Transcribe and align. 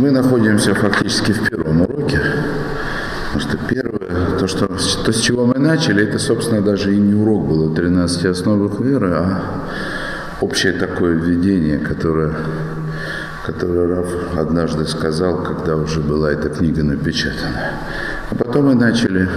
Мы 0.00 0.10
находимся 0.12 0.74
фактически 0.74 1.32
в 1.32 1.50
первом 1.50 1.82
уроке. 1.82 2.22
Потому 3.32 3.40
что 3.50 3.58
первое, 3.68 4.38
то, 4.38 4.46
что, 4.46 4.66
то, 4.66 5.12
с 5.12 5.20
чего 5.20 5.44
мы 5.44 5.58
начали, 5.58 6.02
это, 6.02 6.18
собственно, 6.18 6.62
даже 6.62 6.94
и 6.94 6.96
не 6.96 7.14
урок 7.14 7.46
было 7.46 7.74
13 7.76 8.24
основах 8.24 8.80
веры, 8.80 9.12
а 9.12 9.42
общее 10.40 10.72
такое 10.72 11.12
введение, 11.16 11.78
которое, 11.80 12.32
которое 13.44 13.96
Раф 13.96 14.38
однажды 14.38 14.86
сказал, 14.86 15.42
когда 15.42 15.76
уже 15.76 16.00
была 16.00 16.32
эта 16.32 16.48
книга 16.48 16.82
напечатана. 16.82 17.72
А 18.30 18.34
потом 18.34 18.68
мы 18.68 18.76
начали 18.76 19.28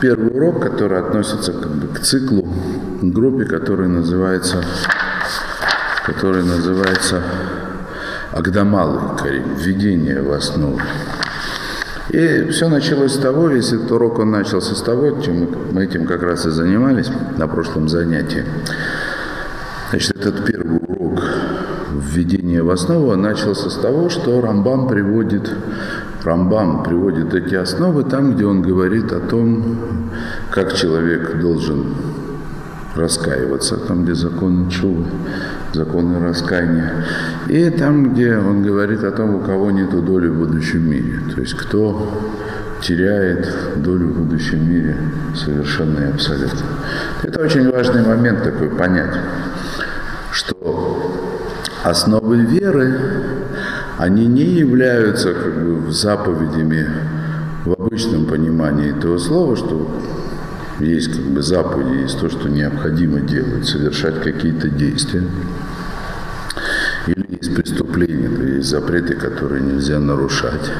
первый 0.00 0.30
урок, 0.30 0.62
который 0.62 1.00
относится 1.00 1.52
как 1.52 1.72
бы, 1.72 1.88
к 1.88 1.98
циклу, 1.98 2.46
группе, 3.02 3.44
которая 3.44 3.88
называется, 3.88 4.62
который 6.06 6.44
называется 6.44 7.22
Агдамал 8.32 9.16
Карим, 9.16 9.54
введение 9.56 10.22
в 10.22 10.32
основу. 10.32 10.78
И 12.10 12.48
все 12.50 12.68
началось 12.68 13.14
с 13.14 13.18
того, 13.18 13.48
весь 13.48 13.72
этот 13.72 13.90
урок 13.92 14.18
он 14.18 14.30
начался 14.30 14.74
с 14.74 14.82
того, 14.82 15.20
чем 15.20 15.48
мы, 15.72 15.84
этим 15.84 16.06
как 16.06 16.22
раз 16.22 16.46
и 16.46 16.50
занимались 16.50 17.10
на 17.36 17.46
прошлом 17.46 17.88
занятии. 17.88 18.44
Значит, 19.90 20.16
этот 20.16 20.44
первый 20.44 20.78
урок 20.78 21.22
введения 21.92 22.62
в 22.62 22.70
основу 22.70 23.14
начался 23.16 23.70
с 23.70 23.76
того, 23.76 24.08
что 24.08 24.40
Рамбам 24.40 24.88
приводит, 24.88 25.52
Рамбам 26.24 26.82
приводит 26.82 27.34
эти 27.34 27.54
основы 27.54 28.04
там, 28.04 28.34
где 28.34 28.44
он 28.44 28.62
говорит 28.62 29.12
о 29.12 29.20
том, 29.20 29.78
как 30.50 30.74
человек 30.74 31.40
должен 31.40 31.94
раскаиваться, 32.96 33.76
там, 33.76 34.04
где 34.04 34.14
законы 34.14 34.68
чувы, 34.70 35.06
законы 35.72 36.20
раскаяния. 36.20 37.04
И 37.48 37.70
там, 37.70 38.12
где 38.12 38.36
он 38.36 38.62
говорит 38.62 39.02
о 39.04 39.10
том, 39.10 39.36
у 39.36 39.40
кого 39.40 39.70
нет 39.70 39.90
доли 40.04 40.28
в 40.28 40.38
будущем 40.38 40.90
мире. 40.90 41.20
То 41.34 41.40
есть 41.40 41.54
кто 41.54 42.08
теряет 42.80 43.46
долю 43.76 44.08
в 44.08 44.18
будущем 44.20 44.68
мире 44.68 44.96
совершенно 45.34 46.00
и 46.00 46.10
абсолютно. 46.10 46.60
Это 47.22 47.40
очень 47.40 47.70
важный 47.70 48.04
момент 48.04 48.42
такой 48.42 48.70
понять, 48.70 49.14
что 50.32 51.16
основы 51.84 52.38
веры, 52.38 52.98
они 53.98 54.26
не 54.26 54.44
являются 54.44 55.34
как 55.34 55.54
бы 55.54 55.92
заповедями 55.92 56.86
в 57.64 57.72
обычном 57.72 58.26
понимании 58.26 58.96
этого 58.96 59.18
слова, 59.18 59.56
что 59.56 59.90
есть 60.80 61.12
как 61.14 61.24
бы 61.24 61.42
заповеди, 61.42 62.02
есть 62.02 62.20
то, 62.20 62.28
что 62.28 62.48
необходимо 62.48 63.20
делать, 63.20 63.66
совершать 63.66 64.22
какие-то 64.22 64.68
действия. 64.68 65.24
Или 67.06 67.26
есть 67.40 67.54
преступления, 67.54 68.28
то 68.28 68.42
есть 68.42 68.68
запреты, 68.68 69.14
которые 69.14 69.62
нельзя 69.62 69.98
нарушать. 69.98 70.70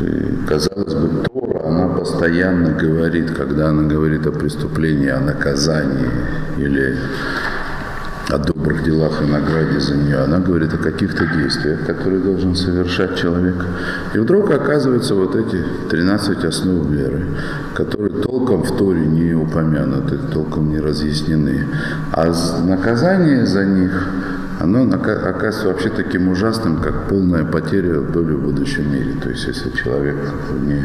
И, 0.00 0.46
казалось 0.48 0.94
бы, 0.94 1.24
Тора, 1.24 1.68
она 1.68 1.88
постоянно 1.88 2.70
говорит, 2.70 3.30
когда 3.30 3.68
она 3.68 3.82
говорит 3.82 4.26
о 4.26 4.32
преступлении, 4.32 5.08
о 5.08 5.20
наказании 5.20 6.10
или 6.58 6.96
о 8.32 8.38
добрых 8.38 8.84
делах 8.84 9.22
и 9.22 9.30
награде 9.30 9.80
за 9.80 9.96
нее. 9.96 10.18
Она 10.18 10.38
говорит 10.38 10.72
о 10.72 10.78
каких-то 10.78 11.26
действиях, 11.26 11.84
которые 11.86 12.20
должен 12.20 12.54
совершать 12.54 13.16
человек. 13.16 13.56
И 14.14 14.18
вдруг 14.18 14.50
оказываются 14.50 15.14
вот 15.14 15.34
эти 15.34 15.62
13 15.90 16.44
основ 16.44 16.86
веры, 16.88 17.24
которые 17.74 18.22
толком 18.22 18.62
в 18.62 18.76
Торе 18.76 19.06
не 19.06 19.34
упомянуты, 19.34 20.18
толком 20.32 20.70
не 20.70 20.78
разъяснены. 20.78 21.66
А 22.12 22.32
наказание 22.64 23.46
за 23.46 23.64
них, 23.64 24.08
оно 24.60 24.82
оказывается 24.84 25.68
вообще 25.68 25.88
таким 25.88 26.28
ужасным, 26.28 26.80
как 26.80 27.08
полная 27.08 27.44
потеря 27.44 28.00
доли 28.00 28.34
в 28.34 28.42
будущем 28.42 28.92
мире. 28.92 29.14
То 29.22 29.30
есть, 29.30 29.46
если 29.46 29.70
человек 29.70 30.16
не 30.66 30.84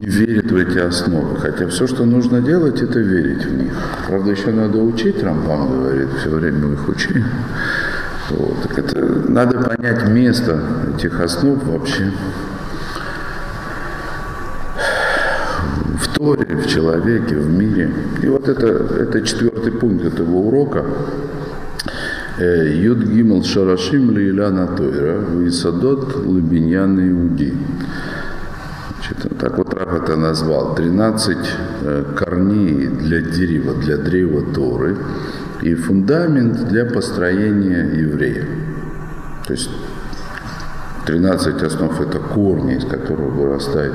не 0.00 0.08
верит 0.08 0.50
в 0.50 0.56
эти 0.56 0.78
основы. 0.78 1.36
Хотя 1.36 1.68
все, 1.68 1.86
что 1.86 2.04
нужно 2.04 2.40
делать, 2.40 2.80
это 2.80 2.98
верить 2.98 3.44
в 3.44 3.56
них. 3.56 3.72
Правда, 4.06 4.30
еще 4.30 4.50
надо 4.50 4.78
учить, 4.78 5.22
Рамбам 5.22 5.82
говорит, 5.82 6.08
все 6.20 6.30
время 6.30 6.72
их 6.72 6.88
учи. 6.88 7.24
Вот. 8.30 8.62
Так 8.62 8.78
это 8.78 9.30
надо 9.30 9.58
понять 9.58 10.08
место 10.08 10.60
этих 10.94 11.20
основ 11.20 11.64
вообще 11.64 12.12
в 15.98 16.08
Торе, 16.14 16.56
в 16.56 16.66
человеке, 16.66 17.36
в 17.36 17.48
мире. 17.50 17.90
И 18.22 18.28
вот 18.28 18.48
это, 18.48 18.66
это 18.66 19.22
четвертый 19.22 19.72
пункт 19.72 20.04
этого 20.04 20.36
урока. 20.36 20.84
Э, 22.38 22.72
Юд 22.72 22.98
Гимл 22.98 23.42
Шарашим 23.42 24.10
Лейляна 24.10 24.68
Тойра, 24.68 25.24
Висадот 25.38 26.24
Лабиньян 26.24 26.98
Иуди. 27.00 27.52
Значит, 29.10 29.38
так 29.38 29.58
вот 29.58 29.74
Рав 29.74 30.02
это 30.02 30.16
назвал. 30.16 30.74
13 30.74 31.36
э, 31.82 32.04
корней 32.16 32.88
для 32.88 33.20
дерева, 33.20 33.74
для 33.74 33.96
древа 33.96 34.42
Торы 34.52 34.96
и 35.62 35.74
фундамент 35.74 36.68
для 36.68 36.84
построения 36.84 37.84
еврея. 37.94 38.44
То 39.46 39.52
есть 39.52 39.70
13 41.06 41.62
основ– 41.62 42.00
это 42.02 42.18
корни, 42.18 42.76
из 42.76 42.84
которых 42.84 43.32
вырастает 43.32 43.94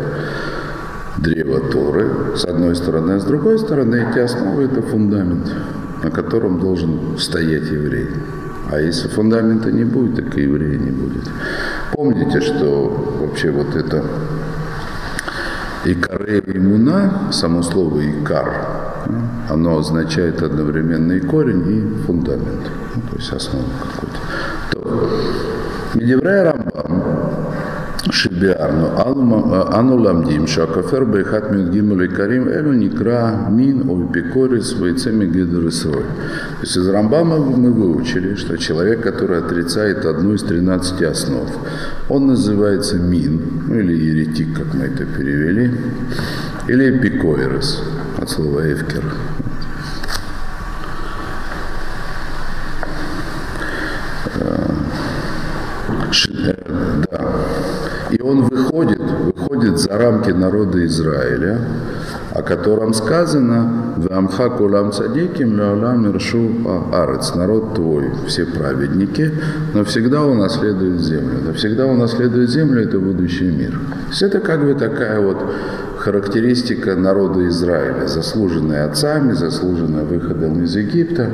древо 1.17 1.59
Торы, 1.71 2.35
с 2.35 2.45
одной 2.45 2.75
стороны, 2.75 3.13
а 3.13 3.19
с 3.19 3.25
другой 3.25 3.59
стороны 3.59 4.07
эти 4.09 4.19
основы– 4.19 4.63
это 4.71 4.81
фундамент, 4.81 5.47
на 6.03 6.09
котором 6.09 6.59
должен 6.59 7.17
стоять 7.19 7.69
еврей. 7.69 8.07
А 8.71 8.79
если 8.79 9.07
фундамента 9.09 9.71
не 9.71 9.83
будет, 9.83 10.15
так 10.15 10.35
и 10.37 10.41
еврея 10.41 10.79
не 10.79 10.89
будет. 10.89 11.29
Помните, 11.91 12.41
что 12.41 13.19
вообще 13.21 13.51
вот 13.51 13.75
это 13.75 14.03
Икаре 15.85 16.41
имуна, 16.55 17.27
само 17.31 17.63
слово 17.63 18.01
икар, 18.09 18.47
оно 19.49 19.77
означает 19.77 20.41
одновременно 20.41 21.11
и 21.13 21.19
корень, 21.19 21.63
и 21.67 22.05
фундамент, 22.05 22.71
ну, 22.95 23.01
то 23.09 23.15
есть 23.17 23.33
основу 23.33 23.65
какую-то. 23.81 24.19
То, 24.71 25.09
Рамбам, 26.43 26.92
Шибиарну, 28.13 28.91
Ану 28.95 29.97
Ламдим, 29.97 30.45
Шакафер 30.45 31.05
Бейхат 31.05 31.51
Мюдгиму 31.51 31.95
Карим, 32.15 32.47
Элю 32.47 32.73
Никра, 32.73 33.47
Мин, 33.49 33.89
Ойпикорис, 33.89 34.73
Вайцеми 34.73 35.25
Гидерисрой. 35.25 36.03
То 36.03 36.61
есть 36.61 36.77
из 36.77 36.87
Рамбама 36.87 37.37
мы 37.37 37.71
выучили, 37.71 38.35
что 38.35 38.55
человек, 38.57 39.01
который 39.01 39.39
отрицает 39.39 40.05
одну 40.05 40.35
из 40.35 40.43
13 40.43 41.01
основ, 41.01 41.49
он 42.07 42.27
называется 42.27 42.97
Мин, 42.97 43.41
ну 43.67 43.79
или 43.79 43.93
еретик, 43.93 44.57
как 44.57 44.75
мы 44.75 44.85
это 44.85 45.05
перевели, 45.05 45.71
или 46.67 46.95
Эпикоирос, 46.95 47.83
от 48.21 48.29
слова 48.29 48.61
Эвкер. 48.71 49.03
И 58.13 58.21
он 58.21 58.43
выходит, 58.43 58.99
выходит 58.99 59.79
за 59.79 59.97
рамки 59.97 60.29
народа 60.29 60.85
Израиля, 60.85 61.57
о 62.31 62.43
котором 62.43 62.93
сказано 62.93 63.95
«В 63.97 64.15
амха 64.15 64.51
кулам 64.51 64.91
цадиким 64.91 65.57
леолам 65.57 66.07
иршу 66.11 66.51
арец» 66.93 67.33
«Народ 67.33 67.73
твой, 67.73 68.11
все 68.27 68.45
праведники, 68.45 69.31
но 69.73 69.83
всегда 69.83 70.23
унаследует 70.25 71.01
землю». 71.01 71.39
Да 71.43 71.53
всегда 71.53 71.87
унаследует 71.87 72.51
землю– 72.51 72.83
это 72.83 72.99
будущий 72.99 73.49
мир. 73.49 73.71
То 73.71 74.09
есть 74.09 74.21
это 74.21 74.39
как 74.41 74.63
бы 74.63 74.75
такая 74.75 75.19
вот 75.19 75.37
характеристика 75.97 76.95
народа 76.95 77.47
Израиля, 77.47 78.05
заслуженная 78.05 78.85
отцами, 78.85 79.33
заслуженная 79.33 80.03
выходом 80.03 80.63
из 80.63 80.75
Египта, 80.75 81.29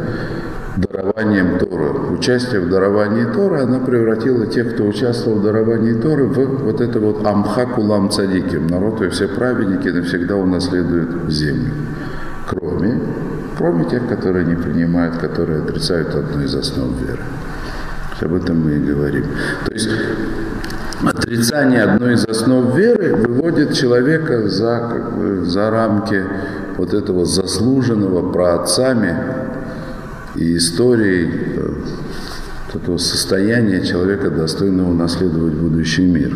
дарованием 0.81 1.59
Торы. 1.59 1.89
Участие 2.13 2.61
в 2.61 2.69
даровании 2.69 3.25
Торы, 3.25 3.61
она 3.61 3.79
превратила 3.79 4.45
тех, 4.45 4.73
кто 4.73 4.85
участвовал 4.85 5.39
в 5.39 5.43
даровании 5.43 5.93
Торы, 5.93 6.25
в 6.25 6.63
вот 6.63 6.81
это 6.81 6.99
вот 6.99 7.25
амха 7.25 7.65
кулам 7.65 8.09
цадиким. 8.09 8.67
Народ 8.67 9.01
и 9.01 9.09
все 9.09 9.27
праведники 9.27 9.87
навсегда 9.89 10.35
унаследуют 10.35 11.31
землю. 11.31 11.73
Кроме, 12.47 12.99
кроме 13.57 13.85
тех, 13.85 14.07
которые 14.07 14.45
не 14.45 14.55
принимают, 14.55 15.17
которые 15.17 15.61
отрицают 15.61 16.15
одну 16.15 16.43
из 16.43 16.55
основ 16.55 16.89
веры. 17.01 17.21
Об 18.21 18.33
этом 18.33 18.63
мы 18.63 18.71
и 18.71 18.79
говорим. 18.79 19.25
То 19.65 19.73
есть 19.73 19.89
отрицание 21.05 21.83
одной 21.83 22.15
из 22.15 22.25
основ 22.25 22.75
веры 22.75 23.15
выводит 23.15 23.73
человека 23.73 24.49
за, 24.49 24.89
как 24.91 25.17
бы, 25.17 25.45
за 25.45 25.69
рамки 25.69 26.23
вот 26.77 26.93
этого 26.93 27.25
заслуженного 27.25 28.31
праотцами 28.31 29.15
и 30.39 30.55
историей 30.55 31.29
э, 31.57 31.73
этого 32.73 32.97
состояния 32.97 33.85
человека, 33.85 34.29
достойного 34.29 34.93
наследовать 34.93 35.53
будущий 35.53 36.05
мир. 36.05 36.33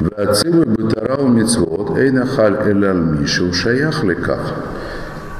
Вацивы 0.00 0.64
бутарау 0.64 1.28
мицвод 1.28 1.96
эйна 1.96 2.26
халь 2.26 2.72
эляль 2.72 3.20
мишу 3.20 3.52
шаях 3.52 4.02
леках. 4.02 4.52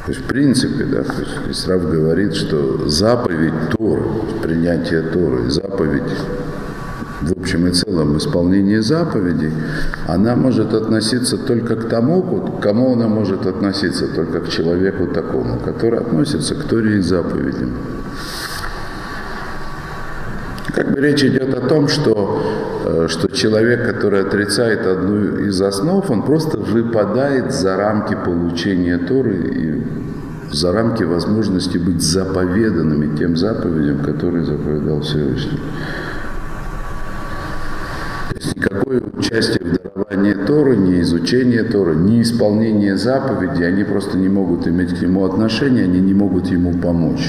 То 0.06 0.12
есть, 0.12 0.24
в 0.24 0.28
принципе, 0.28 0.84
да, 0.84 1.02
то 1.02 1.20
есть 1.20 1.50
Исраф 1.50 1.82
говорит, 1.82 2.34
что 2.34 2.88
заповедь 2.88 3.70
Торы, 3.76 4.04
принятие 4.40 5.02
Торы, 5.02 5.50
заповедь 5.50 6.12
в 7.20 7.32
общем 7.32 7.66
и 7.66 7.72
целом 7.72 8.16
исполнение 8.16 8.82
заповедей, 8.82 9.52
она 10.06 10.36
может 10.36 10.72
относиться 10.74 11.36
только 11.36 11.76
к 11.76 11.88
тому, 11.88 12.22
к 12.22 12.62
кому 12.62 12.92
она 12.92 13.08
может 13.08 13.46
относиться, 13.46 14.06
только 14.06 14.40
к 14.40 14.48
человеку 14.48 15.06
такому, 15.08 15.58
который 15.58 15.98
относится 15.98 16.54
к 16.54 16.64
Торе 16.64 16.98
и 16.98 17.00
заповедям. 17.00 17.72
Как 20.74 20.92
бы 20.92 21.00
речь 21.00 21.24
идет 21.24 21.54
о 21.54 21.66
том, 21.66 21.88
что, 21.88 22.40
э, 22.84 23.06
что 23.08 23.28
человек, 23.28 23.84
который 23.84 24.20
отрицает 24.20 24.86
одну 24.86 25.38
из 25.38 25.60
основ, 25.60 26.08
он 26.08 26.22
просто 26.22 26.58
выпадает 26.58 27.52
за 27.52 27.76
рамки 27.76 28.16
получения 28.24 28.98
Торы 28.98 29.36
и 29.36 29.82
за 30.52 30.72
рамки 30.72 31.02
возможности 31.02 31.78
быть 31.78 32.02
заповеданными 32.02 33.16
тем 33.16 33.36
заповедям, 33.36 34.04
которые 34.04 34.44
заповедал 34.44 35.00
Всевышний. 35.00 35.58
Никакое 38.78 39.02
участие 39.16 39.60
в 39.60 39.94
даровании 39.94 40.34
Торы, 40.34 40.76
ни 40.76 41.00
изучение 41.00 41.64
Торы, 41.64 41.96
ни 41.96 42.22
исполнение 42.22 42.96
заповедей, 42.96 43.66
они 43.66 43.82
просто 43.82 44.16
не 44.16 44.28
могут 44.28 44.68
иметь 44.68 44.96
к 44.96 45.02
нему 45.02 45.24
отношения, 45.24 45.82
они 45.82 46.00
не 46.00 46.14
могут 46.14 46.46
ему 46.46 46.72
помочь. 46.78 47.28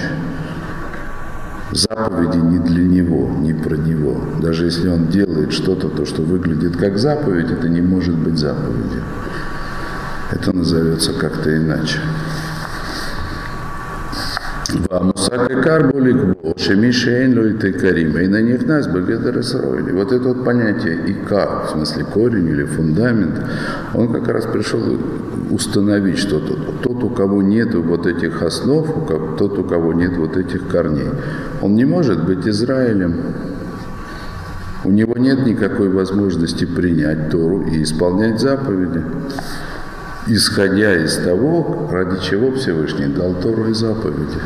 Заповеди 1.71 2.37
не 2.37 2.59
для 2.59 2.83
него, 2.83 3.29
не 3.39 3.53
про 3.53 3.75
него. 3.75 4.17
Даже 4.41 4.65
если 4.65 4.89
он 4.89 5.07
делает 5.07 5.51
что-то, 5.51 5.89
то, 5.89 6.05
что 6.05 6.21
выглядит 6.21 6.77
как 6.77 6.97
заповедь, 6.99 7.51
это 7.51 7.67
не 7.67 7.81
может 7.81 8.15
быть 8.15 8.37
заповедью. 8.37 9.01
Это 10.31 10.55
назовется 10.55 11.13
как-то 11.13 11.55
иначе. 11.55 11.99
И 18.23 18.27
на 18.27 18.41
них 18.41 18.65
нас 18.67 18.87
бы 18.87 19.01
где-то 19.01 19.31
расстроили. 19.31 19.91
Вот 19.91 20.11
это 20.11 20.29
вот 20.29 20.45
понятие 20.45 20.97
и 21.07 21.13
как, 21.13 21.67
в 21.67 21.69
смысле 21.71 22.05
корень 22.05 22.47
или 22.47 22.65
фундамент, 22.65 23.41
он 23.93 24.11
как 24.13 24.27
раз 24.27 24.45
пришел 24.45 24.79
установить, 25.49 26.19
что 26.19 26.39
тот, 26.39 26.81
тот 26.81 27.03
у 27.03 27.09
кого 27.09 27.41
нет 27.41 27.73
вот 27.73 28.05
этих 28.05 28.41
основ, 28.41 29.07
тот, 29.37 29.57
у 29.57 29.63
кого 29.63 29.93
нет 29.93 30.17
вот 30.17 30.37
этих 30.37 30.67
корней, 30.67 31.09
он 31.61 31.75
не 31.75 31.85
может 31.85 32.25
быть 32.25 32.47
Израилем, 32.47 33.15
у 34.83 34.91
него 34.91 35.17
нет 35.17 35.45
никакой 35.45 35.89
возможности 35.89 36.65
принять 36.65 37.29
Тору 37.31 37.63
и 37.63 37.83
исполнять 37.83 38.39
заповеди 38.39 39.01
исходя 40.29 40.95
из 40.95 41.17
того, 41.17 41.89
ради 41.91 42.21
чего 42.21 42.51
Всевышний 42.51 43.07
дал 43.07 43.33
Тору 43.35 43.69
и 43.69 43.73
заповеди. 43.73 44.39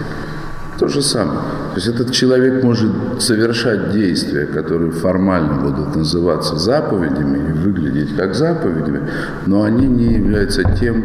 То 0.80 0.88
же 0.88 1.02
самое. 1.02 1.40
То 1.40 1.76
есть 1.76 1.88
этот 1.88 2.12
человек 2.12 2.64
может 2.64 2.92
совершать 3.20 3.92
действия, 3.92 4.46
которые 4.46 4.92
формально 4.92 5.62
будут 5.62 5.96
называться 5.96 6.56
заповедями 6.58 7.38
и 7.38 7.54
выглядеть 7.54 8.16
как 8.16 8.34
заповедями, 8.34 9.08
но 9.46 9.64
они 9.64 9.88
не 9.88 10.14
являются 10.14 10.64
тем, 10.80 11.04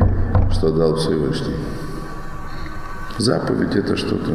что 0.52 0.70
дал 0.70 0.96
Всевышний. 0.96 1.56
Заповедь 3.19 3.76
это 3.76 3.96
что-то, 3.96 4.32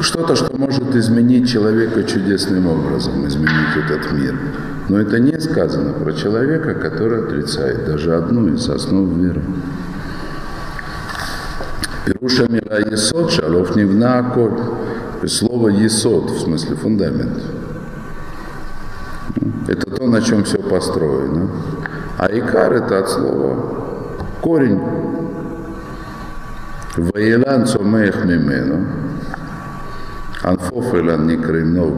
что-то, 0.00 0.36
что 0.36 0.56
может 0.56 0.94
изменить 0.94 1.50
человека 1.50 2.04
чудесным 2.04 2.68
образом, 2.68 3.26
изменить 3.26 3.76
этот 3.76 4.12
мир. 4.12 4.34
Но 4.88 5.00
это 5.00 5.18
не 5.18 5.38
сказано 5.40 5.92
про 5.92 6.12
человека, 6.12 6.74
который 6.74 7.24
отрицает 7.24 7.86
даже 7.86 8.14
одну 8.14 8.48
из 8.48 8.68
основ 8.68 9.08
веры. 9.16 9.42
Пируша 12.04 12.48
мира 12.48 12.78
есот, 12.90 13.30
шалов 13.30 13.76
невна 13.76 14.18
аколь. 14.18 14.58
Слово 15.26 15.68
есот, 15.68 16.30
в 16.30 16.40
смысле 16.40 16.76
фундамент. 16.76 17.42
Это 19.68 19.90
то, 19.90 20.06
на 20.06 20.20
чем 20.20 20.42
все 20.44 20.58
построено. 20.58 21.48
А 22.18 22.26
икар 22.26 22.72
это 22.72 22.98
от 22.98 23.08
слова 23.08 23.82
корень. 24.42 24.80
Ваилан 26.96 27.66
цомех 27.66 28.24
мимену. 28.24 28.86
Анфоф 30.42 30.94
илан 30.94 31.28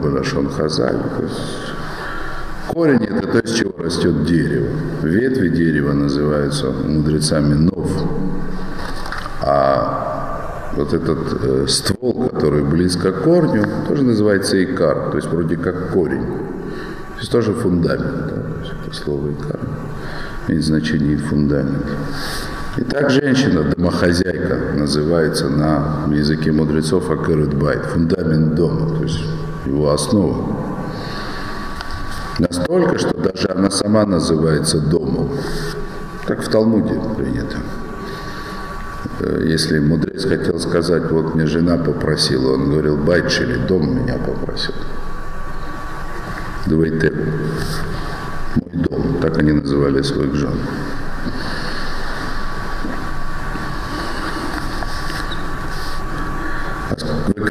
балашон 0.01 0.49
хазаль. 0.49 1.01
Корень– 2.75 3.05
это 3.09 3.25
то, 3.25 3.39
из 3.39 3.53
чего 3.53 3.71
растет 3.77 4.25
дерево. 4.25 4.67
Ветви 5.01 5.47
дерева 5.47 5.93
называются 5.93 6.71
мудрецами 6.71 7.53
нов. 7.53 7.89
А 9.41 10.73
вот 10.75 10.93
этот 10.93 11.41
э, 11.41 11.67
ствол, 11.69 12.27
который 12.27 12.65
близко 12.65 13.13
к 13.13 13.23
корню, 13.23 13.63
тоже 13.87 14.03
называется 14.03 14.61
икар, 14.61 15.09
то 15.09 15.15
есть 15.15 15.29
вроде 15.29 15.55
как 15.55 15.93
корень. 15.93 16.25
То 16.25 17.19
есть 17.19 17.31
тоже 17.31 17.53
фундамент. 17.53 18.27
Да? 18.27 18.41
То 18.41 18.59
есть 18.59 18.73
это 18.85 18.93
слово 18.93 19.31
икар 19.31 19.59
имеет 20.49 20.65
значение 20.65 21.15
фундамент. 21.15 21.85
Итак, 22.75 23.09
женщина, 23.09 23.63
домохозяйка, 23.63 24.73
называется 24.75 25.47
на 25.47 26.13
языке 26.13 26.51
мудрецов 26.51 27.09
акырет 27.09 27.53
байт, 27.53 27.85
фундамент 27.85 28.53
дома, 28.55 28.97
то 28.97 29.03
есть 29.03 29.23
его 29.65 29.91
основа. 29.91 30.64
Настолько, 32.39 32.99
что 32.99 33.17
даже 33.17 33.47
она 33.49 33.69
сама 33.69 34.05
называется 34.05 34.79
домом, 34.79 35.31
как 36.25 36.41
в 36.43 36.49
Талмуде 36.49 36.99
принято. 37.15 37.57
Э, 39.19 39.41
если 39.45 39.79
мудрец 39.79 40.25
хотел 40.25 40.59
сказать, 40.59 41.11
вот 41.11 41.33
мне 41.35 41.45
жена 41.45 41.77
попросила, 41.77 42.53
он 42.53 42.69
говорил, 42.69 42.97
байчили, 42.97 43.55
дом 43.67 44.01
меня 44.01 44.17
попросил. 44.17 44.73
Давайте 46.65 47.11
мой 48.55 48.83
дом, 48.83 49.17
так 49.21 49.37
они 49.37 49.53
называли 49.53 50.01
своих 50.01 50.35
жен. 50.35 50.57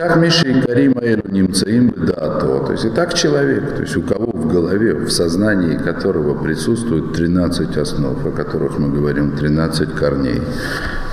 Как 0.07 0.17
Миша 0.17 0.47
и 0.49 0.61
Карима 0.61 1.01
немцаим 1.31 1.91
датова. 1.97 2.67
То 2.67 2.73
есть 2.73 2.85
и 2.85 2.91
так 2.91 3.15
человек, 3.15 3.75
то 3.75 3.81
есть 3.81 3.97
у 3.97 4.03
кого 4.03 4.33
в 4.33 4.49
голове, 4.49 4.93
в 4.93 5.11
сознании 5.11 5.79
которого 5.79 6.35
присутствует 6.35 7.15
13 7.15 7.75
основ, 7.79 8.27
о 8.27 8.31
которых 8.31 8.79
мы 8.79 8.91
говорим, 8.91 9.31
13 9.31 9.95
корней, 9.95 10.43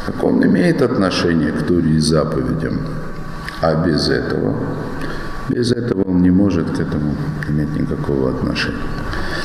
так 0.05 0.21
он 0.21 0.45
имеет 0.45 0.81
отношение 0.81 1.53
к 1.53 1.63
Туре 1.63 1.91
и 1.91 1.99
заповедям. 1.99 2.81
А 3.61 3.75
без 3.75 4.09
этого, 4.09 4.57
без 5.47 5.71
этого 5.71 6.01
он 6.09 6.21
не 6.21 6.31
может 6.31 6.69
к 6.71 6.81
этому 6.81 7.15
иметь 7.47 7.73
никакого 7.79 8.31
отношения. 8.31 8.75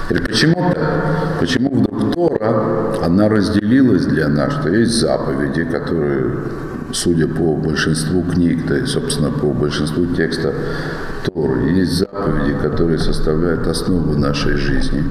Теперь 0.09 0.27
почему 0.27 0.73
так? 0.75 1.39
Почему 1.39 1.71
вдруг 1.71 2.15
Тора, 2.15 2.97
она 3.01 3.29
разделилась 3.29 4.07
для 4.07 4.27
нас, 4.27 4.55
что 4.55 4.71
есть 4.71 4.99
заповеди, 4.99 5.63
которые 5.65 6.33
судя 6.97 7.29
по 7.29 7.55
большинству 7.55 8.23
книг, 8.23 8.67
то 8.67 8.75
есть, 8.75 8.93
собственно, 8.93 9.31
по 9.31 9.53
большинству 9.53 10.07
текста 10.07 10.55
Торы, 11.25 11.71
есть 11.71 11.93
заповеди, 11.93 12.55
которые 12.63 12.99
составляют 12.99 13.67
основу 13.67 14.19
нашей 14.19 14.57
жизни. 14.57 15.05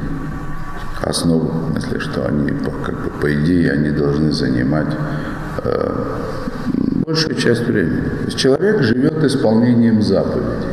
Основу, 1.01 1.51
в 1.51 1.71
смысле, 1.71 1.99
что 1.99 2.25
они, 2.25 2.49
как 2.83 3.03
бы, 3.03 3.09
по 3.21 3.31
идее, 3.33 3.71
они 3.71 3.91
должны 3.91 4.31
занимать 4.31 4.87
э, 5.63 6.05
большую 7.05 7.35
часть 7.35 7.67
времени. 7.67 8.01
То 8.01 8.25
есть 8.25 8.37
человек 8.37 8.81
живет 8.81 9.23
исполнением 9.23 10.01
заповедей. 10.01 10.69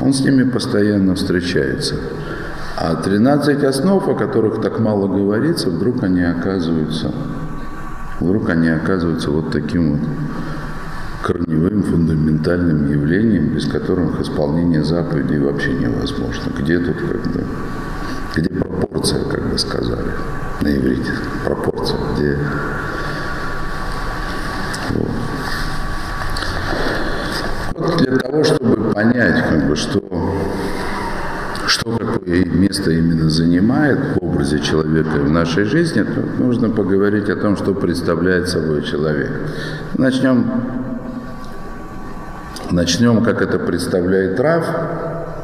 Он 0.00 0.12
с 0.12 0.20
ними 0.20 0.44
постоянно 0.48 1.16
встречается. 1.16 1.96
А 2.76 2.94
13 2.94 3.64
основ, 3.64 4.06
о 4.08 4.14
которых 4.14 4.60
так 4.60 4.78
мало 4.78 5.08
говорится, 5.08 5.70
вдруг 5.70 6.04
они 6.04 6.22
оказываются, 6.22 7.12
вдруг 8.20 8.48
они 8.50 8.68
оказываются 8.68 9.30
вот 9.30 9.50
таким 9.50 9.92
вот 9.92 10.00
корневым, 11.22 11.82
фундаментальным 11.84 12.90
явлением, 12.90 13.54
без 13.54 13.66
которых 13.66 14.20
исполнение 14.20 14.82
заповедей 14.82 15.38
вообще 15.38 15.72
невозможно. 15.72 16.52
Где 16.58 16.78
тут 16.78 16.96
когда? 16.96 17.40
Где 18.34 18.48
пропорция, 18.50 19.24
как 19.24 19.50
бы 19.50 19.58
сказали 19.58 20.10
на 20.60 20.76
иврите? 20.76 21.12
Пропорция, 21.44 21.98
где 22.14 22.38
вот. 24.90 25.08
вот 27.76 27.96
для 27.98 28.16
того, 28.16 28.42
чтобы 28.42 28.92
понять, 28.92 29.44
как 29.48 29.68
бы, 29.68 29.76
что, 29.76 30.02
что 31.66 31.98
какое 31.98 32.44
место 32.46 32.90
именно 32.90 33.30
занимает 33.30 33.98
в 34.16 34.24
образе 34.24 34.58
человека 34.58 35.18
в 35.18 35.30
нашей 35.30 35.64
жизни, 35.64 36.02
то 36.02 36.42
нужно 36.42 36.68
поговорить 36.68 37.28
о 37.28 37.36
том, 37.36 37.56
что 37.56 37.74
представляет 37.74 38.48
собой 38.48 38.82
человек. 38.82 39.30
Начнем 39.96 40.81
Начнем, 42.72 43.22
как 43.22 43.42
это 43.42 43.58
представляет 43.58 44.40
Рав, 44.40 44.64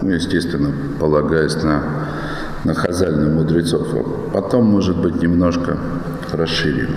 ну, 0.01 0.13
естественно, 0.13 0.73
полагаясь 0.99 1.63
на, 1.63 1.83
на 2.65 2.73
хазальных 2.73 3.35
мудрецов, 3.35 3.87
а 3.93 4.31
потом, 4.33 4.65
может 4.65 4.97
быть, 4.97 5.21
немножко 5.21 5.77
расширим. 6.33 6.89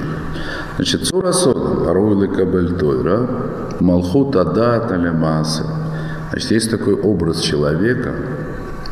Значит, 0.78 1.06
Сура 1.06 1.34
Содом, 1.34 1.86
Аруйлы 1.86 2.30
Кабельтойра, 2.30 3.28
Малхут 3.82 4.38
Адат 4.38 4.90
Алямасы. 4.94 5.64
Значит, 6.30 6.52
есть 6.52 6.72
такой 6.72 6.94
образ 6.94 7.42
человека, 7.42 8.14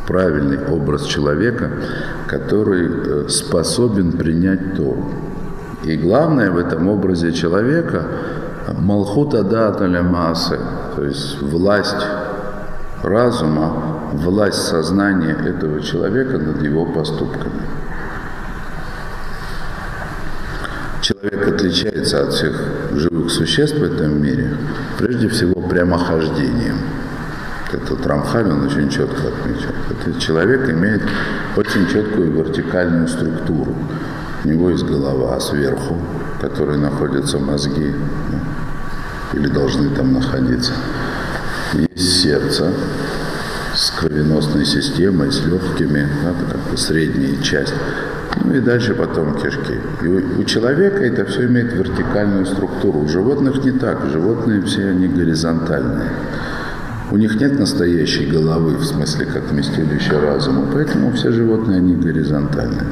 правильный 0.06 0.58
образ 0.66 1.06
человека, 1.06 1.70
который 2.26 2.86
э, 2.86 3.28
способен 3.30 4.12
принять 4.12 4.76
Тору. 4.76 5.06
И 5.84 5.96
главное 5.96 6.50
в 6.50 6.58
этом 6.58 6.86
образе 6.88 7.32
человека– 7.32 8.04
Малхут 8.78 9.34
Адат 9.34 9.80
Алямасы, 9.80 10.58
то 10.94 11.04
есть 11.04 11.40
власть 11.42 12.06
разума, 13.02 14.10
власть 14.12 14.62
сознания 14.62 15.32
этого 15.32 15.80
человека 15.80 16.38
над 16.38 16.62
его 16.62 16.86
поступками. 16.86 17.62
Человек 21.02 21.48
отличается 21.48 22.22
от 22.22 22.32
всех 22.32 22.52
живых 22.92 23.30
существ 23.30 23.78
в 23.78 23.82
этом 23.82 24.22
мире 24.22 24.56
прежде 24.98 25.28
всего 25.28 25.60
прямохождением. 25.62 26.76
Это 27.72 28.08
Рамхаль, 28.08 28.50
он 28.50 28.66
очень 28.66 28.88
четко 28.88 29.28
отмечает. 29.28 29.74
Этот 29.90 30.20
человек 30.20 30.68
имеет 30.68 31.02
очень 31.56 31.88
четкую 31.88 32.32
вертикальную 32.32 33.08
структуру. 33.08 33.74
У 34.44 34.48
него 34.48 34.70
есть 34.70 34.84
голова 34.84 35.38
сверху, 35.38 35.96
в 36.36 36.40
которой 36.40 36.78
находятся 36.78 37.38
мозги, 37.38 37.94
или 39.32 39.48
должны 39.48 39.90
там 39.90 40.12
находиться. 40.12 40.72
Есть 41.72 42.22
сердце 42.22 42.72
с 43.74 43.90
кровеносной 43.92 44.64
системой, 44.64 45.30
с 45.30 45.44
легкими, 45.44 46.08
это 46.22 46.52
как 46.52 46.70
бы 46.70 46.76
средняя 46.76 47.40
часть. 47.42 47.74
Ну 48.44 48.54
и 48.54 48.60
дальше 48.60 48.94
потом 48.94 49.34
кишки. 49.34 49.78
И 50.02 50.06
у, 50.06 50.40
у 50.40 50.44
человека 50.44 51.04
это 51.04 51.24
все 51.24 51.46
имеет 51.46 51.72
вертикальную 51.72 52.46
структуру. 52.46 53.00
У 53.00 53.08
животных 53.08 53.64
не 53.64 53.72
так. 53.72 54.06
Животные 54.10 54.62
все 54.62 54.88
они 54.88 55.08
горизонтальные. 55.08 56.10
У 57.10 57.16
них 57.16 57.40
нет 57.40 57.58
настоящей 57.58 58.26
головы, 58.26 58.76
в 58.76 58.84
смысле, 58.84 59.26
как 59.26 59.50
вместилище 59.50 60.18
разума. 60.18 60.66
Поэтому 60.72 61.12
все 61.12 61.32
животные, 61.32 61.78
они 61.78 61.96
горизонтальные. 61.96 62.86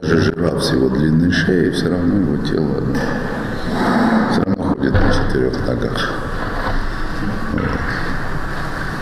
Даже 0.00 0.18
жираф 0.18 0.62
с 0.62 0.72
его 0.72 0.90
длинной 0.90 1.32
шеей, 1.32 1.70
все 1.70 1.88
равно 1.88 2.16
его 2.18 2.36
тело 2.44 2.82
ходит 4.92 5.06
на 5.06 5.12
четырех 5.12 5.66
ногах. 5.66 6.10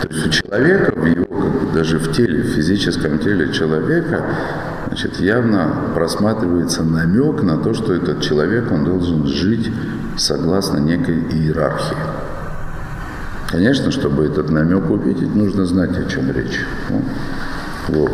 То 0.01 0.07
есть 0.09 0.27
у 0.27 0.29
человека, 0.29 0.93
в 0.95 1.05
его, 1.05 1.71
даже 1.73 1.99
в 1.99 2.11
теле, 2.11 2.43
в 2.43 2.47
физическом 2.47 3.19
теле 3.19 3.53
человека, 3.53 4.25
значит, 4.87 5.19
явно 5.19 5.91
просматривается 5.93 6.83
намек 6.83 7.43
на 7.43 7.57
то, 7.57 7.73
что 7.73 7.93
этот 7.93 8.21
человек, 8.21 8.71
он 8.71 8.83
должен 8.83 9.27
жить 9.27 9.71
согласно 10.17 10.77
некой 10.79 11.19
иерархии. 11.31 11.97
Конечно, 13.49 13.91
чтобы 13.91 14.25
этот 14.25 14.49
намек 14.49 14.89
увидеть, 14.89 15.35
нужно 15.35 15.65
знать, 15.65 15.97
о 15.97 16.09
чем 16.09 16.31
речь. 16.31 16.65
Вот. 17.89 18.11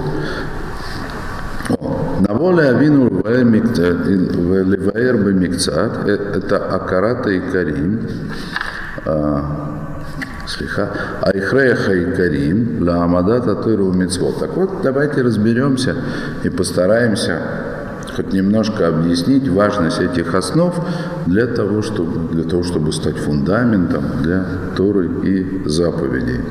На 2.20 2.34
воле 2.34 2.70
Авину 2.70 3.10
Леваэр 3.24 5.18
Бемикцат, 5.18 6.08
это 6.08 6.58
Акарата 6.58 7.30
и 7.30 7.40
Карим, 7.40 8.02
Слиха. 10.48 10.90
Айхреха 11.22 11.94
и 11.94 12.16
Карим, 12.16 12.82
ла 12.82 13.04
Амадата 13.04 13.56
Тойру 13.56 13.94
Мицвот. 13.94 14.40
Так 14.40 14.56
вот, 14.56 14.82
давайте 14.82 15.22
разберемся 15.22 15.96
и 16.44 16.50
постараемся 16.50 17.42
хоть 18.16 18.34
немножко 18.34 18.88
объяснить 18.88 19.48
важность 19.48 20.00
этих 20.00 20.34
основ 20.34 20.74
для 21.28 21.46
того, 21.46 21.84
чтобы, 21.84 22.34
для 22.34 22.46
того, 22.46 22.64
чтобы 22.64 22.92
стать 22.92 23.18
фундаментом 23.18 24.04
для 24.24 24.44
Торы 24.76 25.08
и 25.24 25.68
заповедей. 25.68 26.42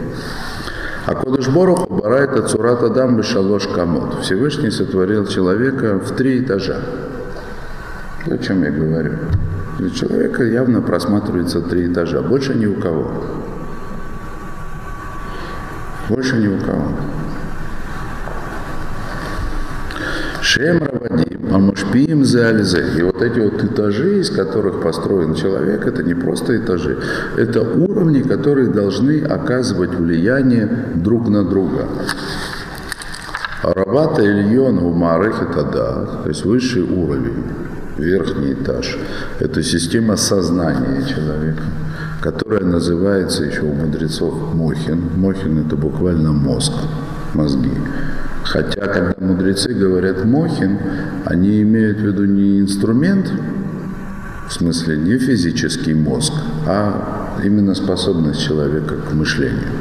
А 1.07 1.15
Кодыш 1.15 1.49
Бороху 1.49 1.95
барает 1.95 2.33
от 2.33 2.51
Цурата 2.51 2.89
Дамбы 2.89 3.23
Шалош 3.23 3.69
Камот. 3.69 4.23
Всевышний 4.23 4.73
сотворил 4.73 5.25
человека 5.27 6.01
в 6.01 6.11
три 6.17 6.43
этажа. 6.43 6.81
О 8.29 8.37
чем 8.39 8.65
я 8.65 8.73
говорю? 8.73 9.13
Для 9.79 9.91
человека 9.91 10.43
явно 10.43 10.83
просматривается 10.83 11.61
три 11.61 11.93
этажа, 11.93 12.23
больше 12.23 12.55
ни 12.55 12.67
у 12.67 12.75
кого. 12.81 13.13
Больше 16.09 16.39
ни 16.39 16.49
у 16.49 16.59
кого. 16.59 16.89
Шем 20.41 20.89
Равадим, 21.47 21.55
Амушпиим 21.55 22.25
Зальзе. 22.25 22.85
И 22.99 23.03
вот 23.03 23.23
эти 23.23 23.39
вот 23.39 23.63
этажи, 23.65 24.21
из 24.21 24.31
которых 24.31 24.83
построен 24.83 25.35
человек, 25.35 25.87
это 25.87 26.03
не 26.03 26.15
просто 26.15 26.57
этажи, 26.57 26.99
это 27.37 27.63
уровни, 27.63 28.23
которые 28.23 28.69
должны 28.69 29.23
оказывать 29.23 29.95
влияние 29.95 30.69
друг 30.95 31.29
на 31.29 31.45
друга. 31.45 31.87
Арабата 33.63 34.23
Ильон 34.23 34.79
Умарых 34.79 35.43
это 35.43 35.63
да, 35.65 36.23
то 36.23 36.29
есть 36.29 36.45
высший 36.45 36.83
уровень, 36.83 37.45
верхний 37.99 38.53
этаж. 38.53 38.97
Это 39.41 39.63
система 39.63 40.17
сознания 40.17 41.03
человека 41.05 41.63
которая 42.21 42.65
называется 42.65 43.45
еще 43.45 43.61
у 43.61 43.73
мудрецов 43.73 44.35
Мохин. 44.53 45.11
Мохин– 45.17 45.59
это 45.67 45.77
буквально 45.77 46.33
мозг, 46.33 46.73
мозги. 47.35 47.71
Хотя, 48.47 48.87
когда 48.87 49.15
мудрецы 49.19 49.75
говорят 49.75 50.25
Мохин, 50.25 50.79
они 51.25 51.63
имеют 51.63 51.99
в 51.99 52.03
виду 52.03 52.27
не 52.27 52.61
инструмент, 52.61 53.29
в 54.49 54.53
смысле 54.53 54.97
не 54.99 55.19
физический 55.19 55.95
мозг, 55.95 56.33
а 56.65 57.41
именно 57.43 57.75
способность 57.75 58.41
человека 58.41 58.95
к 58.99 59.13
мышлению. 59.13 59.73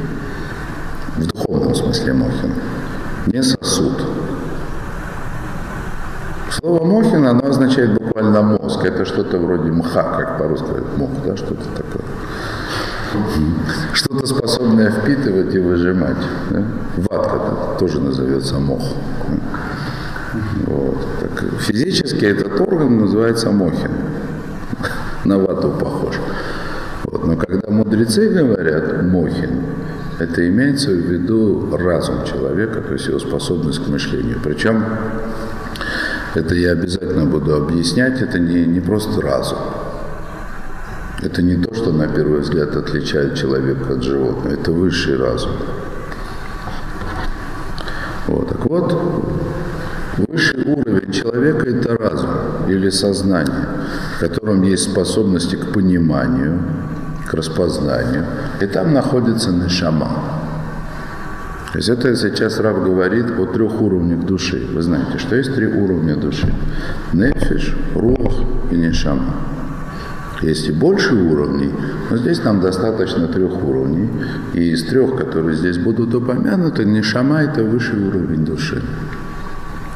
В 1.16 1.28
духовном 1.28 1.76
смысле 1.76 2.14
Мохин. 2.14 2.54
Не 3.28 3.44
сосуд. 3.44 4.04
Слово 6.50 6.86
Мохин, 6.86 7.28
оно 7.28 7.48
означает 7.48 7.94
буквально 7.94 8.42
мозг. 8.42 8.84
Это 8.84 9.06
что-то 9.06 9.38
вроде 9.38 9.72
мха, 9.72 10.04
как 10.18 10.40
по-русски 10.40 10.72
мох, 10.98 11.12
да, 11.24 11.38
что-то 11.38 11.66
такое 11.76 12.02
что-то 13.94 14.26
способное 14.28 14.92
впитывать 14.92 15.54
и 15.56 15.60
выжимать. 15.60 16.18
Да? 16.50 16.64
Ватка 17.10 17.40
тоже 17.80 18.00
назовется 18.00 18.60
мох. 18.60 18.96
Вот. 20.68 20.98
Так, 21.22 21.46
физически 21.60 22.26
этот 22.26 22.60
орган 22.60 23.00
называется 23.00 23.52
мохин. 23.52 23.92
На 25.24 25.40
вату 25.40 25.72
похож. 25.72 26.16
Вот. 27.06 27.26
Но 27.26 27.36
когда 27.36 27.70
мудрецы 27.70 28.30
говорят 28.30 29.04
мохин, 29.04 29.64
это 30.20 30.48
имеется 30.48 30.92
в 30.92 31.12
виду 31.12 31.76
разум 31.76 32.24
человека, 32.26 32.82
то 32.82 32.94
есть 32.94 33.08
его 33.08 33.20
способность 33.20 33.84
к 33.84 33.88
мышлению. 33.88 34.40
Причем 34.44 34.84
это 36.36 36.56
я 36.56 36.72
обязательно 36.72 37.26
буду 37.26 37.56
объяснять, 37.56 38.22
это 38.22 38.40
не, 38.40 38.66
не 38.66 38.80
просто 38.80 39.22
разум. 39.22 39.58
Это 41.26 41.42
не 41.42 41.56
то, 41.56 41.74
что 41.74 41.92
на 41.92 42.08
первый 42.08 42.42
взгляд 42.42 42.76
отличает 42.76 43.34
человека 43.34 43.94
от 43.94 44.04
животного, 44.04 44.54
это 44.54 44.72
высший 44.72 45.18
разум. 45.18 45.54
Вот, 48.28 48.48
так 48.48 48.64
вот, 48.66 48.94
высший 50.18 50.64
уровень 50.66 51.12
человека– 51.12 51.66
это 51.68 51.98
разум 51.98 52.30
или 52.68 52.92
сознание, 52.92 53.68
в 54.18 54.20
котором 54.20 54.62
есть 54.62 54.92
способности 54.92 55.56
к 55.56 55.74
пониманию, 55.74 56.62
к 57.28 57.34
распознанию, 57.34 58.26
и 58.62 58.68
там 58.68 58.94
находится 58.94 59.50
нишама. 59.50 60.12
То 61.72 61.80
есть 61.80 61.90
это 61.90 62.16
сейчас 62.16 62.60
Рав 62.60 62.84
говорит 62.84 63.32
о 63.40 63.48
трех 63.48 63.82
уровнях 63.82 64.28
души. 64.28 64.64
Вы 64.72 64.84
знаете, 64.84 65.18
что 65.18 65.36
есть 65.36 65.56
три 65.56 65.66
уровня 65.66 66.16
души. 66.16 66.54
Нефиш, 67.14 67.76
рух 67.96 68.44
и 68.70 68.76
нишама. 68.76 69.55
Есть 70.42 70.68
и 70.68 70.72
больше 70.72 71.16
уровней, 71.16 71.72
но 72.10 72.18
здесь 72.18 72.44
нам 72.44 72.60
достаточно 72.60 73.28
трех 73.28 73.64
уровней. 73.64 74.10
И 74.54 74.72
из 74.72 74.84
трех, 74.86 75.16
которые 75.16 75.56
здесь 75.56 75.78
будут 75.78 76.14
упомянуты, 76.14 76.84
нишама– 76.86 77.44
это 77.44 77.64
высший 77.64 78.06
уровень 78.06 78.46
души. 78.46 78.82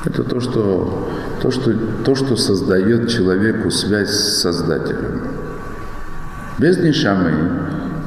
Это 0.05 0.23
то 0.23 0.39
что, 0.39 1.09
то, 1.41 1.51
что, 1.51 1.73
то, 2.05 2.15
что 2.15 2.37
создает 2.37 3.09
человеку 3.09 3.69
связь 3.69 4.09
с 4.09 4.41
Создателем. 4.41 5.23
Без 6.57 6.77
нишамы 6.77 7.33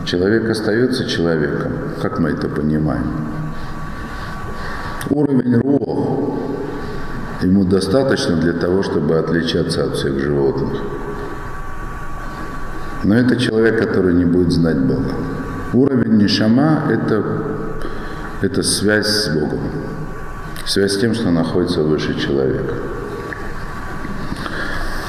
человек 0.07 0.49
остается 0.49 1.07
человеком, 1.07 1.73
как 2.01 2.19
мы 2.19 2.31
это 2.31 2.49
понимаем. 2.49 3.29
Уровень 5.11 5.57
рух 5.57 6.39
ему 7.43 7.65
достаточно 7.65 8.37
для 8.37 8.53
того, 8.55 8.83
чтобы 8.83 9.19
отличаться 9.19 9.85
от 9.85 9.97
всех 9.97 10.19
животных. 10.19 10.81
Но 13.05 13.17
это 13.17 13.37
человек, 13.37 13.79
который 13.79 14.15
не 14.15 14.25
будет 14.25 14.53
знать 14.53 14.79
Бога. 14.79 15.15
Уровень 15.73 16.19
нишама– 16.19 16.85
это, 16.91 17.25
это 18.43 18.63
связь 18.63 19.07
с 19.07 19.29
Богом. 19.29 19.61
Связь 20.67 20.93
с 20.93 20.99
тем, 20.99 21.15
что 21.15 21.31
находится 21.31 21.83
выше 21.83 22.19
человека. 22.19 22.75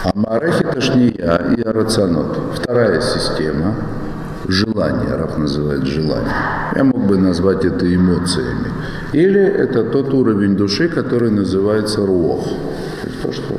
А 0.05 0.11
Марехи 0.15 0.63
это 0.63 0.81
ж 0.81 0.95
не 0.95 1.15
я 1.17 1.37
и 1.55 1.61
Арацанот. 1.61 2.37
Вторая 2.55 2.99
система 3.01 3.75
желание, 4.47 5.15
Раф 5.15 5.37
называет 5.37 5.85
желание. 5.85 6.33
Я 6.75 6.83
мог 6.83 7.05
бы 7.05 7.17
назвать 7.17 7.63
это 7.63 7.85
эмоциями. 7.93 8.67
Или 9.13 9.41
это 9.41 9.83
тот 9.83 10.13
уровень 10.13 10.55
души, 10.57 10.89
который 10.89 11.29
называется 11.29 12.05
руох. 12.05 12.47
То, 13.21 13.31
что, 13.31 13.53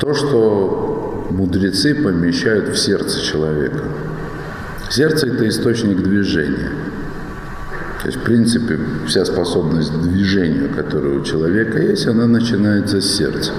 то, 0.00 0.14
что 0.14 0.83
мудрецы 1.30 1.94
помещают 1.94 2.68
в 2.68 2.76
сердце 2.76 3.20
человека. 3.22 3.84
Сердце– 4.90 5.26
это 5.28 5.48
источник 5.48 6.02
движения. 6.02 6.70
То 8.02 8.08
есть, 8.08 8.18
в 8.18 8.22
принципе, 8.22 8.78
вся 9.06 9.24
способность 9.24 9.90
к 9.90 10.02
движению, 10.02 10.68
которая 10.74 11.18
у 11.18 11.24
человека 11.24 11.78
есть, 11.78 12.06
она 12.06 12.26
начинается 12.26 13.00
с 13.00 13.06
сердца. 13.06 13.52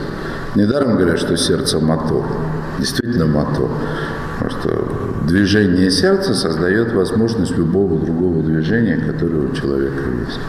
Недаром 0.54 0.98
говорят, 0.98 1.20
что 1.20 1.36
сердце– 1.36 1.80
мотор. 1.82 2.26
Действительно 2.80 3.26
мотор. 3.26 3.70
Потому 4.40 4.62
что 4.62 5.26
движение 5.28 5.90
сердца 5.90 6.34
создает 6.34 6.94
возможность 6.94 7.58
любого 7.58 8.00
другого 8.00 8.44
движения, 8.44 8.98
которое 8.98 9.48
у 9.48 9.56
человека 9.56 10.04
есть. 10.20 10.40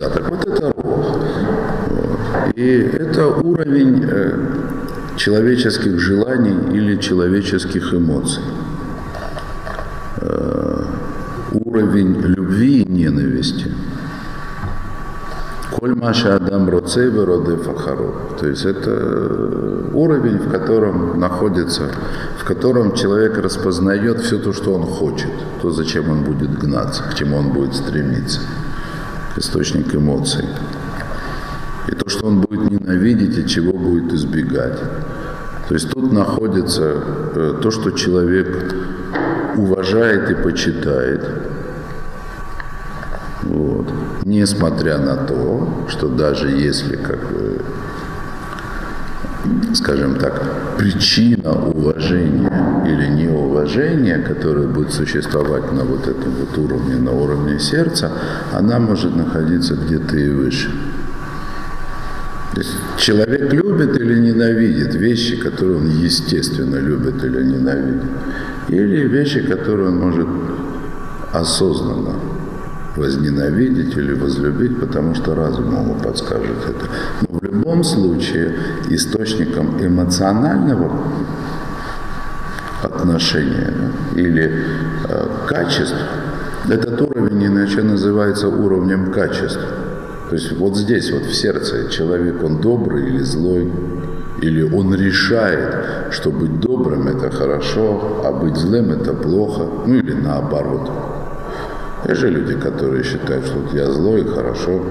Да, 0.00 0.10
так 0.10 0.30
вот 0.30 0.46
это 0.46 0.72
рог. 0.76 1.16
Вот. 1.88 2.47
И 2.58 2.66
это 2.66 3.28
уровень 3.28 4.04
э, 4.04 4.36
человеческих 5.16 6.00
желаний 6.00 6.76
или 6.76 6.96
человеческих 6.96 7.94
эмоций. 7.94 8.42
Э, 10.16 10.84
уровень 11.52 12.16
любви 12.20 12.82
и 12.82 12.90
ненависти– 12.90 13.66
Коль 15.78 15.94
Маша 15.94 16.34
Адам 16.34 16.68
Роцейва 16.68 17.24
Роды 17.24 17.56
Фахару. 17.56 18.12
То 18.40 18.48
есть 18.48 18.64
это 18.64 18.90
уровень, 19.92 20.38
в 20.38 20.50
котором 20.50 21.20
находится, 21.20 21.82
в 22.36 22.44
котором 22.44 22.94
человек 22.94 23.38
распознает 23.38 24.18
все 24.22 24.38
то, 24.38 24.52
что 24.52 24.74
он 24.74 24.82
хочет, 24.82 25.30
то, 25.62 25.70
зачем 25.70 26.10
он 26.10 26.24
будет 26.24 26.58
гнаться, 26.58 27.04
к 27.04 27.14
чему 27.14 27.36
он 27.36 27.52
будет 27.52 27.76
стремиться, 27.76 28.40
источник 29.36 29.94
эмоций. 29.94 30.46
И 31.88 31.94
то, 31.94 32.08
что 32.08 32.26
он 32.26 32.40
будет 32.40 32.70
ненавидеть 32.70 33.38
и 33.38 33.48
чего 33.48 33.72
будет 33.72 34.12
избегать. 34.12 34.78
То 35.68 35.74
есть 35.74 35.90
тут 35.90 36.12
находится 36.12 37.02
э, 37.34 37.54
то, 37.62 37.70
что 37.70 37.90
человек 37.90 38.74
уважает 39.56 40.30
и 40.30 40.34
почитает, 40.34 41.24
вот. 43.42 43.86
Несмотря 44.24 44.98
на 44.98 45.16
то, 45.16 45.86
что 45.88 46.08
даже 46.08 46.48
если, 46.48 46.96
как 46.96 47.18
скажем 49.74 50.16
так, 50.16 50.76
причина 50.76 51.52
уважения 51.52 52.84
или 52.86 53.06
неуважения, 53.06 54.20
которая 54.20 54.66
будет 54.66 54.92
существовать 54.92 55.72
на 55.72 55.84
вот 55.84 56.06
этом 56.06 56.32
вот 56.32 56.58
уровне, 56.58 56.96
на 56.96 57.12
уровне 57.12 57.58
сердца, 57.58 58.10
она 58.52 58.78
может 58.78 59.16
находиться 59.16 59.74
где-то 59.74 60.16
и 60.16 60.28
выше. 60.28 60.70
Человек 62.98 63.52
любит 63.52 63.96
или 63.96 64.18
ненавидит 64.18 64.94
вещи, 64.94 65.36
которые 65.36 65.78
он 65.78 65.88
естественно 65.88 66.76
любит 66.76 67.22
или 67.22 67.42
ненавидит, 67.42 68.10
или 68.68 69.08
вещи, 69.08 69.40
которые 69.42 69.88
он 69.88 69.98
может 69.98 70.28
осознанно 71.32 72.14
возненавидеть 72.96 73.96
или 73.96 74.12
возлюбить, 74.14 74.80
потому 74.80 75.14
что 75.14 75.34
разум 75.34 75.66
ему 75.66 75.94
подскажет 75.94 76.56
это. 76.68 76.86
Но 77.28 77.38
в 77.38 77.42
любом 77.42 77.84
случае 77.84 78.54
источником 78.88 79.78
эмоционального 79.80 80.90
отношения 82.82 83.72
или 84.16 84.64
э, 85.08 85.26
качеств 85.46 85.96
этот 86.68 87.00
уровень 87.00 87.46
иначе 87.46 87.82
называется 87.82 88.48
уровнем 88.48 89.12
качеств. 89.12 89.60
То 90.28 90.34
есть 90.34 90.52
вот 90.52 90.76
здесь, 90.76 91.10
вот 91.10 91.22
в 91.22 91.34
сердце 91.34 91.88
человек, 91.90 92.42
он 92.44 92.60
добрый 92.60 93.08
или 93.08 93.22
злой, 93.22 93.72
или 94.42 94.62
он 94.62 94.94
решает, 94.94 96.12
что 96.12 96.30
быть 96.30 96.60
добрым 96.60 97.08
это 97.08 97.30
хорошо, 97.30 98.22
а 98.24 98.32
быть 98.32 98.56
злым 98.56 98.92
это 98.92 99.14
плохо, 99.14 99.62
ну 99.86 99.94
или 99.94 100.12
наоборот. 100.12 100.90
Есть 102.06 102.20
же 102.20 102.30
люди, 102.30 102.54
которые 102.54 103.02
считают, 103.04 103.46
что 103.46 103.58
вот 103.58 103.72
я 103.72 103.90
злой, 103.90 104.24
хорошо, 104.24 104.82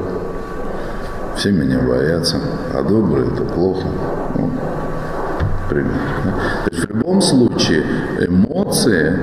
все 1.38 1.52
меня 1.52 1.80
боятся, 1.80 2.38
а 2.73 2.82
добрый 2.82 3.28
это 3.28 3.43
плохо. 3.43 3.88
Ну, 4.36 4.52
пример. 5.69 5.93
То 6.65 6.71
есть 6.71 6.86
в 6.86 6.89
любом 6.89 7.21
случае 7.21 7.84
эмоции, 8.19 9.17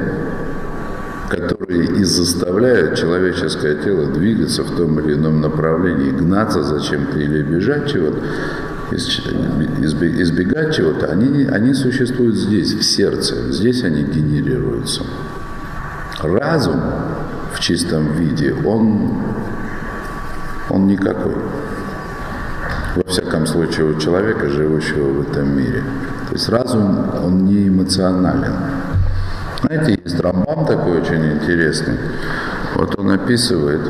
которые 1.29 1.85
и 1.87 2.05
заставляют 2.05 2.99
человеческое 2.99 3.77
тело 3.77 4.07
двигаться 4.07 4.63
в 4.63 4.77
том 4.77 5.01
или 5.01 5.15
ином 5.15 5.41
направлении, 5.41 6.11
гнаться 6.11 6.63
за 6.63 6.81
чем-то 6.81 7.19
или 7.19 7.43
бежать 7.43 7.91
чего-то, 7.91 8.19
избегать 8.93 10.75
чего-то, 10.77 11.07
они, 11.07 11.45
они 11.45 11.75
существуют 11.75 12.37
здесь, 12.37 12.75
в 12.75 12.83
сердце. 12.83 13.53
Здесь 13.53 13.83
они 13.85 14.03
генерируются. 14.03 15.03
Разум 16.23 16.81
в 17.53 17.61
чистом 17.61 18.13
виде, 18.13 18.55
он, 18.65 19.23
он 20.71 20.87
никакой. 20.87 21.35
Во 22.97 23.03
всяком 23.09 23.47
случае, 23.47 23.87
у 23.87 23.99
человека, 23.99 24.49
живущего 24.49 25.13
в 25.13 25.31
этом 25.31 25.57
мире. 25.57 25.83
То 26.29 26.35
есть 26.35 26.49
разум, 26.49 27.11
он 27.25 27.45
не 27.45 27.69
эмоционален. 27.69 28.55
Знаете, 29.67 30.01
есть 30.05 30.21
Рамбам 30.21 30.67
такой 30.67 31.01
очень 31.01 31.33
интересный. 31.33 31.99
Вот 32.75 32.99
он 32.99 33.11
описывает, 33.11 33.81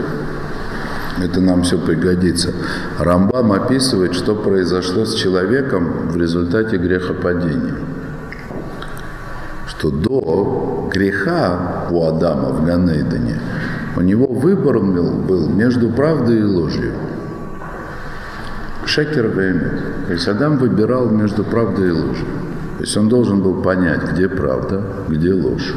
это 1.23 1.41
нам 1.41 1.63
все 1.63 1.79
пригодится. 1.79 2.53
Рамбам 2.99 3.53
описывает, 3.53 4.15
что 4.15 4.35
произошло 4.35 5.05
с 5.05 5.15
человеком 5.15 6.09
в 6.09 6.17
результате 6.17 6.77
грехопадения 6.77 7.75
что 9.85 9.91
до 9.91 10.89
греха 10.93 11.89
у 11.91 12.07
Адама 12.07 12.51
в 12.51 12.65
Ганейдене 12.65 13.39
у 13.97 14.01
него 14.01 14.27
выбор 14.27 14.81
был, 14.81 15.49
между 15.49 15.91
правдой 15.91 16.41
и 16.41 16.43
ложью. 16.43 16.93
Шекер 18.87 19.29
Веймет. 19.29 20.07
То 20.07 20.13
есть 20.13 20.29
Адам 20.29 20.59
выбирал 20.59 21.11
между 21.11 21.45
правдой 21.45 21.89
и 21.89 21.93
ложью. 21.93 22.27
То 22.77 22.81
есть 22.81 22.97
он 22.97 23.09
должен 23.09 23.41
был 23.41 23.63
понять, 23.63 24.03
где 24.13 24.29
правда, 24.29 24.83
где 25.09 25.33
ложь. 25.33 25.75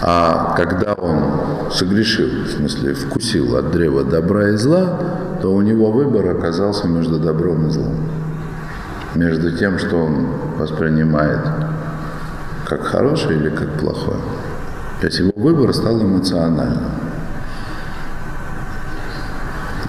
А 0.00 0.54
когда 0.56 0.94
он 0.94 1.70
согрешил, 1.72 2.44
в 2.44 2.48
смысле 2.48 2.94
вкусил 2.94 3.56
от 3.56 3.70
древа 3.70 4.04
добра 4.04 4.48
и 4.48 4.56
зла, 4.56 4.98
то 5.42 5.52
у 5.52 5.60
него 5.60 5.90
выбор 5.90 6.28
оказался 6.30 6.86
между 6.88 7.18
добром 7.18 7.66
и 7.66 7.70
злом. 7.70 7.96
Между 9.14 9.56
тем, 9.56 9.78
что 9.78 9.96
он 9.96 10.26
воспринимает 10.58 11.40
как 12.66 12.82
хорошее 12.82 13.38
или 13.38 13.48
как 13.50 13.68
плохое. 13.78 14.18
То 15.00 15.06
есть 15.06 15.18
его 15.20 15.32
выбор 15.36 15.72
стал 15.72 16.00
эмоциональным. 16.02 16.90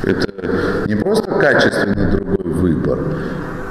Это 0.03 0.87
не 0.87 0.95
просто 0.95 1.31
качественно 1.31 2.11
другой 2.11 2.53
выбор, 2.53 2.99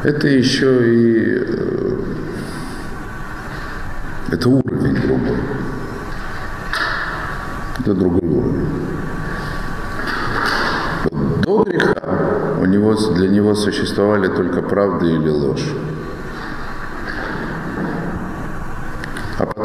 это 0.05 0.29
еще 0.29 0.95
и 0.95 1.45
э, 1.47 1.99
это 4.33 4.49
уровень 4.49 4.95
другой. 4.95 5.39
Это 7.81 7.95
другой 7.95 8.29
уровень. 8.29 8.69
До 11.43 11.63
греха 11.65 12.57
у 12.61 12.67
него, 12.67 12.95
для 12.95 13.29
него 13.29 13.55
существовали 13.55 14.29
только 14.29 14.63
правда 14.63 15.07
или 15.07 15.29
ложь. 15.29 15.67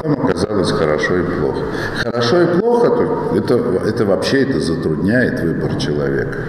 потом 0.04 0.26
оказалось 0.26 0.72
хорошо 0.72 1.18
и 1.18 1.24
плохо. 1.24 1.66
Хорошо 1.98 2.42
и 2.42 2.60
плохо, 2.60 2.90
то 2.90 3.34
это, 3.36 3.56
это 3.88 4.06
вообще 4.06 4.44
это 4.44 4.60
затрудняет 4.60 5.40
выбор 5.42 5.76
человека. 5.78 6.40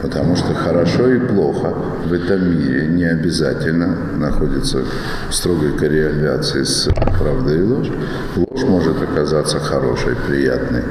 Потому 0.00 0.36
что 0.36 0.54
хорошо 0.54 1.08
и 1.08 1.18
плохо 1.18 1.74
в 2.06 2.12
этом 2.12 2.50
мире 2.50 2.86
не 2.86 3.04
обязательно 3.04 3.96
находится 4.16 4.84
в 5.28 5.34
строгой 5.34 5.72
корреляции 5.72 6.62
с 6.62 6.88
правдой 7.18 7.58
и 7.58 7.62
ложь. 7.62 7.90
Ложь 8.36 8.62
может 8.62 9.02
оказаться 9.02 9.58
хорошей, 9.58 10.14
приятной, 10.14 10.84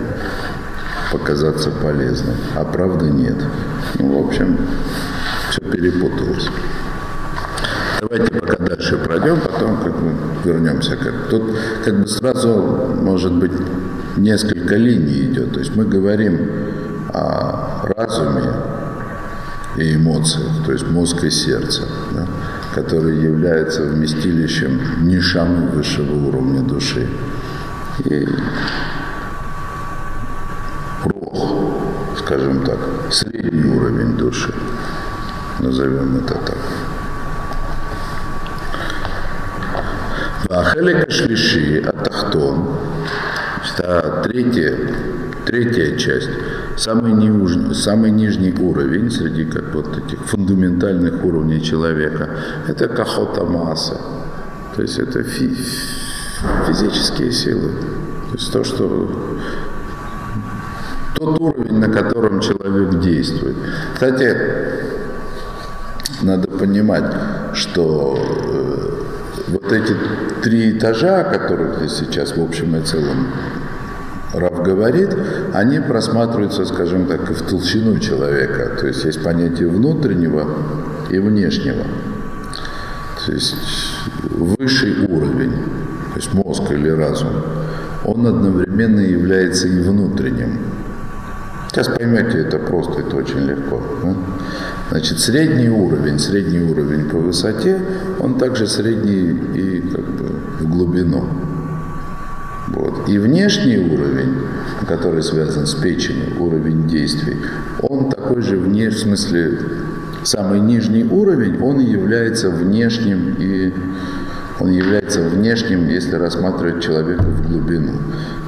показаться 1.12 1.72
полезной, 1.72 2.36
а 2.56 2.66
правды 2.66 3.10
нет. 3.10 3.38
Ну, 3.98 4.22
в 4.22 4.28
общем, 4.28 4.58
все 5.52 5.62
перепуталось. 5.62 6.50
Давайте 8.02 8.32
пока 8.34 8.58
дальше 8.58 8.98
пройдем, 8.98 9.40
потом 9.40 9.78
как 9.78 9.94
бы 9.94 10.12
вернемся. 10.44 10.98
Как, 10.98 11.30
тут 11.30 11.56
как 11.84 12.02
бы 12.02 12.08
сразу, 12.08 12.94
может 13.02 13.34
быть, 13.34 13.54
несколько 14.18 14.76
линий 14.76 15.22
идет. 15.22 15.54
То 15.54 15.60
есть 15.60 15.76
мы 15.76 15.86
говорим 15.86 16.50
о 17.14 17.88
разуме 17.96 18.77
и 19.78 19.96
эмоциях, 19.96 20.66
то 20.66 20.72
есть 20.72 20.88
мозг 20.88 21.24
и 21.24 21.30
сердце, 21.30 21.84
да, 22.12 22.28
которые 22.74 23.24
являются 23.24 23.84
вместилищем 23.84 25.08
нишамы 25.08 25.68
высшего 25.68 26.14
уровня 26.14 26.62
души. 26.62 27.08
И 28.06 28.28
рох, 31.04 31.80
скажем 32.20 32.66
так, 32.66 32.80
средний 33.12 33.72
уровень 33.72 34.18
души, 34.18 34.54
назовем 35.60 36.18
это 36.18 36.36
так. 36.36 36.58
Ахелека 40.50 41.12
шлиши, 41.12 41.84
атахтон, 41.86 42.80
а 43.80 44.24
третья, 44.24 44.76
третья 45.46 45.98
часть, 45.98 46.30
самый, 46.78 47.14
нижний, 47.14 47.74
самый 47.74 48.12
нижний 48.12 48.54
уровень 48.54 49.12
среди 49.12 49.46
как 49.46 49.74
вот 49.74 49.98
этих 49.98 50.20
фундаментальных 50.26 51.26
уровней 51.26 51.62
человека, 51.62 52.30
это 52.68 52.88
кахота 52.88 53.44
масса. 53.44 54.00
То 54.76 54.84
есть 54.84 55.00
это 55.00 55.24
фи, 55.24 55.56
физические 56.68 57.32
силы. 57.32 57.72
То 58.30 58.34
есть 58.34 58.54
то, 58.54 58.64
что 58.64 59.10
тот 61.16 61.42
уровень, 61.42 61.80
на 61.80 61.90
котором 61.90 62.40
человек 62.42 63.00
действует. 63.00 63.56
Кстати, 63.94 64.38
надо 66.22 66.48
понимать, 66.48 67.12
что 67.54 68.18
э, 68.18 68.88
вот 69.48 69.72
эти 69.72 69.96
три 70.44 70.78
этажа, 70.78 71.22
о 71.22 71.24
которых 71.24 71.78
здесь 71.78 71.94
сейчас 71.94 72.38
в 72.38 72.42
общем 72.42 72.76
и 72.76 72.82
целом 72.82 73.28
Рав 74.38 74.64
говорит, 74.64 75.10
они 75.54 75.80
просматриваются, 75.80 76.66
скажем 76.66 77.06
так, 77.06 77.30
в 77.30 77.42
толщину 77.50 78.00
человека. 78.00 78.78
То 78.80 78.88
есть 78.88 79.06
есть 79.06 79.24
понятие 79.24 79.68
внутреннего 79.68 80.48
и 81.10 81.20
внешнего. 81.20 81.84
То 83.26 83.32
есть 83.34 83.56
высший 84.30 85.06
уровень, 85.08 85.54
то 86.14 86.16
есть 86.16 86.34
мозг 86.34 86.72
или 86.72 86.90
разум, 86.90 87.44
он 88.06 88.26
одновременно 88.26 89.02
является 89.02 89.68
и 89.68 89.82
внутренним. 89.82 90.60
Сейчас 91.70 91.90
поймете 91.90 92.40
это 92.40 92.58
просто, 92.58 93.02
это 93.02 93.18
очень 93.18 93.40
легко. 93.40 93.82
Да? 94.02 94.16
Значит, 94.90 95.20
средний 95.20 95.70
уровень, 95.70 96.18
средний 96.18 96.62
уровень 96.62 97.10
по 97.10 97.18
высоте, 97.18 97.80
он 98.20 98.38
также 98.38 98.68
средний 98.68 99.38
и 99.54 99.82
как 99.82 100.06
бы 100.06 100.30
в 100.60 100.70
глубину. 100.70 101.26
Вот. 102.78 103.10
И 103.10 103.18
внешний 103.18 103.80
уровень, 103.80 104.36
который 104.88 105.24
связан 105.24 105.66
с 105.66 105.74
печенью, 105.74 106.40
уровень 106.40 106.88
действий, 106.88 107.38
он 107.82 108.12
такой 108.12 108.44
же 108.44 108.58
вне, 108.58 108.90
в 108.90 108.98
смысле, 108.98 109.58
самый 110.24 110.60
нижний 110.60 111.04
уровень, 111.04 111.60
он 111.60 111.80
является 111.80 112.52
внешним 112.52 113.36
и 113.40 113.74
он 114.60 114.70
является 114.70 115.22
внешним, 115.22 115.88
если 115.88 116.16
рассматривать 116.16 116.84
человека 116.84 117.24
в 117.24 117.48
глубину. 117.48 117.94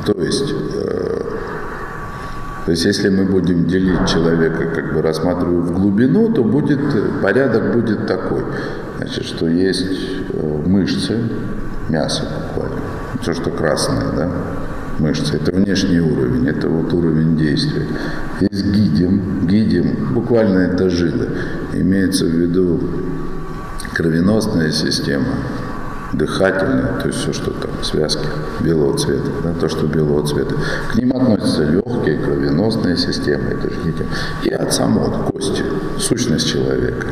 То 0.05 0.13
есть 0.21 0.53
э, 0.75 1.21
то 2.65 2.71
есть 2.71 2.85
если 2.85 3.09
мы 3.09 3.25
будем 3.25 3.65
делить 3.65 4.07
человека, 4.07 4.67
как 4.75 4.93
бы 4.93 5.01
рассматривая 5.01 5.61
в 5.61 5.73
глубину, 5.73 6.31
то 6.31 6.43
будет, 6.43 6.79
порядок 7.23 7.73
будет 7.73 8.05
такой. 8.05 8.43
Значит, 8.97 9.25
что 9.25 9.47
есть 9.47 9.87
э, 10.33 10.63
мышцы, 10.67 11.17
мясо 11.89 12.27
все, 13.21 13.33
что 13.33 13.49
красное, 13.51 14.11
да, 14.15 14.29
мышцы, 14.99 15.35
это 15.35 15.51
внешний 15.51 15.99
уровень, 15.99 16.47
это 16.47 16.67
вот 16.69 16.93
уровень 16.93 17.37
действия. 17.37 17.87
Есть 18.41 18.65
гидим, 18.65 19.47
гидим, 19.47 20.13
буквально 20.13 20.59
это 20.59 20.89
жилы, 20.89 21.29
имеется 21.73 22.25
в 22.25 22.29
виду 22.29 22.79
кровеносная 23.93 24.71
система, 24.71 25.25
дыхательные, 26.13 26.93
то 27.01 27.07
есть 27.07 27.19
все, 27.19 27.33
что 27.33 27.51
там, 27.51 27.71
связки 27.83 28.25
белого 28.61 28.97
цвета, 28.97 29.29
да, 29.43 29.53
то, 29.53 29.69
что 29.69 29.87
белого 29.87 30.25
цвета. 30.25 30.55
К 30.91 30.95
ним 30.95 31.13
относятся 31.15 31.63
легкие, 31.63 32.17
кровеносные 32.17 32.97
системы, 32.97 33.49
это 33.49 33.69
же 33.69 33.79
и 34.43 34.49
от 34.49 34.73
самого 34.73 35.29
кости, 35.29 35.63
сущность 35.97 36.47
человека. 36.47 37.07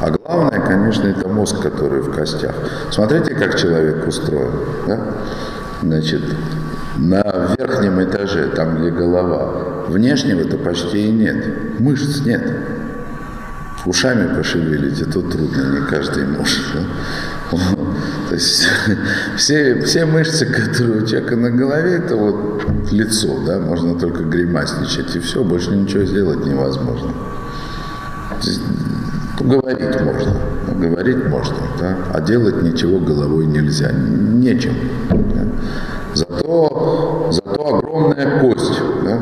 А 0.00 0.10
главное, 0.10 0.47
конечно, 0.68 1.08
это 1.08 1.28
мозг, 1.28 1.60
который 1.60 2.00
в 2.00 2.14
костях. 2.14 2.54
Смотрите, 2.90 3.34
как 3.34 3.58
человек 3.58 4.06
устроен. 4.06 4.52
Да? 4.86 5.00
Значит, 5.82 6.22
на 6.98 7.22
верхнем 7.58 8.02
этаже, 8.02 8.48
там, 8.54 8.78
где 8.78 8.90
голова, 8.90 9.86
внешнего-то 9.88 10.58
почти 10.58 11.08
и 11.08 11.10
нет. 11.10 11.80
Мышц 11.80 12.24
нет. 12.24 12.42
Ушами 13.86 14.34
пошевелить, 14.34 15.00
это 15.00 15.22
трудно, 15.22 15.80
не 15.80 15.86
каждый 15.86 16.26
может. 16.26 16.60
Да? 16.74 17.58
То 18.28 18.34
есть 18.34 18.66
все, 19.36 19.80
все 19.82 20.04
мышцы, 20.04 20.44
которые 20.44 21.02
у 21.02 21.06
человека 21.06 21.36
на 21.36 21.50
голове, 21.50 21.94
это 21.94 22.16
вот 22.16 22.64
лицо, 22.92 23.38
да, 23.46 23.58
можно 23.58 23.98
только 23.98 24.24
гримасничать, 24.24 25.16
и 25.16 25.20
все, 25.20 25.42
больше 25.42 25.70
ничего 25.70 26.04
сделать 26.04 26.44
невозможно. 26.44 27.12
Говорить 29.40 30.00
можно, 30.00 30.36
говорить 30.74 31.24
можно, 31.28 31.56
да, 31.78 31.96
а 32.12 32.20
делать 32.20 32.62
ничего 32.62 32.98
головой 32.98 33.46
нельзя, 33.46 33.90
нечем. 33.92 34.74
Да. 35.10 35.42
Зато, 36.14 37.28
зато 37.30 37.76
огромная 37.76 38.40
кость, 38.40 38.80
да, 39.04 39.20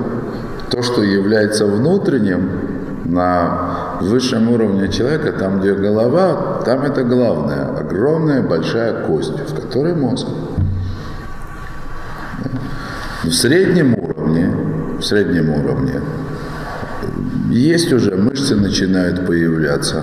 то, 0.70 0.83
что 0.83 1.02
является 1.02 1.66
внутренним, 1.66 2.76
на 3.09 3.98
высшем 4.00 4.50
уровне 4.50 4.88
человека, 4.88 5.33
там, 5.33 5.61
где 5.61 5.74
голова, 5.74 6.62
там 6.64 6.83
это 6.83 7.05
главное. 7.05 7.66
Огромная 7.79 8.42
большая 8.42 9.07
кость, 9.07 9.38
в 9.38 9.55
которой 9.55 9.94
мозг. 9.94 10.26
В 13.22 13.33
среднем 13.33 13.94
уровне, 13.98 14.50
в 14.98 15.02
среднем 15.02 15.50
уровне 15.50 16.00
есть 17.51 17.93
уже 17.93 18.17
мышцы 18.17 18.57
начинают 18.57 19.27
появляться. 19.27 20.03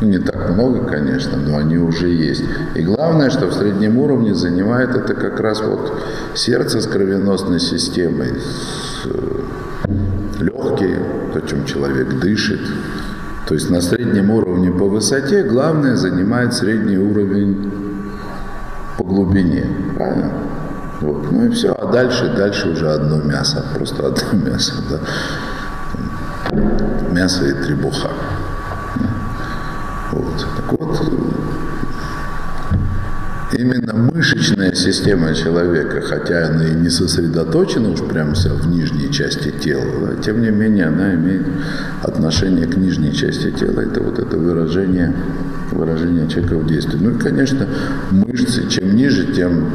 Ну, 0.00 0.08
не 0.08 0.18
так 0.18 0.50
много, 0.50 0.84
конечно, 0.86 1.36
но 1.36 1.58
они 1.58 1.76
уже 1.76 2.08
есть. 2.08 2.44
И 2.74 2.82
главное, 2.82 3.30
что 3.30 3.46
в 3.46 3.54
среднем 3.54 3.98
уровне 3.98 4.34
занимает 4.34 4.96
это 4.96 5.14
как 5.14 5.40
раз 5.40 5.60
вот 5.60 5.92
сердце 6.34 6.80
с 6.80 6.86
кровеносной 6.86 7.60
системой, 7.60 8.32
с 8.38 9.06
легкие, 10.40 10.98
то, 11.34 11.40
чем 11.40 11.64
человек 11.66 12.18
дышит. 12.18 12.60
То 13.46 13.54
есть 13.54 13.68
на 13.68 13.80
среднем 13.80 14.30
уровне 14.30 14.70
по 14.70 14.86
высоте 14.86 15.42
главное 15.42 15.96
занимает 15.96 16.54
средний 16.54 16.96
уровень 16.96 17.70
по 18.96 19.04
глубине. 19.04 19.66
Правильно? 19.96 20.32
Вот. 21.00 21.32
Ну 21.32 21.46
и 21.46 21.50
все. 21.50 21.72
А 21.72 21.90
дальше, 21.90 22.32
дальше 22.36 22.70
уже 22.70 22.90
одно 22.90 23.16
мясо. 23.18 23.64
Просто 23.74 24.06
одно 24.06 24.50
мясо. 24.50 24.74
Да. 24.88 25.00
Мясо 27.12 27.46
и 27.46 27.52
требуха. 27.52 28.10
Вот. 30.12 30.46
Так 30.56 30.72
вот, 30.78 31.00
именно 33.52 33.94
мышечная 33.94 34.74
система 34.74 35.34
человека, 35.34 36.00
хотя 36.00 36.48
она 36.48 36.64
и 36.64 36.74
не 36.74 36.90
сосредоточена 36.90 37.90
уж 37.90 38.00
прямо 38.00 38.34
в 38.34 38.66
нижней 38.68 39.12
части 39.12 39.50
тела, 39.50 39.84
да, 40.06 40.22
тем 40.22 40.40
не 40.42 40.50
менее 40.50 40.86
она 40.86 41.14
имеет 41.14 41.46
отношение 42.02 42.66
к 42.66 42.76
нижней 42.76 43.14
части 43.14 43.50
тела. 43.50 43.80
Это 43.80 44.02
вот 44.02 44.18
это 44.18 44.36
выражение, 44.36 45.14
выражение 45.70 46.28
человека 46.28 46.58
в 46.58 46.66
действии. 46.66 46.98
Ну 47.00 47.10
и, 47.10 47.18
конечно, 47.18 47.66
мышцы. 48.10 48.68
Чем 48.68 48.96
ниже, 48.96 49.32
тем, 49.32 49.70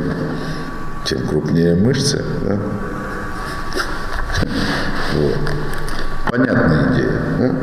тем 1.05 1.25
крупнее 1.27 1.75
мышцы. 1.75 2.21
Да? 2.43 2.59
Вот. 5.15 5.54
Понятная 6.37 6.93
идея. 6.93 7.21
Да? 7.39 7.55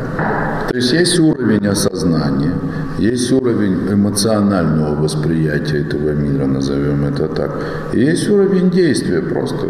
То 0.68 0.76
есть 0.76 0.92
есть 0.92 1.18
уровень 1.20 1.66
осознания, 1.66 2.52
есть 2.98 3.30
уровень 3.30 3.92
эмоционального 3.92 4.94
восприятия 4.94 5.80
этого 5.80 6.12
мира, 6.12 6.46
назовем 6.46 7.04
это 7.04 7.28
так. 7.28 7.50
И 7.92 8.00
есть 8.00 8.30
уровень 8.30 8.70
действия 8.70 9.20
просто. 9.20 9.66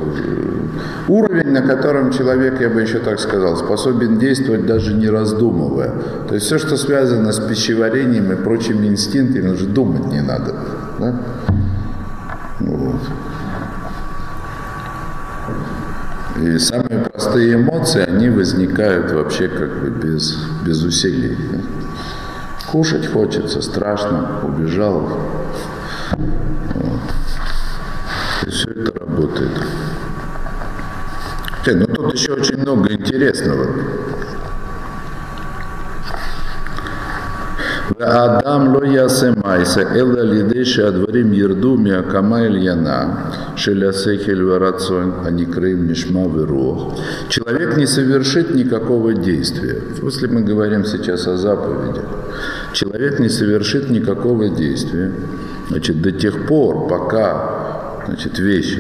Уровень, 1.09 1.51
на 1.51 1.63
котором 1.63 2.13
человек, 2.13 2.61
я 2.61 2.69
бы 2.69 2.83
еще 2.83 2.99
так 3.01 3.19
сказал, 3.19 3.57
способен 3.57 4.19
действовать 4.19 4.67
даже 4.67 4.95
не 4.95 5.09
раздумывая. 5.09 5.91
То 6.29 6.35
есть 6.35 6.47
все, 6.47 6.59
что 6.59 6.77
связано 6.77 7.33
с 7.33 7.41
пищеварением 7.41 8.31
и 8.31 8.37
прочими 8.37 8.87
инстинктами, 8.87 9.49
уже 9.49 9.67
думать 9.67 10.07
не 10.13 10.21
надо. 10.21 10.55
Да? 11.01 11.15
И 16.43 16.59
самые 16.59 16.99
простые 17.05 17.55
эмоции, 17.55 18.03
они 18.03 18.29
возникают 18.29 19.13
вообще 19.13 19.47
как 19.47 19.81
бы 19.81 19.91
без, 19.91 20.37
без 20.67 20.83
усилий. 20.83 21.39
Кушать 22.69 23.07
хочется, 23.07 23.63
страшно, 23.63 24.41
убежал. 24.43 25.21
Вот. 26.17 27.01
И 28.45 28.51
все 28.51 28.71
это 28.73 28.99
работает. 28.99 29.53
Ну 31.65 31.87
тут 31.87 32.13
еще 32.13 32.33
очень 32.33 32.59
много 32.59 32.93
интересного. 32.93 33.69
והאדם 38.02 38.74
לא 38.74 38.86
יעשה 38.86 39.32
מעשה 39.44 39.82
אלא 39.96 40.20
על 40.20 40.34
ידי 40.34 40.66
שהדברים 40.66 41.34
ירדו 41.34 41.78
מהקמה 41.78 42.40
עליונה 42.40 43.06
של 43.56 43.90
השכל 43.90 44.44
והרצון 44.44 45.12
הנקראים 45.26 45.88
нишма 45.88 46.28
ורוח. 46.34 47.00
Человек 47.30 47.78
не 47.78 47.86
совершит 47.86 48.56
никакого 48.56 49.14
действия. 49.14 49.82
Если 50.02 50.28
мы 50.28 50.42
говорим 50.42 50.86
сейчас 50.86 51.28
о 51.28 51.38
заповеди, 51.38 52.02
человек 52.74 53.20
не 53.20 53.30
совершит 53.30 53.90
никакого 53.90 54.50
действия 54.50 55.12
значит, 55.70 56.02
до 56.02 56.12
тех 56.12 56.46
пор, 56.48 56.88
пока 56.88 58.04
значит, 58.08 58.40
вещь, 58.40 58.78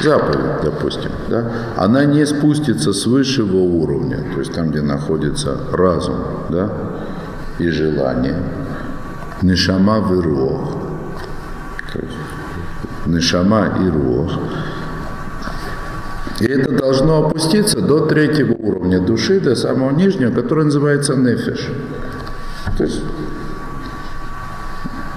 заповедь, 0.00 0.62
допустим, 0.64 1.10
да, 1.28 1.52
она 1.76 2.04
не 2.04 2.24
спустится 2.26 2.92
с 2.92 3.06
высшего 3.06 3.58
уровня, 3.58 4.24
то 4.34 4.40
есть 4.40 4.54
там, 4.54 4.70
где 4.70 4.80
находится 4.80 5.56
разум, 5.72 6.16
да, 6.48 6.72
и 7.58 7.68
желание. 7.68 8.36
Нишама 9.45 9.99
в 9.99 10.19
рух. 10.21 10.75
Нишама 13.05 13.77
и 13.79 13.89
рух. 13.91 14.39
И 16.39 16.45
это 16.45 16.71
должно 16.71 17.27
опуститься 17.27 17.79
до 17.79 18.07
третьего 18.07 18.53
уровня 18.53 18.99
души, 18.99 19.39
до 19.39 19.55
самого 19.55 19.91
нижнего, 19.91 20.31
который 20.31 20.65
называется 20.65 21.15
нефиш. 21.15 21.69
То 22.75 22.85
есть 22.85 23.03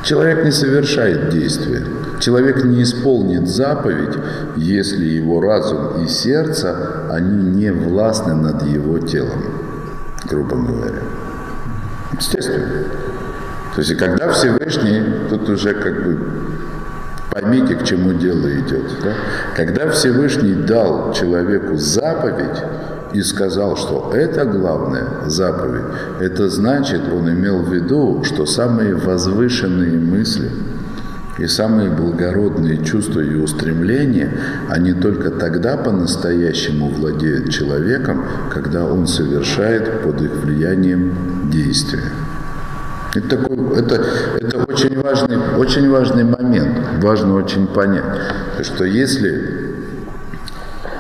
человек 0.05 0.45
не 0.45 0.53
совершает 0.53 1.31
действия. 1.31 1.87
Человек 2.21 2.65
не 2.65 2.83
исполнит 2.83 3.49
заповедь, 3.49 4.19
если 4.57 5.07
его 5.07 5.41
разум 5.41 6.05
и 6.05 6.07
сердце, 6.07 7.07
они 7.11 7.51
не 7.51 7.73
властны 7.73 8.35
над 8.35 8.63
его 8.67 8.99
телом, 8.99 9.43
грубо 10.29 10.55
говоря. 10.55 11.01
Естественно. 12.13 13.08
То 13.79 13.83
есть, 13.83 13.97
когда 13.97 14.33
Всевышний, 14.33 15.05
тут 15.31 15.49
уже 15.49 15.73
как 15.73 16.03
бы 16.03 16.19
поймите, 17.31 17.77
к 17.77 17.85
чему 17.85 18.13
дело 18.13 18.49
идет. 18.59 18.83
Да? 19.05 19.13
Когда 19.55 19.89
Всевышний 19.91 20.55
дал 20.55 21.13
человеку 21.13 21.77
заповедь 21.77 22.61
и 23.13 23.23
сказал, 23.23 23.77
что 23.77 24.11
это 24.13 24.47
главная 24.47 25.29
заповедь, 25.29 25.85
это 26.19 26.49
значит, 26.49 27.03
он 27.13 27.31
имел 27.31 27.63
в 27.63 27.73
виду, 27.73 28.25
что 28.25 28.47
самые 28.47 28.97
возвышенные 28.97 29.97
мысли 29.97 30.51
и 31.39 31.47
самые 31.47 31.89
благородные 31.89 32.85
чувства 32.85 33.21
и 33.21 33.37
устремления, 33.37 34.33
они 34.69 34.93
только 34.93 35.31
тогда 35.31 35.77
по-настоящему 35.77 36.89
владеют 36.89 37.51
человеком, 37.51 38.25
когда 38.53 38.87
он 38.87 39.07
совершает 39.07 40.03
под 40.03 40.21
их 40.21 40.33
влиянием 40.33 41.49
действия. 41.53 42.03
Это, 43.15 43.29
такой, 43.29 43.79
это, 43.79 43.95
это 44.39 44.65
очень, 44.65 45.01
важный, 45.01 45.39
очень 45.57 45.91
важный 45.91 46.25
момент, 46.25 47.03
важно 47.03 47.35
очень 47.35 47.67
понять, 47.67 48.05
что 48.63 48.85
если 48.85 49.77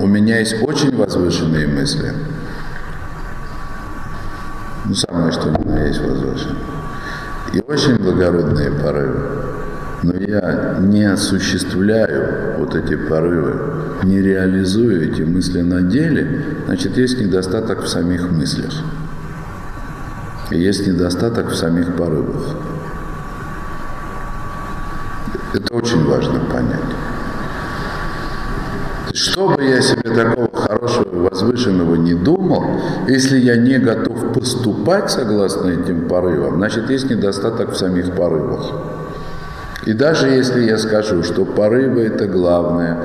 у 0.00 0.06
меня 0.06 0.38
есть 0.38 0.62
очень 0.62 0.96
возвышенные 0.96 1.66
мысли, 1.66 2.12
ну, 4.86 4.94
самое 4.94 5.32
что 5.32 5.48
у 5.48 5.68
меня 5.68 5.86
есть 5.86 6.00
возвышенные, 6.00 6.56
и 7.52 7.60
очень 7.66 7.96
благородные 7.96 8.70
порывы, 8.70 9.20
но 10.02 10.14
я 10.14 10.78
не 10.80 11.04
осуществляю 11.04 12.58
вот 12.58 12.74
эти 12.74 12.94
порывы, 12.96 14.04
не 14.04 14.22
реализую 14.22 15.12
эти 15.12 15.22
мысли 15.22 15.60
на 15.60 15.82
деле, 15.82 16.42
значит, 16.64 16.96
есть 16.96 17.20
недостаток 17.20 17.82
в 17.82 17.88
самих 17.88 18.30
мыслях. 18.30 18.72
Есть 20.50 20.86
недостаток 20.86 21.50
в 21.50 21.54
самих 21.54 21.94
порывах. 21.96 22.56
Это 25.52 25.74
очень 25.74 26.04
важно 26.06 26.40
понять. 26.40 26.80
Что 29.12 29.48
бы 29.48 29.62
я 29.62 29.82
себе 29.82 30.10
такого 30.10 30.48
хорошего, 30.54 31.28
возвышенного 31.28 31.96
не 31.96 32.14
думал, 32.14 32.64
если 33.08 33.38
я 33.38 33.56
не 33.56 33.78
готов 33.78 34.32
поступать 34.32 35.10
согласно 35.10 35.68
этим 35.68 36.08
порывам, 36.08 36.56
значит, 36.56 36.88
есть 36.88 37.10
недостаток 37.10 37.72
в 37.72 37.76
самих 37.76 38.14
порывах. 38.14 38.72
И 39.86 39.92
даже 39.92 40.28
если 40.28 40.64
я 40.64 40.78
скажу, 40.78 41.22
что 41.22 41.44
порывы 41.44 42.02
это 42.02 42.26
главное, 42.26 42.98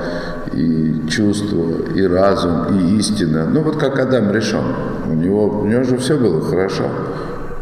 и 0.53 1.07
чувство, 1.09 1.63
и 1.93 2.05
разум, 2.05 2.77
и 2.77 2.97
истина, 2.97 3.45
ну 3.45 3.61
вот 3.61 3.77
как 3.77 3.99
Адам 3.99 4.31
решен, 4.31 4.63
у 5.09 5.13
него, 5.13 5.61
у 5.61 5.65
него 5.65 5.83
же 5.83 5.97
все 5.97 6.17
было 6.17 6.41
хорошо. 6.41 6.85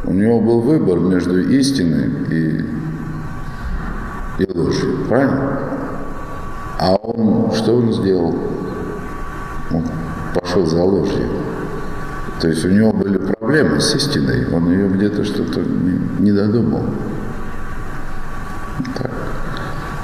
У 0.03 0.13
него 0.13 0.41
был 0.41 0.61
выбор 0.61 0.99
между 0.99 1.39
истиной 1.39 2.09
и, 2.29 2.65
и 4.39 4.57
ложью, 4.57 5.05
правильно? 5.07 5.59
А 6.79 6.95
он, 6.95 7.51
что 7.53 7.77
он 7.77 7.93
сделал? 7.93 8.35
Он 9.71 9.83
пошел 10.33 10.65
за 10.65 10.83
ложью. 10.83 11.27
То 12.39 12.47
есть 12.47 12.65
у 12.65 12.69
него 12.69 12.91
были 12.91 13.17
проблемы 13.17 13.79
с 13.79 13.93
истиной, 13.93 14.47
он 14.51 14.71
ее 14.71 14.87
где-то 14.89 15.23
что-то 15.23 15.59
не, 15.59 15.99
не 16.19 16.31
додумал. 16.31 16.83
Так. 18.97 19.11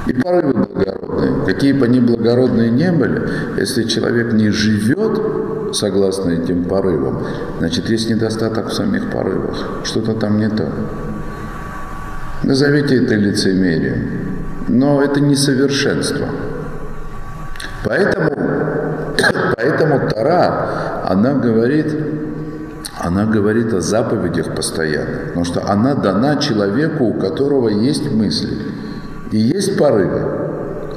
И 0.06 0.14
порывы 0.14 0.54
благородные, 0.54 1.46
какие 1.48 1.72
бы 1.74 1.86
они 1.86 2.00
благородные 2.00 2.70
не 2.70 2.92
были, 2.92 3.28
если 3.58 3.84
человек 3.84 4.34
не 4.34 4.52
живет 4.52 5.20
согласно 5.74 6.32
этим 6.32 6.66
порывам, 6.66 7.26
значит, 7.60 7.90
есть 7.90 8.10
недостаток 8.10 8.70
в 8.70 8.74
самих 8.74 9.10
порывах. 9.12 9.58
Что-то 9.84 10.14
там 10.14 10.38
не 10.38 10.50
то. 10.50 10.68
Назовите 12.44 13.04
это 13.04 13.16
лицемерием. 13.16 14.38
Но 14.68 15.02
это 15.02 15.22
несовершенство. 15.22 16.28
Поэтому, 17.84 18.32
поэтому 19.56 20.10
Тара, 20.10 21.04
она 21.06 21.34
говорит, 21.36 21.96
она 23.00 23.26
говорит 23.26 23.74
о 23.74 23.82
заповедях 23.82 24.56
постоянно. 24.56 25.28
Потому 25.28 25.46
что 25.46 25.70
она 25.70 25.96
дана 25.96 26.38
человеку, 26.38 27.06
у 27.06 27.14
которого 27.14 27.70
есть 27.70 28.12
мысли 28.12 28.58
и 29.32 29.38
есть 29.38 29.78
порывы, 29.78 30.22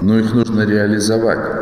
но 0.00 0.18
их 0.18 0.32
нужно 0.34 0.62
реализовать. 0.62 1.59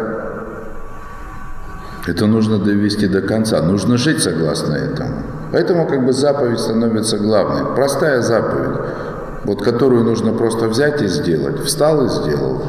Это 2.08 2.26
нужно 2.26 2.58
довести 2.58 3.06
до 3.06 3.20
конца. 3.20 3.60
Нужно 3.60 3.98
жить 3.98 4.22
согласно 4.22 4.72
этому. 4.72 5.10
Поэтому 5.52 5.86
как 5.86 6.06
бы 6.06 6.12
заповедь 6.12 6.58
становится 6.58 7.18
главной. 7.18 7.74
Простая 7.74 8.22
заповедь, 8.22 8.80
вот 9.44 9.62
которую 9.62 10.04
нужно 10.04 10.32
просто 10.32 10.68
взять 10.68 11.02
и 11.02 11.06
сделать. 11.06 11.60
Встал 11.60 12.06
и 12.06 12.08
сделал. 12.08 12.62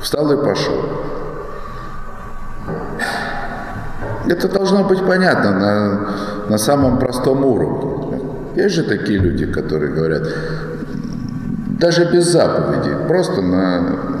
Встал 0.00 0.30
и 0.30 0.36
пошел. 0.36 0.76
Это 4.28 4.48
должно 4.48 4.84
быть 4.84 5.04
понятно 5.04 5.50
на, 5.50 6.10
на 6.48 6.58
самом 6.58 6.98
простом 6.98 7.44
уровне. 7.44 8.20
Есть 8.54 8.76
же 8.76 8.84
такие 8.84 9.18
люди, 9.18 9.46
которые 9.46 9.92
говорят, 9.92 10.22
даже 11.80 12.04
без 12.12 12.30
заповеди, 12.30 12.94
просто 13.08 13.40
на 13.40 14.17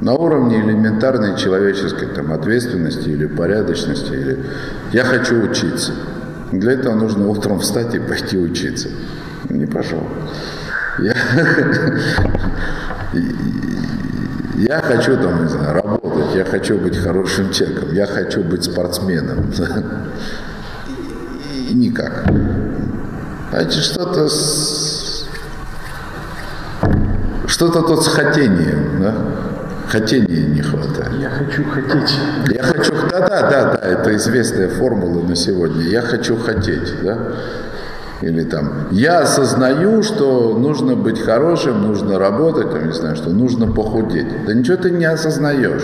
на 0.00 0.14
уровне 0.14 0.60
элементарной 0.60 1.36
человеческой 1.36 2.08
там, 2.08 2.32
ответственности 2.32 3.08
или 3.08 3.26
порядочности. 3.26 4.12
Или... 4.12 4.44
Я 4.92 5.04
хочу 5.04 5.42
учиться. 5.42 5.92
Для 6.52 6.72
этого 6.72 6.94
нужно 6.94 7.28
утром 7.28 7.60
встать 7.60 7.94
и 7.94 7.98
пойти 7.98 8.38
учиться. 8.38 8.88
Не 9.48 9.66
пошел. 9.66 10.02
Я, 10.98 11.14
я 14.56 14.80
хочу 14.80 15.16
там, 15.16 15.42
не 15.42 15.48
знаю, 15.48 15.74
работать, 15.74 16.34
я 16.34 16.44
хочу 16.44 16.78
быть 16.78 16.96
хорошим 16.96 17.52
человеком, 17.52 17.92
я 17.92 18.06
хочу 18.06 18.42
быть 18.42 18.64
спортсменом. 18.64 19.52
И 21.68 21.74
никак. 21.74 22.24
Значит, 23.50 23.84
что-то 23.84 24.28
с... 24.28 25.26
что-то 27.46 27.82
тут 27.82 28.02
с 28.04 28.08
хотением, 28.08 29.00
да? 29.00 29.14
Хотения 29.90 30.46
не 30.46 30.62
хватает. 30.62 31.12
Я 31.20 31.30
хочу 31.30 31.64
хотеть. 31.64 32.16
Я 32.48 32.62
хочу, 32.62 32.92
да, 33.10 33.28
да, 33.28 33.50
да, 33.50 33.64
да, 33.74 33.88
это 33.88 34.14
известная 34.14 34.68
формула 34.68 35.26
на 35.26 35.34
сегодня. 35.34 35.82
Я 35.82 36.00
хочу 36.02 36.36
хотеть, 36.36 37.02
да? 37.02 37.18
Или 38.22 38.44
там, 38.44 38.86
я 38.92 39.20
осознаю, 39.20 40.04
что 40.04 40.56
нужно 40.56 40.94
быть 40.94 41.20
хорошим, 41.20 41.82
нужно 41.82 42.20
работать, 42.20 42.70
там, 42.70 42.86
не 42.86 42.92
знаю, 42.92 43.16
что 43.16 43.30
нужно 43.30 43.66
похудеть. 43.66 44.44
Да 44.46 44.54
ничего 44.54 44.76
ты 44.76 44.92
не 44.92 45.06
осознаешь. 45.06 45.82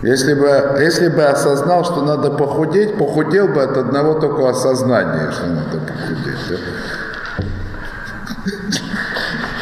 Если 0.00 0.32
бы, 0.32 0.80
если 0.80 1.08
бы 1.08 1.24
осознал, 1.24 1.84
что 1.84 2.02
надо 2.02 2.30
похудеть, 2.30 2.96
похудел 2.96 3.48
бы 3.48 3.62
от 3.62 3.76
одного 3.76 4.14
только 4.14 4.48
осознания, 4.48 5.30
что 5.32 5.48
надо 5.48 5.78
похудеть. 5.86 6.38
Да? 6.48 6.56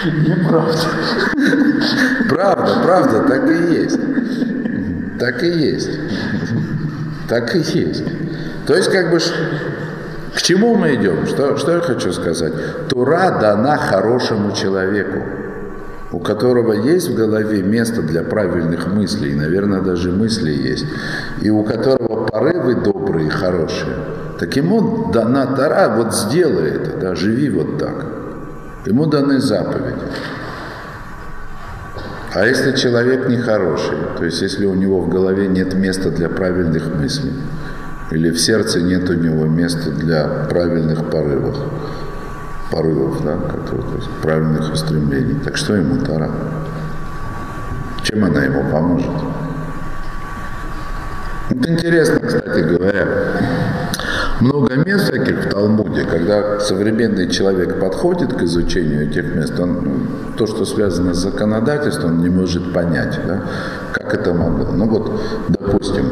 Неправда. 0.05 0.79
Правда, 2.29 2.81
правда, 2.83 3.23
так 3.29 3.51
и 3.51 3.75
есть. 3.75 3.99
Так 5.19 5.43
и 5.43 5.49
есть. 5.49 5.91
Так 7.29 7.55
и 7.55 7.59
есть. 7.59 8.05
То 8.67 8.75
есть, 8.75 8.91
как 8.91 9.11
бы, 9.11 9.19
к 10.35 10.43
чему 10.43 10.75
мы 10.75 10.95
идем? 10.95 11.27
Что, 11.27 11.57
что 11.57 11.73
я 11.73 11.81
хочу 11.81 12.13
сказать? 12.13 12.53
Тура 12.89 13.39
дана 13.41 13.77
хорошему 13.77 14.53
человеку, 14.53 15.19
у 16.13 16.19
которого 16.19 16.73
есть 16.73 17.11
в 17.11 17.15
голове 17.15 17.63
место 17.63 18.03
для 18.03 18.23
правильных 18.23 18.87
мыслей, 18.87 19.35
наверное, 19.35 19.81
даже 19.81 20.13
мысли 20.13 20.51
есть, 20.51 20.87
и 21.43 21.51
у 21.51 21.63
которого 21.63 22.27
порывы 22.27 22.77
добрые, 22.77 23.31
хорошие. 23.31 23.97
Так 24.39 24.57
ему 24.57 25.11
дана 25.13 25.47
Тара, 25.47 25.95
вот 25.95 26.15
сделай 26.15 26.71
это, 26.71 26.97
да, 26.97 27.15
живи 27.15 27.51
вот 27.51 27.79
так. 27.79 28.20
Ему 28.87 29.07
даны 29.07 29.41
заповеди. 29.41 30.07
А 32.33 32.47
если 32.47 32.77
человек 32.77 33.29
нехороший, 33.29 33.99
то 34.17 34.25
есть 34.25 34.41
если 34.41 34.65
у 34.65 34.75
него 34.75 35.01
в 35.01 35.09
голове 35.09 35.49
нет 35.49 35.75
места 35.75 36.11
для 36.11 36.29
правильных 36.29 36.95
мыслей, 36.95 37.33
или 38.11 38.31
в 38.31 38.41
сердце 38.41 38.81
нет 38.81 39.09
у 39.11 39.15
него 39.15 39.47
места 39.47 39.91
для 39.91 40.47
правильных 40.49 41.11
порывов, 41.11 41.57
порывов, 42.71 43.23
да, 43.25 43.37
которые, 43.37 43.83
то 43.83 43.97
есть 43.97 44.09
правильных 44.23 44.73
устремлений, 44.73 45.41
так 45.45 45.57
что 45.57 45.75
ему 45.75 45.99
Тара? 46.05 46.31
Чем 48.03 48.25
она 48.25 48.45
ему 48.45 48.71
поможет? 48.71 49.11
Это 51.51 51.73
интересно, 51.73 52.21
кстати 52.21 52.61
говоря. 52.61 53.07
Много 54.41 54.75
мест 54.75 55.05
всяких 55.05 55.45
в 55.45 55.49
Талмуде, 55.51 56.05
когда 56.05 56.59
современный 56.61 57.29
человек 57.29 57.79
подходит 57.79 58.33
к 58.33 58.43
изучению 58.43 59.11
этих 59.11 59.35
мест, 59.35 59.61
он 59.61 59.73
ну, 59.85 60.37
то, 60.39 60.47
что 60.47 60.65
связано 60.65 61.13
с 61.13 61.19
законодательством, 61.19 62.13
он 62.13 62.23
не 62.23 62.31
может 62.31 62.73
понять, 62.73 63.21
да, 63.27 63.43
как 63.93 64.15
это 64.15 64.33
могло. 64.33 64.73
Ну 64.73 64.89
вот, 64.89 65.21
допустим, 65.49 66.07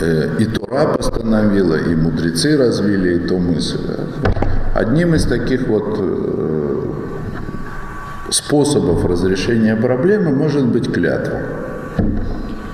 э, 0.00 0.30
и 0.40 0.46
Тура 0.46 0.86
постановила, 0.96 1.76
и 1.76 1.94
мудрецы 1.94 2.56
развили 2.56 3.24
эту 3.24 3.38
мысль. 3.38 3.78
Одним 4.74 5.14
из 5.14 5.26
таких 5.26 5.68
вот 5.68 5.96
э, 6.00 6.80
способов 8.30 9.04
разрешения 9.04 9.76
проблемы 9.76 10.30
может 10.30 10.66
быть 10.66 10.92
клятва. 10.92 11.38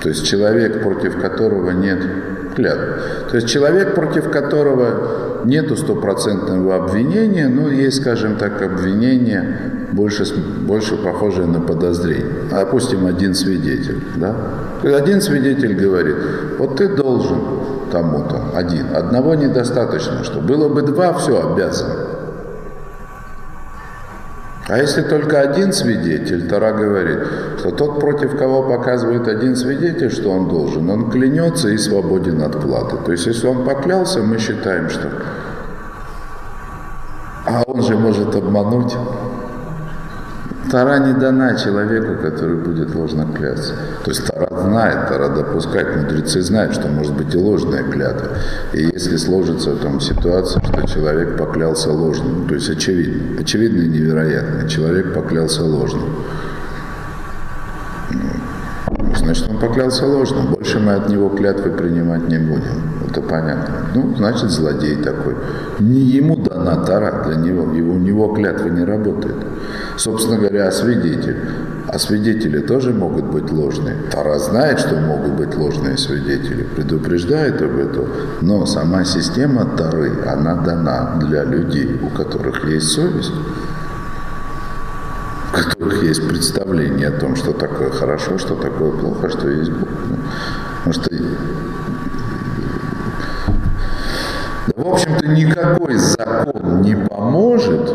То 0.02 0.08
есть 0.08 0.24
человек, 0.26 0.82
против 0.82 1.20
которого 1.20 1.72
нет 1.72 2.00
клятвы. 2.61 2.87
То 3.31 3.37
есть 3.37 3.49
человек, 3.49 3.94
против 3.94 4.31
которого 4.31 5.42
нету 5.44 5.77
стопроцентного 5.77 6.77
обвинения, 6.77 7.49
но 7.49 7.68
есть, 7.68 8.01
скажем 8.01 8.37
так, 8.37 8.62
обвинение 8.62 9.88
больше, 9.92 10.25
больше 10.61 10.96
похожее 10.96 11.46
на 11.46 11.61
подозрение. 11.61 12.27
Допустим, 12.51 13.07
один 13.07 13.35
свидетель. 13.35 14.01
Да? 14.16 14.35
Один 14.83 15.20
свидетель 15.20 15.75
говорит, 15.75 16.16
вот 16.59 16.77
ты 16.77 16.88
должен 16.88 17.38
тому-то, 17.90 18.57
один. 18.57 18.87
Одного 18.94 19.35
недостаточно, 19.35 20.23
что 20.23 20.40
было 20.40 20.68
бы 20.68 20.83
два, 20.83 21.12
все, 21.14 21.53
обязан. 21.53 21.88
А 24.70 24.78
если 24.78 25.02
только 25.02 25.40
один 25.40 25.72
свидетель, 25.72 26.46
Тара 26.46 26.72
говорит, 26.72 27.18
что 27.59 27.72
тот, 27.72 27.98
против 27.98 28.38
кого 28.38 28.62
показывает 28.62 29.26
один 29.26 29.56
свидетель, 29.56 30.12
что 30.12 30.30
он 30.30 30.48
должен, 30.48 30.88
он 30.88 31.11
клянется 31.11 31.70
и 31.70 31.76
свободен 31.76 32.40
от 32.40 32.61
платы. 32.61 32.96
То 33.04 33.11
есть, 33.11 33.26
если 33.26 33.48
он 33.48 33.64
поклялся, 33.64 34.20
мы 34.20 34.38
считаем, 34.38 34.88
что... 34.88 35.09
А 37.46 37.64
он 37.66 37.83
же 37.83 37.96
может 37.96 38.37
обмануть. 38.37 38.94
Тара 40.70 40.98
не 40.98 41.12
дана 41.14 41.56
человеку, 41.56 42.22
который 42.22 42.56
будет 42.56 42.94
ложно 42.94 43.26
клясться. 43.37 43.74
То 44.04 44.11
есть 44.11 44.24
Тара 44.26 44.48
знает, 44.50 45.09
Тара 45.09 45.28
допускает, 45.28 45.96
мудрецы 45.96 46.42
знают, 46.42 46.74
что 46.74 46.87
может 46.88 47.14
быть 47.14 47.35
и 47.35 47.38
ложная 47.38 47.83
клятва. 47.83 48.28
И 48.72 48.85
если 48.85 49.16
сложится 49.16 49.74
там 49.76 50.00
ситуация, 50.00 50.62
что 50.62 50.87
человек 50.87 51.37
поклялся 51.37 51.90
ложным, 51.90 52.46
то 52.46 52.54
есть 52.54 52.70
очевидно, 52.70 53.40
очевидно 53.40 53.83
и 53.83 53.88
невероятно, 53.88 54.68
человек 54.68 55.12
поклялся 55.12 55.62
ложным, 55.62 56.24
ну, 58.11 59.14
значит, 59.16 59.50
он 59.50 59.59
поклялся 59.59 60.06
ложным. 60.06 60.52
Больше 60.52 60.78
мы 60.78 60.94
от 60.94 61.09
него 61.09 61.30
клятвы 61.30 61.70
принимать 61.70 62.28
не 62.28 62.38
будем. 62.38 62.99
Это 63.11 63.23
понятно. 63.23 63.87
Ну, 63.92 64.14
значит, 64.16 64.51
злодей 64.51 64.94
такой. 64.96 65.35
Не 65.81 66.01
ему 66.01 66.37
дана 66.37 66.77
тара 66.85 67.25
для 67.27 67.37
него, 67.37 67.75
его, 67.75 67.94
у 67.94 67.99
него 67.99 68.33
клятвы 68.35 68.70
не 68.70 68.85
работает. 68.85 69.35
Собственно 69.96 70.38
говоря, 70.38 70.68
а 70.68 70.70
свидетель. 70.73 71.37
А 71.88 71.99
свидетели 71.99 72.61
тоже 72.61 72.92
могут 72.92 73.25
быть 73.25 73.51
ложные. 73.51 73.96
Тара 74.12 74.38
знает, 74.38 74.79
что 74.79 74.94
могут 74.94 75.33
быть 75.33 75.57
ложные 75.57 75.99
свидетели, 75.99 76.62
предупреждает 76.62 77.61
об 77.62 77.77
этом. 77.79 78.07
Но 78.42 78.64
сама 78.64 79.05
система 79.05 79.64
Тары, 79.77 80.12
она 80.25 80.55
дана 80.55 81.16
для 81.20 81.42
людей, 81.42 81.99
у 82.01 82.16
которых 82.16 82.64
есть 82.68 82.90
совесть, 82.90 83.33
у 85.53 85.57
которых 85.57 86.05
есть 86.05 86.29
представление 86.29 87.09
о 87.09 87.18
том, 87.18 87.35
что 87.35 87.53
такое 87.53 87.90
хорошо, 87.90 88.38
что 88.38 88.55
такое 88.55 88.92
плохо, 88.92 89.29
что 89.31 89.49
есть 89.49 89.73
Бог. 89.73 89.88
Ну, 90.09 90.16
потому 90.85 90.92
что 90.94 91.11
в 94.76 94.88
общем-то, 94.88 95.26
никакой 95.28 95.96
закон 95.96 96.83
не 96.83 96.94
поможет, 96.94 97.92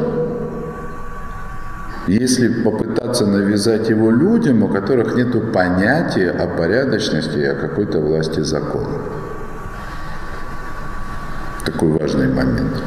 если 2.08 2.64
попытаться 2.64 3.26
навязать 3.26 3.90
его 3.90 4.12
людям, 4.12 4.64
у 4.64 4.68
которых 4.68 5.16
нет 5.16 5.52
понятия 5.52 6.30
о 6.30 6.48
порядочности 6.48 7.38
и 7.38 7.46
о 7.46 7.56
какой-то 7.56 8.00
власти 8.00 8.42
закона. 8.42 9.00
Такой 11.66 11.90
важный 11.90 12.28
момент. 12.28 12.78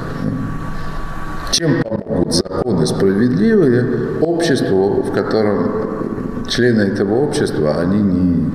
Чем 1.50 1.82
помогут 1.82 2.32
законы 2.34 2.86
справедливые 2.86 4.20
обществу, 4.20 5.02
в 5.02 5.12
котором 5.12 6.46
члены 6.48 6.82
этого 6.82 7.14
общества, 7.14 7.80
они 7.80 8.00
не, 8.00 8.50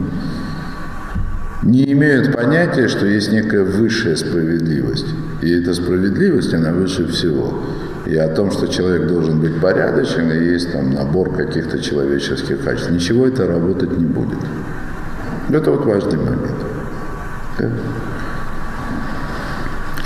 не 1.64 1.92
имеют 1.94 2.34
понятия, 2.34 2.88
что 2.88 3.06
есть 3.06 3.32
некая 3.32 3.64
высшая 3.64 4.16
справедливость. 4.16 5.08
И 5.42 5.52
эта 5.52 5.74
справедливость, 5.74 6.54
она 6.54 6.72
выше 6.72 7.08
всего. 7.08 7.64
И 8.06 8.18
о 8.18 8.28
том, 8.28 8.52
что 8.52 8.68
человек 8.68 9.08
должен 9.08 9.40
быть 9.40 9.60
порядочен, 9.62 10.30
и 10.30 10.44
есть 10.52 10.74
там 10.74 10.94
набор 10.94 11.34
каких-то 11.34 11.80
человеческих 11.80 12.64
качеств. 12.64 12.92
Ничего 12.92 13.28
это 13.28 13.48
работать 13.48 13.98
не 13.98 14.06
будет. 14.06 14.40
Это 15.50 15.72
вот 15.72 15.86
важный 15.86 16.18
момент. 16.18 16.52
Да? 17.60 17.70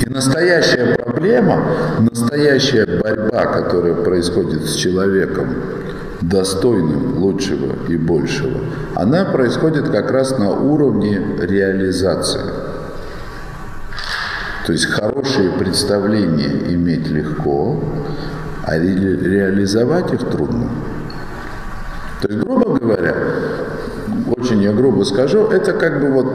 И 0.06 0.10
настоящая 0.10 0.96
проблема, 0.96 1.63
настоящая 2.00 2.86
борьба, 2.86 3.46
которая 3.46 3.96
происходит 3.96 4.63
с 4.65 4.76
человеком, 4.76 5.56
достойным 6.22 7.18
лучшего 7.18 7.88
и 7.88 7.98
большего, 7.98 8.60
она 8.96 9.26
происходит 9.26 9.90
как 9.90 10.12
раз 10.12 10.38
на 10.38 10.52
уровне 10.52 11.22
реализации. 11.40 12.42
То 14.66 14.74
есть 14.74 14.86
хорошие 14.86 15.52
представления 15.52 16.74
иметь 16.74 17.08
легко, 17.08 17.82
а 18.64 18.78
ре 18.78 19.16
реализовать 19.16 20.12
их 20.14 20.30
трудно. 20.30 20.70
То 22.22 22.28
есть, 22.28 22.40
грубо 22.44 22.78
говоря, 22.78 23.16
очень 24.26 24.62
я 24.62 24.74
грубо 24.74 25.04
скажу, 25.04 25.48
это 25.48 25.72
как 25.72 26.02
бы 26.02 26.12
вот, 26.12 26.28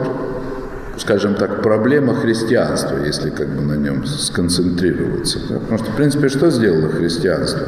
скажем 0.97 1.35
так, 1.35 1.61
проблема 1.61 2.15
христианства, 2.15 2.97
если 3.05 3.29
как 3.29 3.49
бы 3.49 3.61
на 3.61 3.73
нем 3.73 4.05
сконцентрироваться. 4.05 5.39
Да? 5.49 5.59
Потому 5.59 5.77
что, 5.77 5.91
в 5.91 5.95
принципе, 5.95 6.29
что 6.29 6.49
сделало 6.49 6.89
христианство? 6.89 7.67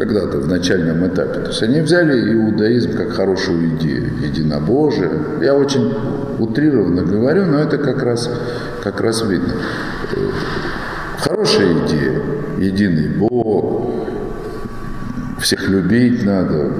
Когда-то 0.00 0.38
в 0.38 0.48
начальном 0.48 1.06
этапе. 1.06 1.40
То 1.40 1.48
есть 1.48 1.62
они 1.62 1.80
взяли 1.82 2.34
иудаизм 2.34 2.96
как 2.96 3.10
хорошую 3.10 3.76
идею, 3.76 4.10
единобожие. 4.22 5.10
Я 5.42 5.54
очень 5.54 5.94
утрированно 6.38 7.02
говорю, 7.02 7.44
но 7.44 7.58
это 7.58 7.76
как 7.76 8.02
раз, 8.02 8.30
как 8.82 9.02
раз 9.02 9.22
видно. 9.22 9.52
Хорошая 11.18 11.74
идея, 11.84 12.22
единый 12.56 13.08
Бог, 13.08 13.90
всех 15.38 15.68
любить 15.68 16.24
надо, 16.24 16.70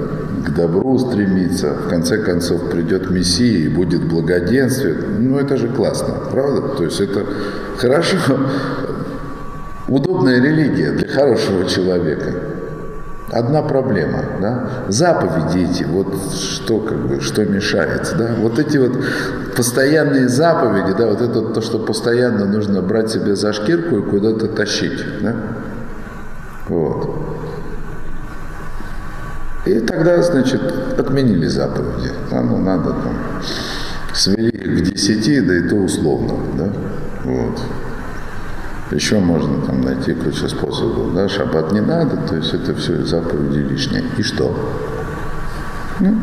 к 0.43 0.55
добру 0.55 0.97
стремиться, 0.97 1.75
в 1.75 1.89
конце 1.89 2.17
концов 2.17 2.71
придет 2.71 3.11
Мессия 3.11 3.65
и 3.65 3.67
будет 3.67 4.01
благоденствие. 4.03 4.95
Ну 5.19 5.37
это 5.37 5.57
же 5.57 5.67
классно, 5.67 6.15
правда? 6.31 6.75
То 6.75 6.85
есть 6.85 6.99
это 6.99 7.23
хорошо, 7.77 8.17
удобная 9.87 10.41
религия 10.41 10.91
для 10.93 11.07
хорошего 11.07 11.69
человека. 11.69 12.60
Одна 13.31 13.61
проблема, 13.61 14.23
да, 14.41 14.69
заповеди 14.89 15.69
эти, 15.71 15.83
вот 15.85 16.13
что 16.33 16.79
как 16.79 16.97
бы, 17.07 17.21
что 17.21 17.45
мешает, 17.45 18.13
да, 18.17 18.31
вот 18.37 18.59
эти 18.59 18.77
вот 18.77 18.91
постоянные 19.55 20.27
заповеди, 20.27 20.93
да, 20.97 21.07
вот 21.07 21.21
это 21.21 21.41
то, 21.41 21.61
что 21.61 21.79
постоянно 21.79 22.45
нужно 22.45 22.81
брать 22.81 23.09
себе 23.09 23.35
за 23.35 23.53
шкирку 23.53 23.97
и 23.97 24.01
куда-то 24.01 24.47
тащить, 24.49 25.01
да, 25.21 25.35
вот. 26.67 27.09
И 29.65 29.79
тогда, 29.79 30.21
значит, 30.21 30.61
отменили 30.99 31.47
заповеди, 31.47 32.09
да, 32.29 32.41
ну 32.41 32.57
надо 32.57 32.89
там 32.89 33.15
Свели 34.13 34.51
к 34.51 34.81
десяти, 34.81 35.39
да 35.39 35.57
и 35.57 35.69
то 35.69 35.75
условно, 35.75 36.33
да? 36.57 36.69
Вот. 37.23 37.61
Еще 38.91 39.19
можно 39.19 39.65
там 39.65 39.81
найти 39.81 40.13
кучу 40.13 40.49
способов, 40.49 41.13
да, 41.15 41.29
шаббат 41.29 41.71
не 41.71 41.79
надо, 41.79 42.17
то 42.17 42.35
есть 42.35 42.53
это 42.53 42.75
все 42.75 43.03
заповеди 43.05 43.59
лишние. 43.59 44.03
И 44.17 44.21
что? 44.21 44.53
Ну, 46.01 46.17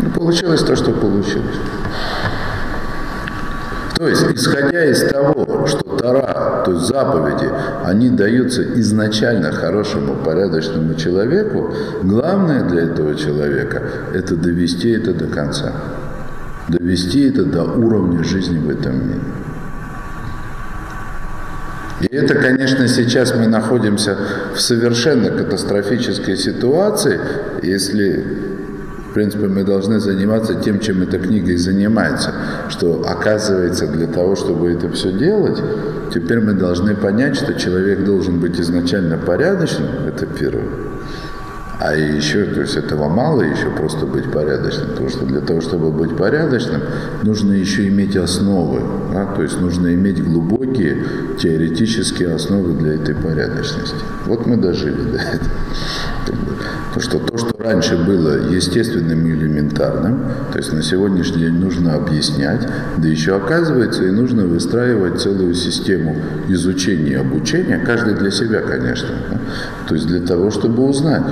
ну 0.00 0.10
получилось 0.10 0.62
то, 0.64 0.74
что 0.74 0.92
получилось. 0.92 1.56
То 3.96 4.08
есть, 4.08 4.24
исходя 4.34 4.84
из 4.86 5.06
того, 5.08 5.66
что 5.66 5.96
Тара, 5.96 6.62
то 6.64 6.72
есть 6.72 6.86
заповеди, 6.86 7.48
они 7.84 8.08
даются 8.08 8.62
изначально 8.80 9.52
хорошему, 9.52 10.16
порядочному 10.24 10.94
человеку, 10.94 11.72
главное 12.02 12.64
для 12.64 12.84
этого 12.84 13.14
человека– 13.14 13.82
это 14.14 14.36
довести 14.36 14.90
это 14.90 15.12
до 15.12 15.26
конца. 15.26 15.72
Довести 16.70 17.28
это 17.28 17.44
до 17.44 17.64
уровня 17.64 18.22
жизни 18.22 18.58
в 18.58 18.70
этом 18.70 19.08
мире. 19.08 19.20
И 22.00 22.14
это, 22.14 22.34
конечно, 22.36 22.86
сейчас 22.86 23.34
мы 23.34 23.48
находимся 23.48 24.16
в 24.54 24.60
совершенно 24.60 25.30
катастрофической 25.30 26.36
ситуации, 26.36 27.18
если 27.62 28.24
в 29.10 29.12
принципе, 29.12 29.48
мы 29.48 29.64
должны 29.64 29.98
заниматься 29.98 30.54
тем, 30.54 30.78
чем 30.78 31.02
эта 31.02 31.18
книга 31.18 31.50
и 31.50 31.56
занимается, 31.56 32.32
что 32.68 33.02
оказывается 33.04 33.88
для 33.88 34.06
того, 34.06 34.36
чтобы 34.36 34.70
это 34.70 34.88
все 34.90 35.10
делать, 35.10 35.60
теперь 36.14 36.38
мы 36.38 36.52
должны 36.52 36.94
понять, 36.94 37.34
что 37.34 37.54
человек 37.54 38.04
должен 38.04 38.38
быть 38.38 38.60
изначально 38.60 39.18
порядочным, 39.18 39.88
это 40.06 40.26
первое. 40.26 40.89
А 41.80 41.94
еще, 41.94 42.44
то 42.44 42.60
есть 42.60 42.76
этого 42.76 43.08
мало, 43.08 43.40
еще 43.40 43.70
просто 43.70 44.04
быть 44.04 44.30
порядочным, 44.30 44.90
потому 44.90 45.08
что 45.08 45.24
для 45.24 45.40
того, 45.40 45.62
чтобы 45.62 45.90
быть 45.90 46.14
порядочным, 46.14 46.82
нужно 47.22 47.52
еще 47.52 47.88
иметь 47.88 48.16
основы, 48.16 48.82
да? 49.14 49.24
то 49.24 49.42
есть 49.42 49.58
нужно 49.58 49.94
иметь 49.94 50.22
глубокие 50.22 50.98
теоретические 51.38 52.34
основы 52.34 52.74
для 52.74 52.96
этой 52.96 53.14
порядочности. 53.14 54.04
Вот 54.26 54.46
мы 54.46 54.58
дожили 54.58 55.00
до 55.10 55.16
этого. 55.16 55.50
Потому 56.88 57.00
что 57.00 57.18
то, 57.18 57.38
что 57.38 57.62
раньше 57.62 57.96
было 57.96 58.52
естественным 58.52 59.26
и 59.26 59.30
элементарным, 59.30 60.20
то 60.52 60.58
есть 60.58 60.74
на 60.74 60.82
сегодняшний 60.82 61.44
день 61.44 61.54
нужно 61.54 61.94
объяснять, 61.94 62.60
да 62.98 63.08
еще 63.08 63.36
оказывается 63.36 64.04
и 64.04 64.10
нужно 64.10 64.44
выстраивать 64.44 65.20
целую 65.20 65.54
систему 65.54 66.14
изучения 66.48 67.12
и 67.12 67.14
обучения, 67.14 67.78
каждый 67.78 68.14
для 68.14 68.30
себя, 68.30 68.60
конечно, 68.60 69.08
да? 69.30 69.40
то 69.88 69.94
есть 69.94 70.06
для 70.08 70.20
того, 70.20 70.50
чтобы 70.50 70.86
узнать. 70.86 71.24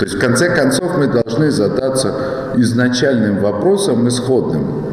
То 0.00 0.06
есть 0.06 0.16
в 0.16 0.18
конце 0.18 0.48
концов 0.48 0.96
мы 0.96 1.08
должны 1.08 1.50
задаться 1.50 2.54
изначальным 2.56 3.40
вопросом 3.40 4.08
исходным, 4.08 4.86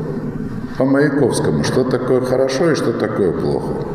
по 0.77 0.83
Маяковскому, 0.83 1.63
что 1.63 1.85
такое 1.85 2.19
хорошо 2.19 2.71
и 2.71 2.75
что 2.75 2.91
такое 2.91 3.31
плохо. 3.31 3.85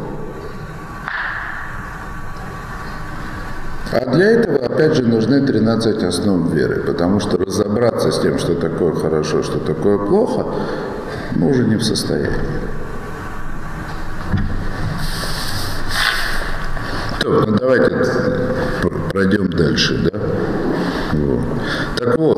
А 3.93 4.11
для 4.11 4.31
этого, 4.31 4.65
опять 4.65 4.95
же, 4.95 5.03
нужны 5.03 5.43
13 5.43 6.03
основ 6.03 6.51
веры, 6.51 6.81
потому 6.81 7.21
что 7.21 7.37
разобраться 7.37 8.11
с 8.11 8.19
тем, 8.19 8.39
что 8.39 8.55
такое 8.55 8.95
хорошо, 8.95 9.43
что 9.43 9.59
такое 9.59 9.99
плохо, 9.99 10.47
мы 11.33 11.51
уже 11.51 11.65
не 11.67 11.77
в 11.77 11.85
состоянии. 11.85 12.31
Так, 17.21 17.47
ну 17.47 17.57
давайте 17.59 17.91
пройдем 19.13 19.51
дальше, 19.51 20.11
да? 20.11 20.62
Вот. 21.13 21.41
Так 21.99 22.19
вот, 22.19 22.37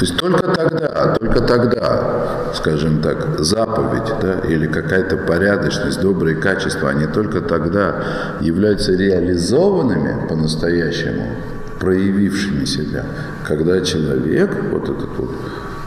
то 0.00 0.06
есть 0.06 0.16
только 0.16 0.48
тогда, 0.48 1.14
только 1.20 1.40
тогда, 1.42 2.52
скажем 2.54 3.02
так, 3.02 3.38
заповедь 3.40 4.10
да, 4.22 4.38
или 4.48 4.66
какая-то 4.66 5.18
порядочность, 5.18 6.00
добрые 6.00 6.36
качества, 6.36 6.88
они 6.88 7.06
только 7.06 7.42
тогда 7.42 7.96
являются 8.40 8.92
реализованными 8.92 10.26
по-настоящему, 10.26 11.26
проявившими 11.78 12.64
себя, 12.64 13.04
когда 13.46 13.82
человек, 13.82 14.56
вот 14.72 14.84
этот 14.84 15.18
вот 15.18 15.30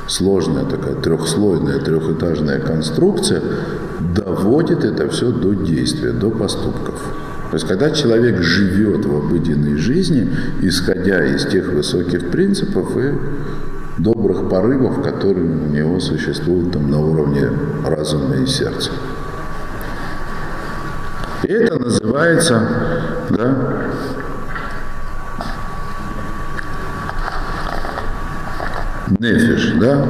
сложная 0.08 0.66
такая 0.66 0.94
трехслойная, 0.94 1.80
трехэтажная 1.80 2.60
конструкция, 2.60 3.42
доводит 4.16 4.84
это 4.84 5.10
все 5.10 5.32
до 5.32 5.56
действия, 5.56 6.12
до 6.12 6.30
поступков. 6.30 7.02
То 7.54 7.58
есть, 7.58 7.68
когда 7.68 7.91
человек 7.91 8.41
живет 8.41 9.06
в 9.06 9.16
обыденной 9.16 9.78
жизни, 9.78 10.28
исходя 10.64 11.24
из 11.24 11.45
тех 11.45 11.72
высоких 11.72 12.32
принципов 12.32 12.97
и 12.97 13.14
добрых 13.99 14.49
порывов, 14.49 15.04
которые 15.04 15.45
у 15.45 15.68
него 15.68 15.99
существуют 15.99 16.72
там 16.72 16.89
на 16.89 16.99
уровне 16.99 17.47
разума 17.86 18.38
и 18.38 18.47
сердца. 18.47 18.89
И 21.43 21.51
это 21.51 21.78
называется, 21.78 22.60
да, 23.30 23.84
нефиш, 29.20 29.74
да? 29.80 30.05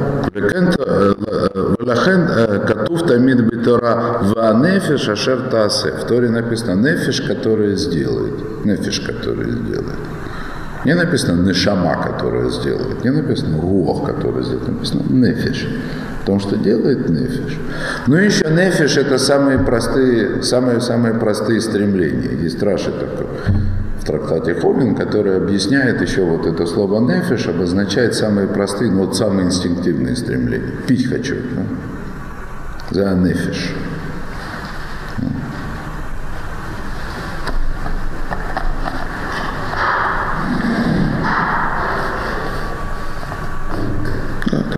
Влахен 1.80 2.28
катув 2.66 3.06
тамид 3.06 3.40
битора 3.50 4.18
ва 4.22 4.54
нефиш 4.54 5.08
ашер 5.08 5.48
тасе. 5.50 5.92
В 5.92 6.04
Торе 6.04 6.30
написано 6.30 6.74
нефиш, 6.80 7.20
который 7.20 7.76
сделает. 7.76 8.64
Нефиш, 8.64 9.00
который 9.00 9.50
сделает. 9.50 9.98
Не 10.84 10.94
написано 10.94 11.42
нешама, 11.42 12.02
которая 12.02 12.50
сделает. 12.50 13.04
Не 13.04 13.10
написано 13.10 13.60
рух, 13.60 14.06
который 14.06 14.42
сделает. 14.42 14.68
Написано 14.68 15.02
нефиш. 15.08 15.66
том, 16.26 16.40
что 16.40 16.56
делает 16.56 17.08
нефиш. 17.08 17.58
Ну 18.06 18.18
и 18.18 18.24
еще 18.24 18.46
нефиш 18.50 18.96
это 18.96 19.18
самые 19.18 19.58
простые, 19.58 20.42
самые-самые 20.42 21.14
простые 21.14 21.60
стремления. 21.60 22.42
Есть 22.42 22.56
страши 22.56 22.90
такое 22.92 23.28
трактате 24.04 24.54
Хомин, 24.54 24.94
который 24.94 25.36
объясняет 25.36 26.00
еще 26.00 26.22
вот 26.24 26.46
это 26.46 26.66
слово 26.66 27.00
нефиш, 27.00 27.48
обозначает 27.48 28.14
самые 28.14 28.46
простые, 28.46 28.90
но 28.90 29.04
вот 29.04 29.16
самые 29.16 29.46
инстинктивные 29.46 30.16
стремления. 30.16 30.72
Пить 30.86 31.08
хочу. 31.08 31.36
Да? 31.54 31.64
За 32.90 33.14
нефиш. 33.14 33.74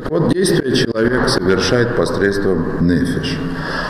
Вот 0.09 0.33
действие 0.33 0.75
человек 0.75 1.29
совершает 1.29 1.95
посредством 1.97 2.87
нефиш. 2.87 3.39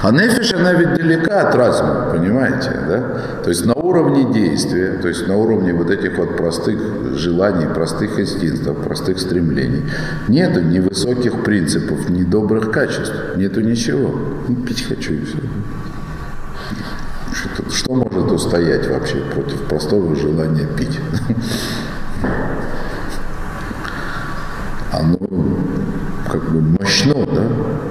А 0.02 0.10
нефиш, 0.10 0.54
она 0.54 0.72
ведь 0.72 0.94
далека 0.94 1.48
от 1.48 1.54
разума, 1.54 2.10
понимаете, 2.10 2.70
да? 2.88 3.00
То 3.44 3.50
есть 3.50 3.64
на 3.64 3.75
уровне 3.86 4.32
действия, 4.32 4.98
то 5.00 5.08
есть 5.08 5.26
на 5.28 5.36
уровне 5.36 5.72
вот 5.72 5.90
этих 5.90 6.18
вот 6.18 6.36
простых 6.36 6.78
желаний, 7.14 7.66
простых 7.66 8.18
инстинктов, 8.18 8.76
простых 8.82 9.18
стремлений. 9.18 9.82
Нету 10.28 10.60
ни 10.60 10.80
высоких 10.80 11.44
принципов, 11.44 12.08
ни 12.10 12.24
добрых 12.24 12.70
качеств, 12.70 13.14
нету 13.36 13.60
ничего. 13.60 14.14
Ну, 14.48 14.56
пить 14.56 14.86
хочу 14.88 15.14
и 15.14 15.24
все. 15.24 15.38
Что, 17.32 17.70
что 17.70 17.94
может 17.94 18.32
устоять 18.32 18.88
вообще 18.88 19.16
против 19.34 19.60
простого 19.62 20.16
желания 20.16 20.66
пить? 20.76 20.98
Оно 24.92 25.18
как 26.30 26.50
бы 26.50 26.60
мощно, 26.60 27.26
да? 27.26 27.42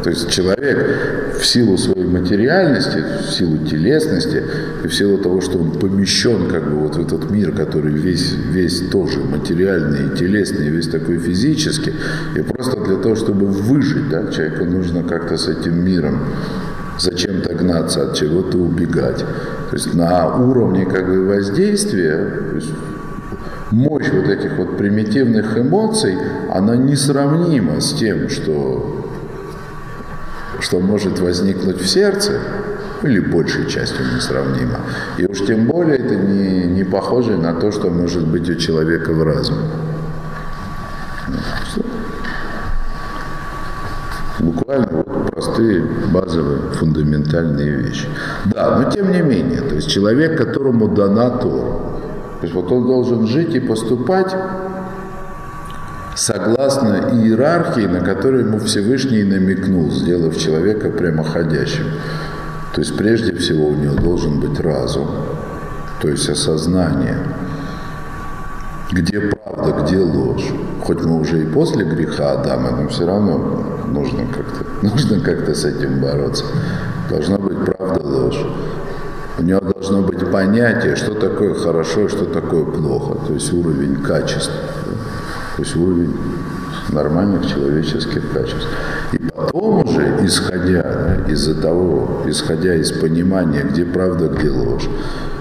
То 0.03 0.09
есть 0.09 0.29
человек 0.29 1.24
в 1.39 1.45
силу 1.45 1.77
своей 1.77 2.07
материальности, 2.07 3.03
в 3.27 3.31
силу 3.31 3.57
телесности 3.65 4.43
и 4.83 4.87
в 4.87 4.93
силу 4.93 5.17
того, 5.17 5.41
что 5.41 5.57
он 5.57 5.71
помещен 5.71 6.49
как 6.49 6.69
бы 6.69 6.77
вот 6.77 6.95
в 6.95 7.01
этот 7.01 7.29
мир, 7.31 7.51
который 7.51 7.91
весь, 7.91 8.33
весь 8.33 8.89
тоже 8.89 9.19
материальный 9.19 10.07
и 10.07 10.17
телесный, 10.17 10.69
весь 10.69 10.87
такой 10.87 11.19
физический, 11.19 11.93
и 12.35 12.41
просто 12.41 12.79
для 12.83 12.97
того, 12.97 13.15
чтобы 13.15 13.47
выжить, 13.47 14.09
да, 14.09 14.31
человеку 14.31 14.65
нужно 14.65 15.03
как-то 15.03 15.37
с 15.37 15.47
этим 15.47 15.83
миром 15.83 16.19
зачем-то 16.99 17.53
гнаться, 17.53 18.03
от 18.03 18.15
чего-то 18.15 18.57
убегать. 18.57 19.19
То 19.69 19.73
есть 19.73 19.93
на 19.93 20.35
уровне 20.35 20.85
как 20.85 21.07
бы 21.07 21.25
воздействия, 21.25 22.61
мощь 23.71 24.09
вот 24.13 24.29
этих 24.29 24.57
вот 24.57 24.77
примитивных 24.77 25.57
эмоций, 25.57 26.15
она 26.51 26.75
несравнима 26.75 27.81
с 27.81 27.93
тем, 27.93 28.29
что, 28.29 29.04
что 30.59 30.79
может 30.79 31.19
возникнуть 31.19 31.81
в 31.81 31.87
сердце, 31.87 32.39
или 33.03 33.19
большей 33.19 33.67
частью 33.67 34.05
несравнима. 34.15 34.79
И 35.17 35.25
уж 35.25 35.45
тем 35.45 35.65
более 35.65 35.97
это 35.97 36.15
не, 36.15 36.65
не 36.65 36.83
похоже 36.83 37.37
на 37.37 37.53
то, 37.53 37.71
что 37.71 37.89
может 37.89 38.27
быть 38.27 38.49
у 38.49 38.55
человека 38.55 39.13
в 39.13 39.23
разуме. 39.23 39.67
Буквально 44.39 44.87
вот 44.91 45.31
простые, 45.31 45.83
базовые, 46.11 46.71
фундаментальные 46.73 47.71
вещи. 47.71 48.07
Да, 48.45 48.79
но 48.79 48.91
тем 48.91 49.11
не 49.11 49.21
менее, 49.21 49.61
то 49.61 49.75
есть 49.75 49.89
человек, 49.89 50.37
которому 50.37 50.87
дана 50.87 51.29
Тора, 51.29 51.71
то 52.39 52.43
есть 52.43 52.53
вот 52.53 52.71
он 52.71 52.85
должен 52.85 53.27
жить 53.27 53.55
и 53.55 53.59
поступать 53.59 54.35
согласно 56.15 57.11
иерархии, 57.13 57.85
на 57.85 57.99
которую 57.99 58.47
ему 58.47 58.59
Всевышний 58.59 59.23
намекнул, 59.23 59.91
сделав 59.91 60.37
человека 60.37 60.89
прямоходящим. 60.89 61.85
То 62.73 62.81
есть 62.81 62.97
прежде 62.97 63.33
всего 63.35 63.67
у 63.67 63.75
него 63.75 63.95
должен 63.95 64.39
быть 64.39 64.59
разум, 64.59 65.07
то 66.01 66.09
есть 66.09 66.27
осознание, 66.29 67.17
где 68.91 69.19
правда, 69.19 69.83
где 69.83 69.99
ложь. 69.99 70.45
Хоть 70.81 71.03
мы 71.03 71.19
уже 71.19 71.41
и 71.41 71.45
после 71.45 71.85
греха 71.85 72.33
Адама, 72.33 72.71
но 72.71 72.89
все 72.89 73.05
равно 73.05 73.85
нужно 73.87 74.25
как-то, 74.27 74.65
нужно 74.85 75.19
как-то 75.19 75.53
с 75.53 75.65
этим 75.65 75.99
бороться. 75.99 76.45
Должна 77.09 77.37
быть 77.37 77.57
правда, 77.65 78.01
ложь. 78.05 78.45
У 79.37 79.43
него 79.43 79.59
должно 79.59 80.01
быть 80.01 80.29
понятие, 80.31 80.95
что 80.95 81.13
такое 81.13 81.53
хорошо 81.53 82.07
что 82.07 82.25
такое 82.25 82.63
плохо, 82.65 83.17
то 83.27 83.33
есть 83.33 83.51
уровень 83.53 84.01
качеств, 84.01 84.51
уровень 85.75 86.13
нормальных 86.89 87.47
человеческих 87.47 88.31
качеств. 88.31 88.67
И 89.13 89.17
потом 89.33 89.83
уже, 89.85 90.17
исходя 90.23 90.83
да, 90.83 91.31
из-за 91.31 91.59
того, 91.59 92.23
исходя 92.27 92.75
из 92.75 92.91
понимания, 92.91 93.63
где 93.63 93.85
правда, 93.85 94.27
где 94.27 94.49
ложь, 94.49 94.87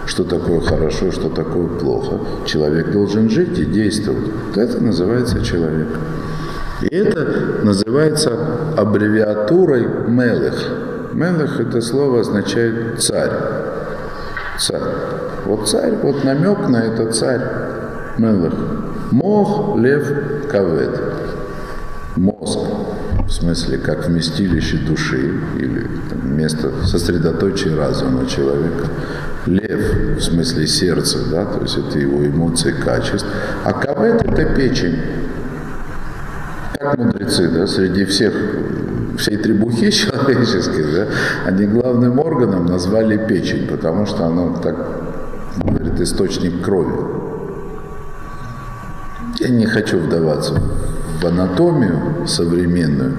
что 0.06 0.24
такое 0.24 0.60
хорошо, 0.60 1.10
что 1.10 1.28
такое 1.28 1.68
плохо, 1.68 2.20
человек 2.46 2.92
должен 2.92 3.28
жить 3.30 3.58
и 3.58 3.64
действовать. 3.64 4.26
Это 4.54 4.82
называется 4.82 5.44
человек. 5.44 5.88
И 6.82 6.94
это 6.94 7.62
называется 7.62 8.38
аббревиатурой 8.76 9.86
Мелых. 10.08 11.12
Мелых 11.12 11.60
это 11.60 11.80
слово 11.80 12.20
означает 12.20 13.02
царь 13.02 13.30
царь. 14.58 14.80
Вот 15.46 15.68
царь, 15.68 15.94
вот 16.02 16.24
намек 16.24 16.68
на 16.68 16.84
это 16.84 17.12
царь 17.12 17.40
Мелах. 18.18 18.52
Мох, 19.14 19.78
лев, 19.78 20.48
кавет. 20.50 21.00
Мозг, 22.16 22.58
в 23.28 23.30
смысле, 23.30 23.78
как 23.78 24.08
вместилище 24.08 24.78
души 24.78 25.34
или 25.56 25.86
место 26.24 26.72
сосредоточия 26.84 27.76
разума 27.76 28.26
человека. 28.26 28.88
Лев, 29.46 30.18
в 30.18 30.20
смысле 30.20 30.66
сердца, 30.66 31.18
да, 31.30 31.44
то 31.44 31.62
есть 31.62 31.78
это 31.78 31.96
его 31.96 32.26
эмоции, 32.26 32.72
качество. 32.72 33.30
А 33.64 33.72
кавет– 33.72 34.20
это 34.24 34.52
печень. 34.52 34.98
Как 36.76 36.98
мудрецы, 36.98 37.48
да, 37.50 37.68
среди 37.68 38.06
всех 38.06 38.34
всей 39.16 39.36
требухи 39.36 39.90
человеческой, 39.92 40.92
да, 40.92 41.06
они 41.46 41.66
главным 41.66 42.18
органом 42.18 42.66
назвали 42.66 43.16
печень, 43.28 43.68
потому 43.68 44.06
что 44.06 44.26
оно 44.26 44.58
так 44.60 44.74
говорит 45.56 46.00
источник 46.00 46.64
крови. 46.64 47.23
Я 49.44 49.50
не 49.50 49.66
хочу 49.66 49.98
вдаваться 49.98 50.54
в 51.20 51.26
анатомию 51.26 52.26
современную 52.26 53.14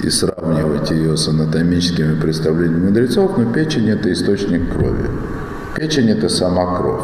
и 0.00 0.10
сравнивать 0.10 0.92
ее 0.92 1.16
с 1.16 1.26
анатомическими 1.26 2.14
представлениями 2.20 2.86
мудрецов, 2.86 3.36
но 3.36 3.52
печень 3.52 3.90
это 3.90 4.12
источник 4.12 4.72
крови. 4.72 5.10
Печень 5.74 6.08
это 6.10 6.28
сама 6.28 6.76
кровь. 6.76 7.02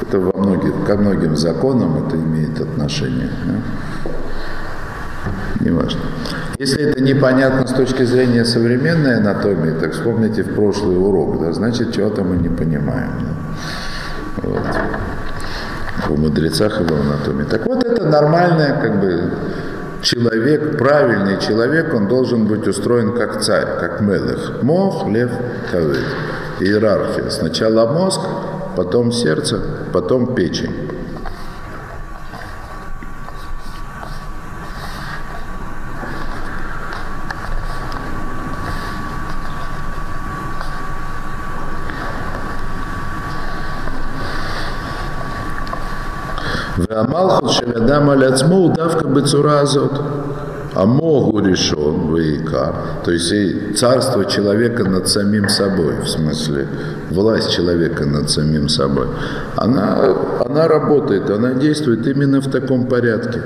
Это 0.00 0.18
во 0.18 0.32
многих, 0.40 0.72
ко 0.86 0.96
многим 0.96 1.36
законам 1.36 2.06
это 2.06 2.16
имеет 2.16 2.58
отношение. 2.58 3.28
Да? 3.46 4.10
Неважно. 5.62 6.00
Если 6.58 6.82
это 6.82 7.02
непонятно 7.02 7.66
с 7.66 7.72
точки 7.74 8.04
зрения 8.04 8.46
современной 8.46 9.18
анатомии, 9.18 9.78
так 9.78 9.92
вспомните 9.92 10.42
в 10.42 10.54
прошлый 10.54 10.96
урок, 10.96 11.38
да, 11.42 11.52
значит, 11.52 11.92
чего-то 11.92 12.24
мы 12.24 12.38
не 12.38 12.48
понимаем. 12.48 13.10
Да. 13.20 14.48
Вот. 14.48 14.62
В 16.10 16.18
мудрецах 16.18 16.80
и 16.80 16.84
в 16.84 16.92
анатомии. 16.92 17.44
Так 17.44 17.66
вот, 17.66 17.84
это 17.84 18.04
нормальное, 18.04 18.80
как 18.80 19.00
бы, 19.00 19.30
человек, 20.02 20.76
правильный 20.76 21.38
человек, 21.40 21.94
он 21.94 22.08
должен 22.08 22.46
быть 22.46 22.66
устроен 22.66 23.14
как 23.14 23.40
царь, 23.40 23.78
как 23.78 24.00
мелых. 24.00 24.62
Мох, 24.62 25.06
лев, 25.08 25.30
кавет. 25.70 26.04
Иерархия. 26.58 27.30
Сначала 27.30 27.86
мозг, 27.92 28.20
потом 28.76 29.12
сердце, 29.12 29.60
потом 29.92 30.34
печень. 30.34 30.74
והמלכות 47.09 47.49
של 47.49 47.77
אדם 47.77 48.09
על 48.09 48.23
עצמו 48.23 48.55
הוא 48.55 48.73
דווקא 48.75 49.07
בצורה 49.07 49.59
הזאת. 49.59 49.91
Амогу 50.75 51.39
решен 51.39 52.11
Ваикар, 52.11 52.75
то 53.05 53.11
есть 53.11 53.31
и 53.31 53.73
царство 53.73 54.25
человека 54.25 54.83
над 54.83 55.07
самим 55.07 55.47
собой, 55.47 56.01
в 56.01 56.09
смысле 56.09 56.67
власть 57.11 57.51
человека 57.51 58.03
над 58.05 58.29
самим 58.29 58.67
собой, 58.67 59.07
она, 59.55 59.97
она 60.45 60.67
работает, 60.67 61.29
она 61.29 61.53
действует 61.53 62.05
именно 62.07 62.41
в 62.41 62.51
таком 62.51 62.87
порядке. 62.87 63.41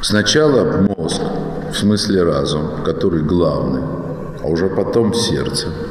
Сначала 0.00 0.64
мозг, 0.96 1.22
в 1.72 1.76
смысле 1.76 2.22
разум, 2.22 2.84
который 2.84 3.22
главный, 3.22 3.82
а 4.44 4.46
уже 4.46 4.68
потом 4.68 5.14
сердце – 5.14 5.85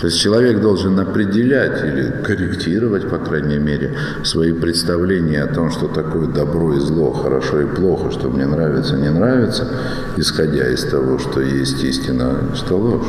то 0.00 0.06
есть 0.06 0.18
человек 0.18 0.62
должен 0.62 0.98
определять 0.98 1.84
или 1.84 2.10
корректировать, 2.24 3.10
по 3.10 3.18
крайней 3.18 3.58
мере, 3.58 3.94
свои 4.24 4.52
представления 4.52 5.42
о 5.42 5.52
том, 5.52 5.70
что 5.70 5.88
такое 5.88 6.26
добро 6.26 6.74
и 6.74 6.80
зло, 6.80 7.12
хорошо 7.12 7.60
и 7.60 7.66
плохо, 7.66 8.10
что 8.10 8.30
мне 8.30 8.46
нравится, 8.46 8.96
не 8.96 9.10
нравится, 9.10 9.68
исходя 10.16 10.68
из 10.70 10.84
того, 10.84 11.18
что 11.18 11.42
есть 11.42 11.84
истина, 11.84 12.36
что 12.54 12.78
ложь. 12.78 13.06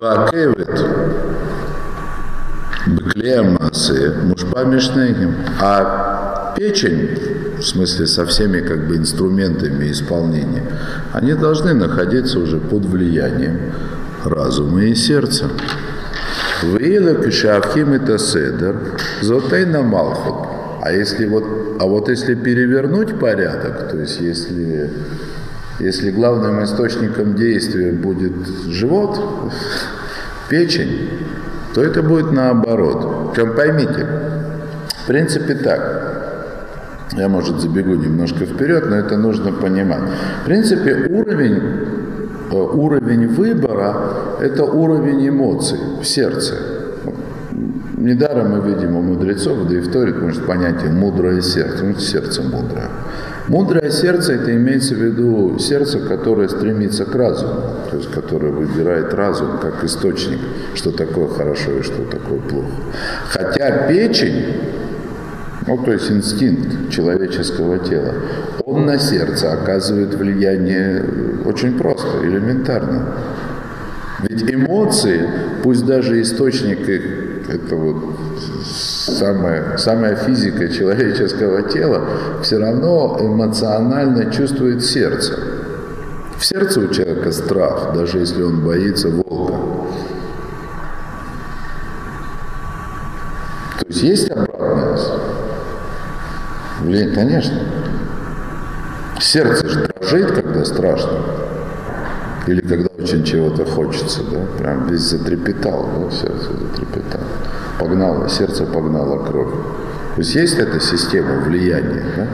Вакевит 0.00 0.68
Беклеямасы, 2.86 4.14
мушпамишнейхим. 4.24 5.34
А 5.60 6.52
печень, 6.56 7.58
в 7.58 7.62
смысле 7.62 8.06
со 8.06 8.26
всеми 8.26 8.60
как 8.60 8.88
бы 8.88 8.96
инструментами 8.96 9.90
исполнения, 9.92 10.64
они 11.12 11.34
должны 11.34 11.74
находиться 11.74 12.40
уже 12.40 12.58
под 12.58 12.86
влиянием 12.86 13.72
разума 14.24 14.84
и 14.84 14.94
сердца. 14.94 15.50
Вейла 16.62 17.14
пишавхим 17.14 17.92
это 17.92 18.18
седер, 18.18 18.76
зотейна 19.22 19.82
малхут. 19.82 20.48
А 20.82 20.92
если 20.92 21.26
вот, 21.26 21.44
а 21.78 21.84
вот 21.84 22.08
если 22.08 22.34
перевернуть 22.34 23.18
порядок, 23.18 23.90
то 23.90 23.98
есть 23.98 24.20
если, 24.20 24.90
если 25.78 26.10
главным 26.10 26.62
источником 26.64 27.34
действия 27.34 27.92
будет 27.92 28.32
живот, 28.68 29.52
печень, 30.48 31.10
то 31.74 31.82
это 31.82 32.02
будет 32.02 32.32
наоборот. 32.32 33.34
Прям 33.34 33.54
поймите, 33.54 34.06
в 35.04 35.06
принципе 35.06 35.54
так. 35.54 36.08
Я, 37.12 37.28
может, 37.28 37.60
забегу 37.60 37.94
немножко 37.94 38.46
вперед, 38.46 38.88
но 38.88 38.96
это 38.96 39.16
нужно 39.16 39.52
понимать. 39.52 40.02
В 40.42 40.44
принципе, 40.46 41.06
уровень 41.10 41.60
уровень 42.56 43.28
выбора– 43.28 43.96
это 44.40 44.64
уровень 44.64 45.28
эмоций 45.28 45.78
в 46.00 46.04
сердце. 46.04 46.54
Недаром 47.96 48.52
мы 48.52 48.66
видим 48.66 48.96
у 48.96 49.02
мудрецов, 49.02 49.68
да 49.68 49.74
и 49.74 49.80
в 49.80 49.92
Торе, 49.92 50.14
может, 50.14 50.46
понятие 50.46 50.90
«мудрое 50.90 51.42
сердце», 51.42 51.84
ну, 51.84 51.94
сердце 51.98 52.42
мудрое. 52.42 52.88
Мудрое 53.48 53.90
сердце– 53.90 54.32
это 54.34 54.54
имеется 54.54 54.94
в 54.94 54.98
виду 54.98 55.58
сердце, 55.58 55.98
которое 55.98 56.48
стремится 56.48 57.04
к 57.04 57.14
разуму, 57.14 57.60
то 57.90 57.96
есть 57.96 58.10
которое 58.10 58.52
выбирает 58.52 59.12
разум 59.12 59.58
как 59.60 59.84
источник, 59.84 60.38
что 60.74 60.92
такое 60.92 61.28
хорошо 61.28 61.72
и 61.72 61.82
что 61.82 62.04
такое 62.04 62.38
плохо. 62.38 62.70
Хотя 63.28 63.88
печень 63.88 64.44
ну, 65.70 65.84
то 65.84 65.92
есть 65.92 66.10
инстинкт 66.10 66.90
человеческого 66.90 67.78
тела, 67.78 68.12
он 68.64 68.86
на 68.86 68.98
сердце 68.98 69.52
оказывает 69.52 70.12
влияние 70.14 71.04
очень 71.44 71.78
просто, 71.78 72.08
элементарно. 72.24 73.14
Ведь 74.28 74.52
эмоции, 74.52 75.30
пусть 75.62 75.86
даже 75.86 76.20
источник 76.20 76.88
их, 76.88 77.02
это 77.48 77.76
вот 77.76 77.96
самая, 78.64 79.76
самая 79.76 80.16
физика 80.16 80.68
человеческого 80.68 81.62
тела, 81.62 82.02
все 82.42 82.58
равно 82.58 83.16
эмоционально 83.20 84.32
чувствует 84.32 84.84
сердце. 84.84 85.38
В 86.36 86.44
сердце 86.44 86.80
у 86.80 86.88
человека 86.88 87.30
страх, 87.30 87.92
даже 87.94 88.18
если 88.18 88.42
он 88.42 88.64
боится 88.64 89.08
волка. 89.08 89.54
То 93.78 93.86
есть 93.86 94.02
есть 94.02 94.30
обратность. 94.30 95.29
Влияние, 96.80 97.14
конечно. 97.14 97.58
Сердце 99.20 99.68
же 99.68 99.86
дрожит, 99.86 100.32
когда 100.32 100.64
страшно. 100.64 101.18
Или 102.46 102.60
когда 102.60 102.88
очень 102.98 103.22
чего-то 103.24 103.66
хочется, 103.66 104.22
да, 104.30 104.38
прям 104.58 104.88
весь 104.88 105.02
затрепетал, 105.02 105.88
да, 105.98 106.10
сердце 106.10 106.50
затрепетало. 106.58 107.26
Погнало, 107.78 108.28
сердце 108.28 108.64
погнало 108.64 109.24
кровь. 109.24 109.52
То 110.14 110.22
есть 110.22 110.34
есть 110.34 110.58
эта 110.58 110.80
система 110.80 111.40
влияния, 111.40 112.04
да? 112.16 112.26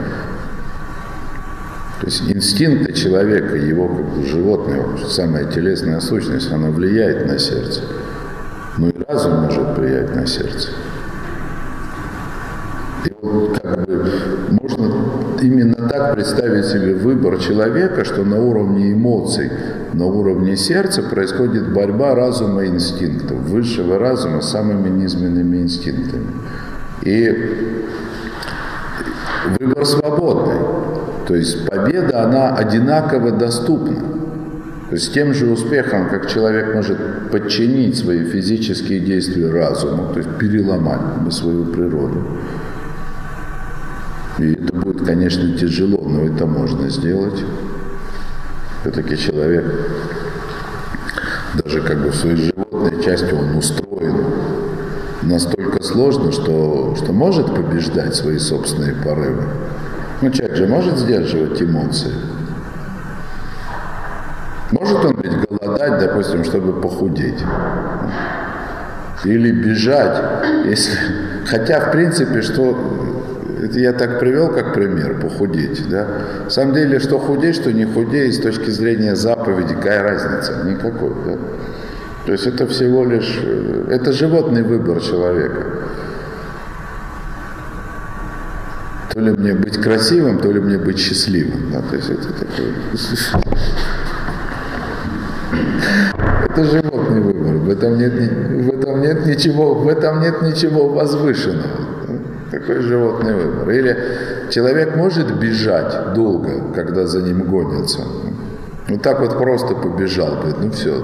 То 1.99 2.05
есть 2.05 2.29
инстинкты 2.29 2.93
человека, 2.93 3.55
его 3.55 3.87
как 3.87 4.05
бы 4.05 4.25
животное, 4.25 4.85
самая 5.07 5.45
телесная 5.45 5.99
сущность, 5.99 6.51
она 6.51 6.69
влияет 6.69 7.27
на 7.27 7.37
сердце. 7.37 7.81
Ну 8.77 8.89
и 8.89 9.03
разум 9.07 9.41
может 9.41 9.77
влиять 9.77 10.15
на 10.15 10.25
сердце. 10.25 10.69
И 13.05 13.13
вот 13.21 13.46
именно 15.41 15.75
так 15.75 16.13
представить 16.13 16.65
себе 16.65 16.93
выбор 16.93 17.39
человека, 17.39 18.05
что 18.05 18.23
на 18.23 18.39
уровне 18.39 18.93
эмоций, 18.93 19.51
на 19.93 20.05
уровне 20.05 20.57
сердца 20.57 21.03
происходит 21.03 21.73
борьба 21.73 22.15
разума 22.15 22.63
и 22.63 22.67
инстинктов, 22.67 23.37
высшего 23.37 23.97
разума 23.99 24.41
с 24.41 24.49
самыми 24.51 24.89
низменными 24.89 25.57
инстинктами. 25.57 26.27
И 27.03 27.77
выбор 29.59 29.85
свободный. 29.85 30.59
То 31.27 31.35
есть 31.35 31.67
победа, 31.67 32.23
она 32.23 32.55
одинаково 32.55 33.31
доступна. 33.31 34.17
То 34.89 34.95
есть 34.95 35.13
тем 35.13 35.33
же 35.33 35.47
успехом, 35.47 36.09
как 36.09 36.29
человек 36.29 36.73
может 36.73 36.97
подчинить 37.29 37.97
свои 37.97 38.23
физические 38.23 39.01
действия 39.01 39.49
разуму, 39.51 40.13
то 40.13 40.19
есть 40.19 40.29
переломать 40.37 41.33
свою 41.33 41.65
природу. 41.65 42.23
И 44.39 44.53
это 44.53 44.73
будет, 44.75 45.05
конечно, 45.05 45.57
тяжело, 45.57 46.01
но 46.07 46.23
это 46.23 46.45
можно 46.45 46.89
сделать. 46.89 47.43
Все-таки 48.81 49.17
человек, 49.17 49.65
даже 51.55 51.81
как 51.81 52.03
бы 52.03 52.11
в 52.11 52.15
своей 52.15 52.37
животной 52.37 53.03
части, 53.03 53.33
он 53.33 53.57
устроен 53.57 54.25
настолько 55.23 55.83
сложно, 55.83 56.31
что, 56.31 56.95
что 56.95 57.11
может 57.11 57.53
побеждать 57.53 58.15
свои 58.15 58.37
собственные 58.37 58.93
порывы. 58.95 59.43
Ну, 60.21 60.29
человек 60.31 60.55
же 60.55 60.67
может 60.67 60.97
сдерживать 60.99 61.61
эмоции. 61.61 62.13
Может 64.71 65.03
он 65.05 65.19
ведь 65.21 65.33
голодать, 65.47 65.99
допустим, 65.99 66.43
чтобы 66.43 66.79
похудеть. 66.81 67.39
Или 69.23 69.51
бежать, 69.51 70.21
если... 70.65 70.97
Хотя, 71.45 71.79
в 71.79 71.91
принципе, 71.91 72.41
что... 72.41 73.16
Это 73.67 73.79
я 73.81 73.91
так 73.91 74.19
привел 74.21 74.47
как 74.47 74.73
пример, 74.73 75.19
похудеть. 75.19 75.89
Да? 75.89 76.07
На 76.45 76.49
самом 76.49 76.73
деле, 76.73 76.99
что 76.99 77.19
худеть, 77.19 77.55
что 77.55 77.73
не 77.73 77.83
худеть, 77.83 78.35
с 78.35 78.39
точки 78.39 78.69
зрения 78.69 79.13
заповеди, 79.13 79.73
какая 79.73 80.03
разница? 80.03 80.63
Никакой. 80.63 81.11
Да? 81.25 81.37
То 82.25 82.31
есть 82.31 82.47
это 82.47 82.65
всего 82.65 83.03
лишь... 83.03 83.41
Это 83.89 84.13
животный 84.13 84.63
выбор 84.63 85.01
человека. 85.01 85.65
То 89.13 89.19
ли 89.19 89.31
мне 89.31 89.53
быть 89.53 89.77
красивым, 89.81 90.39
то 90.39 90.49
ли 90.49 90.61
мне 90.61 90.77
быть 90.77 90.99
счастливым. 90.99 91.69
Да, 91.73 91.81
то 91.81 91.95
есть 91.97 92.09
это 92.09 92.31
такой... 92.31 92.73
Это 96.49 96.63
животный 96.63 97.19
выбор. 97.19 97.55
В 97.55 97.69
этом 97.69 97.97
нет, 97.97 98.13
в 98.13 98.79
этом 98.79 99.01
нет 99.01 99.25
ничего, 99.25 99.73
в 99.73 99.89
этом 99.89 100.21
нет 100.21 100.41
ничего 100.41 100.87
возвышенного. 100.87 101.86
Такой 102.51 102.81
животный 102.81 103.33
выбор. 103.33 103.69
Или 103.71 103.97
человек 104.49 104.95
может 104.95 105.39
бежать 105.39 106.13
долго, 106.13 106.73
когда 106.73 107.05
за 107.05 107.21
ним 107.21 107.43
гонятся. 107.43 108.01
Вот 108.87 109.01
так 109.01 109.19
вот 109.19 109.37
просто 109.37 109.75
побежал, 109.75 110.35
говорит, 110.35 110.55
ну 110.61 110.71
все, 110.71 111.03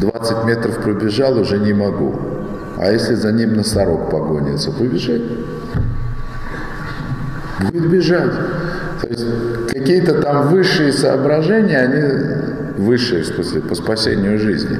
20 0.00 0.44
метров 0.44 0.78
пробежал, 0.78 1.38
уже 1.38 1.58
не 1.58 1.74
могу. 1.74 2.14
А 2.78 2.90
если 2.90 3.14
за 3.14 3.30
ним 3.32 3.54
носорог 3.54 4.10
погонится, 4.10 4.72
побежать? 4.72 5.22
будет 7.70 7.90
бежать. 7.90 8.32
То 9.00 9.08
есть 9.08 9.24
какие-то 9.72 10.20
там 10.22 10.48
высшие 10.48 10.92
соображения, 10.92 11.78
они 11.78 12.84
высшие, 12.84 13.22
в 13.22 13.26
смысле, 13.26 13.60
по 13.60 13.74
спасению 13.74 14.38
жизни, 14.38 14.78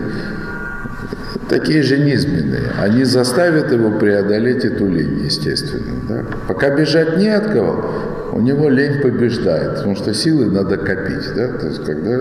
такие 1.49 1.83
же 1.83 1.99
низменные. 1.99 2.73
Они 2.81 3.05
заставят 3.05 3.73
его 3.73 3.91
преодолеть 3.99 4.65
эту 4.65 4.87
линию, 4.87 5.25
естественно. 5.25 6.01
Да? 6.09 6.25
Пока 6.49 6.71
бежать 6.71 7.17
не 7.19 7.29
от 7.29 7.47
кого, 7.47 7.85
у 8.33 8.41
него 8.41 8.69
лень 8.69 9.01
побеждает, 9.01 9.77
потому 9.77 9.97
что 9.97 10.13
силы 10.15 10.47
надо 10.47 10.77
копить. 10.77 11.35
Да? 11.37 11.49
То 11.49 11.67
есть 11.67 11.85
когда, 11.85 12.19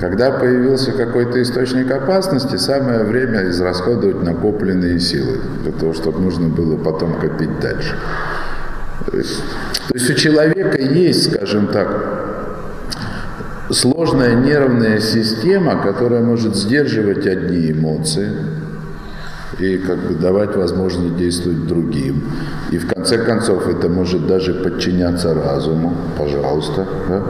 когда 0.00 0.30
появился 0.32 0.92
какой-то 0.92 1.40
источник 1.40 1.90
опасности, 1.90 2.56
самое 2.56 3.04
время 3.04 3.48
израсходовать 3.48 4.22
накопленные 4.22 5.00
силы 5.00 5.38
для 5.62 5.72
того, 5.72 5.94
чтобы 5.94 6.20
нужно 6.20 6.48
было 6.48 6.76
потом 6.76 7.18
копить 7.18 7.60
дальше. 7.60 7.96
То 9.10 9.16
есть, 9.16 9.42
то 9.88 9.94
есть 9.94 10.10
у 10.10 10.14
человека 10.14 10.80
есть, 10.80 11.32
скажем 11.32 11.66
так, 11.68 12.11
сложная 13.70 14.34
нервная 14.34 15.00
система, 15.00 15.76
которая 15.80 16.22
может 16.22 16.56
сдерживать 16.56 17.26
одни 17.26 17.70
эмоции 17.70 18.30
и 19.58 19.78
как 19.78 19.98
бы 19.98 20.14
давать 20.14 20.56
возможность 20.56 21.16
действовать 21.16 21.66
другим. 21.66 22.24
И 22.70 22.78
в 22.78 22.92
конце 22.92 23.18
концов 23.18 23.68
это 23.68 23.88
может 23.88 24.26
даже 24.26 24.54
подчиняться 24.54 25.34
разуму, 25.34 25.94
пожалуйста. 26.18 26.86
Да? 27.08 27.20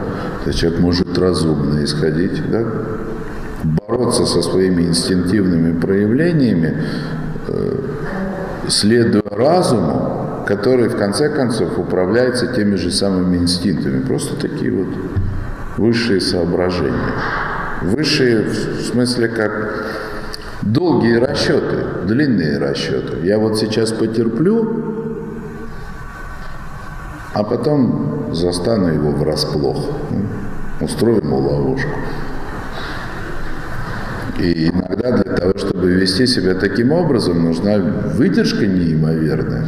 То 0.43 0.47
есть 0.47 0.59
человек 0.59 0.79
может 0.79 1.17
разумно 1.17 1.83
исходить, 1.83 2.49
да? 2.49 2.63
бороться 3.63 4.25
со 4.25 4.41
своими 4.41 4.83
инстинктивными 4.83 5.79
проявлениями, 5.79 6.83
э, 7.47 7.77
следуя 8.67 9.23
разуму, 9.29 10.43
который 10.47 10.89
в 10.89 10.97
конце 10.97 11.29
концов 11.29 11.77
управляется 11.77 12.47
теми 12.47 12.75
же 12.75 12.91
самыми 12.91 13.37
инстинктами. 13.37 14.01
Просто 14.01 14.35
такие 14.35 14.71
вот 14.71 14.87
высшие 15.77 16.21
соображения. 16.21 17.13
Высшие 17.81 18.43
в 18.43 18.81
смысле 18.81 19.27
как 19.27 19.85
долгие 20.61 21.15
расчеты, 21.15 22.05
длинные 22.05 22.57
расчеты. 22.57 23.25
Я 23.25 23.37
вот 23.37 23.57
сейчас 23.57 23.91
потерплю, 23.91 24.83
а 27.33 27.43
потом 27.43 28.29
застану 28.33 28.87
его 28.87 29.11
врасплох, 29.11 29.89
устрою 30.79 31.17
ему 31.17 31.39
ловушку. 31.39 31.89
И 34.39 34.69
иногда 34.69 35.11
для 35.11 35.35
того, 35.35 35.53
чтобы 35.57 35.91
вести 35.91 36.25
себя 36.25 36.55
таким 36.55 36.91
образом, 36.91 37.43
нужна 37.43 37.77
выдержка 37.77 38.65
неимоверная. 38.65 39.65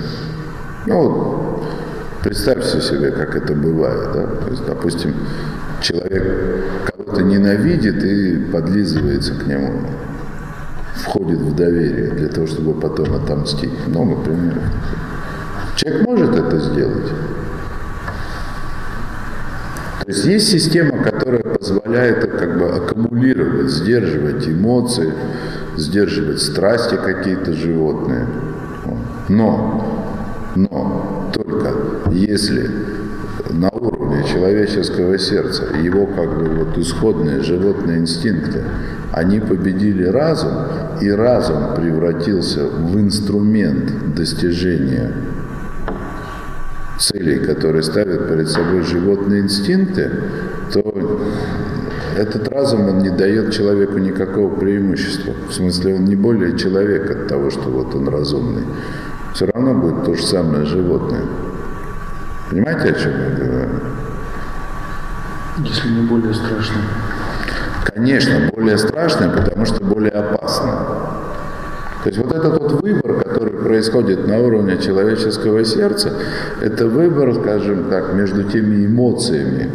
Ну, 0.87 1.63
представьте 2.23 2.81
себе, 2.81 3.11
как 3.11 3.35
это 3.35 3.53
бывает. 3.53 4.11
Да? 4.13 4.27
То 4.27 4.49
есть, 4.49 4.65
допустим, 4.65 5.13
человек 5.85 6.63
кого-то 6.85 7.21
ненавидит 7.21 8.03
и 8.03 8.37
подлизывается 8.51 9.35
к 9.35 9.45
нему, 9.45 9.81
входит 10.95 11.39
в 11.39 11.55
доверие 11.55 12.11
для 12.11 12.27
того, 12.27 12.47
чтобы 12.47 12.79
потом 12.79 13.13
отомстить. 13.13 13.87
Много 13.87 14.21
примеров. 14.21 14.63
Человек 15.75 16.07
может 16.07 16.35
это 16.35 16.59
сделать. 16.59 17.09
То 20.01 20.11
есть 20.11 20.25
есть 20.25 20.49
система, 20.49 21.03
которая 21.03 21.43
позволяет 21.43 22.31
как 22.31 22.59
бы 22.59 22.69
аккумулировать, 22.69 23.69
сдерживать 23.69 24.47
эмоции, 24.47 25.11
сдерживать 25.77 26.41
страсти 26.41 26.95
какие-то 26.95 27.53
животные. 27.53 28.27
Но 29.29 29.95
но 30.55 31.29
только 31.33 31.73
если 32.11 32.71
на 33.49 33.69
уровне 34.15 34.27
человеческого 34.27 35.17
сердца 35.17 35.65
его 35.81 36.05
как 36.07 36.37
бы 36.37 36.45
вот 36.49 36.77
исходные 36.77 37.41
животные 37.41 37.99
инстинкты, 37.99 38.63
они 39.11 39.39
победили 39.39 40.05
разум, 40.05 40.51
и 41.01 41.09
разум 41.09 41.75
превратился 41.75 42.65
в 42.65 42.99
инструмент 42.99 44.15
достижения 44.15 45.11
целей, 46.97 47.39
которые 47.39 47.83
ставят 47.83 48.29
перед 48.29 48.49
собой 48.49 48.81
животные 48.83 49.41
инстинкты, 49.41 50.11
то 50.71 50.81
этот 52.17 52.47
разум, 52.47 52.87
он 52.87 52.99
не 52.99 53.09
дает 53.09 53.51
человеку 53.51 53.97
никакого 53.97 54.55
преимущества. 54.55 55.33
В 55.49 55.53
смысле, 55.53 55.95
он 55.95 56.05
не 56.05 56.15
более 56.15 56.57
человек 56.57 57.11
от 57.11 57.27
того, 57.27 57.49
что 57.49 57.69
вот 57.69 57.93
он 57.93 58.07
разумный 58.07 58.63
все 59.33 59.47
равно 59.47 59.73
будет 59.73 60.05
то 60.05 60.15
же 60.15 60.23
самое 60.23 60.63
животное. 60.63 61.23
Понимаете, 62.49 62.89
о 62.89 62.93
чем 62.93 63.11
я 63.11 63.29
говорю? 63.35 63.94
Если 65.63 65.89
не 65.89 66.01
более 66.01 66.33
страшное. 66.33 66.83
Конечно, 67.93 68.51
более 68.53 68.77
страшное, 68.77 69.29
потому 69.29 69.65
что 69.65 69.83
более 69.83 70.11
опасно. 70.11 70.71
То 72.03 72.09
есть 72.09 72.17
вот 72.19 72.33
этот 72.33 72.61
вот 72.61 72.83
выбор, 72.83 73.23
который 73.23 73.51
происходит 73.51 74.27
на 74.27 74.37
уровне 74.39 74.77
человеческого 74.77 75.63
сердца, 75.63 76.11
это 76.61 76.87
выбор, 76.87 77.33
скажем 77.35 77.85
так, 77.89 78.13
между 78.13 78.43
теми 78.43 78.85
эмоциями, 78.85 79.71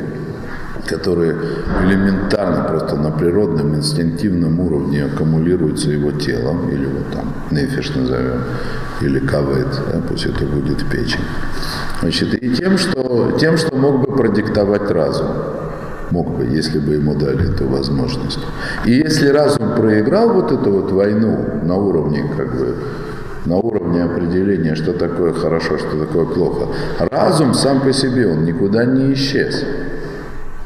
которые 0.87 1.35
элементарно, 1.83 2.65
просто 2.65 2.97
на 2.97 3.11
природном, 3.11 3.75
инстинктивном 3.75 4.61
уровне 4.61 5.05
аккумулируются 5.05 5.91
его 5.91 6.13
телом, 6.13 6.69
или 6.69 6.85
вот 6.85 7.13
там 7.15 7.33
нефиш 7.51 7.95
назовем, 7.95 8.43
или 9.01 9.19
кавет, 9.19 9.69
да, 9.93 10.01
пусть 10.07 10.27
это 10.27 10.45
будет 10.45 10.85
печень. 10.91 11.25
Значит, 12.01 12.35
и 12.35 12.55
тем 12.55 12.77
что, 12.77 13.37
тем, 13.41 13.57
что 13.57 13.75
мог 13.77 14.07
бы 14.07 14.17
продиктовать 14.17 14.91
разум. 14.91 15.27
Мог 16.11 16.37
бы, 16.37 16.45
если 16.45 16.79
бы 16.79 16.95
ему 16.95 17.15
дали 17.15 17.53
эту 17.53 17.69
возможность. 17.69 18.41
И 18.85 18.93
если 18.93 19.29
разум 19.29 19.75
проиграл 19.77 20.33
вот 20.33 20.51
эту 20.51 20.71
вот 20.71 20.91
войну 20.91 21.61
на 21.63 21.77
уровне 21.77 22.25
как 22.37 22.59
бы 22.59 22.77
на 23.47 23.57
уровне 23.57 24.03
определения, 24.03 24.75
что 24.75 24.93
такое 24.93 25.33
хорошо, 25.33 25.79
что 25.79 26.05
такое 26.05 26.27
плохо. 26.27 26.67
Разум 26.99 27.55
сам 27.55 27.81
по 27.81 27.93
себе, 27.93 28.27
он 28.27 28.45
никуда 28.45 28.85
не 28.85 29.13
исчез. 29.15 29.65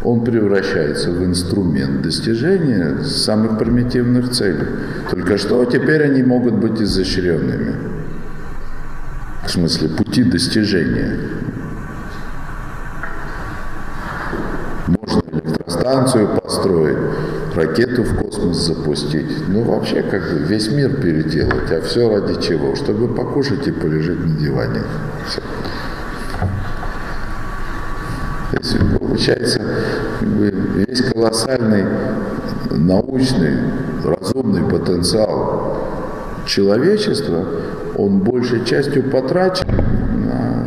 Он 0.03 0.23
превращается 0.23 1.11
в 1.11 1.25
инструмент 1.25 2.03
достижения 2.03 3.03
самых 3.05 3.59
примитивных 3.59 4.31
целей. 4.33 4.67
Только 5.11 5.39
что 5.39 5.65
теперь 5.65 6.03
они 6.03 6.23
могут 6.23 6.55
быть 6.55 6.81
изощренными. 6.81 7.75
В 9.47 9.51
смысле, 9.51 9.89
пути 9.89 10.25
достижения. 10.25 11.19
Электростанцию 15.85 16.29
построить, 16.41 16.97
ракету 17.55 18.03
в 18.03 18.17
космос 18.17 18.57
запустить. 18.57 19.49
Ну, 19.49 19.63
вообще, 19.63 20.03
как 20.03 20.23
бы 20.23 20.39
весь 20.39 20.71
мир 20.71 20.97
переделать. 20.97 21.71
А 21.71 21.81
все 21.83 22.09
ради 22.09 22.41
чего? 22.41 22.75
Чтобы 22.75 23.09
покушать 23.09 23.67
и 23.67 23.71
полежать 23.71 24.19
на 24.19 24.37
диване. 24.39 24.81
Все. 25.29 25.41
То 28.51 28.59
есть, 28.59 28.99
получается, 28.99 29.61
как 30.21 30.29
бы, 30.29 30.55
весь 30.87 31.03
колоссальный 31.03 31.85
научный, 32.71 33.59
разумный 34.05 34.63
потенциал 34.63 35.77
человечества, 36.47 37.45
он 37.97 38.21
большей 38.21 38.65
частью 38.65 39.11
потрачен 39.11 39.69
на 40.27 40.67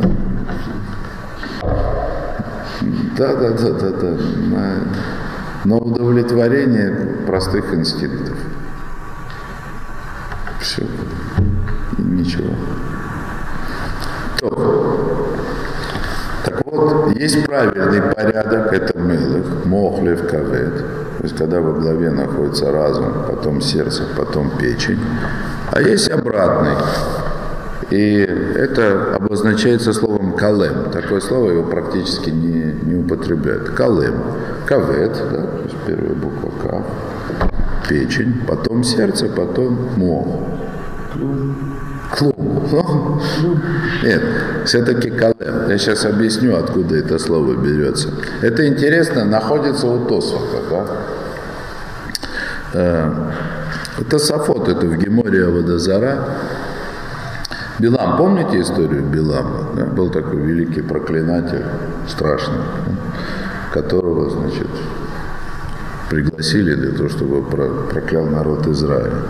да, 3.18 3.34
да, 3.34 3.50
да, 3.50 3.70
да, 3.70 3.90
да, 3.90 4.16
на 4.46 4.78
на 5.64 5.76
удовлетворение 5.76 6.90
простых 7.26 7.74
инстинктов. 7.74 8.36
Все. 10.60 10.82
Ничего. 11.98 12.54
То. 14.38 15.34
Так 16.44 16.62
вот, 16.64 17.16
есть 17.16 17.44
правильный 17.44 18.00
порядок, 18.00 18.72
это 18.72 18.98
мылых, 18.98 19.66
мохлев, 19.66 20.28
кавет. 20.28 20.78
То 21.18 21.24
есть, 21.24 21.36
когда 21.36 21.60
во 21.60 21.72
главе 21.72 22.10
находится 22.10 22.70
разум, 22.70 23.24
потом 23.26 23.60
сердце, 23.60 24.04
потом 24.16 24.56
печень. 24.56 25.00
А 25.72 25.80
есть 25.80 26.08
обратный. 26.10 26.76
И 27.90 28.18
это 28.18 29.14
обозначается 29.14 29.92
словом 29.92 30.36
калем. 30.36 30.90
Такое 30.92 31.20
слово 31.20 31.50
его 31.50 31.62
практически 31.62 32.30
не, 32.30 32.74
не 32.82 32.96
употребляют. 32.96 33.70
Калем. 33.70 34.14
Кавет, 34.66 35.12
да, 35.12 35.42
то 35.42 35.62
есть 35.64 35.76
первая 35.86 36.14
буква 36.14 36.50
К. 36.62 37.88
Печень, 37.88 38.42
потом 38.46 38.84
сердце, 38.84 39.28
потом 39.28 39.78
мох. 39.96 40.26
Клум. 42.14 43.22
Нет, 44.02 44.22
все-таки 44.66 45.10
калем. 45.10 45.68
Я 45.68 45.78
сейчас 45.78 46.04
объясню, 46.04 46.56
откуда 46.56 46.96
это 46.96 47.18
слово 47.18 47.54
берется. 47.54 48.10
Это 48.42 48.66
интересно, 48.66 49.24
находится 49.24 49.86
у 49.86 50.04
Тосфота, 50.06 50.62
да? 50.70 50.86
Э, 52.74 53.12
это 54.00 54.18
Сафот, 54.18 54.68
это 54.68 54.86
в 54.86 54.96
Геморе 54.96 55.46
Аводозара. 55.46 56.18
Билам, 57.78 58.16
помните 58.16 58.60
историю 58.60 59.04
Билама? 59.04 59.68
Да? 59.76 59.84
Был 59.84 60.10
такой 60.10 60.40
великий 60.40 60.82
проклинатель, 60.82 61.64
страшный, 62.08 62.58
которого, 63.72 64.30
значит, 64.30 64.66
пригласили 66.10 66.74
для 66.74 66.90
того, 66.90 67.08
чтобы 67.08 67.42
проклял 67.42 68.26
народ 68.26 68.66
Израиля. 68.66 69.22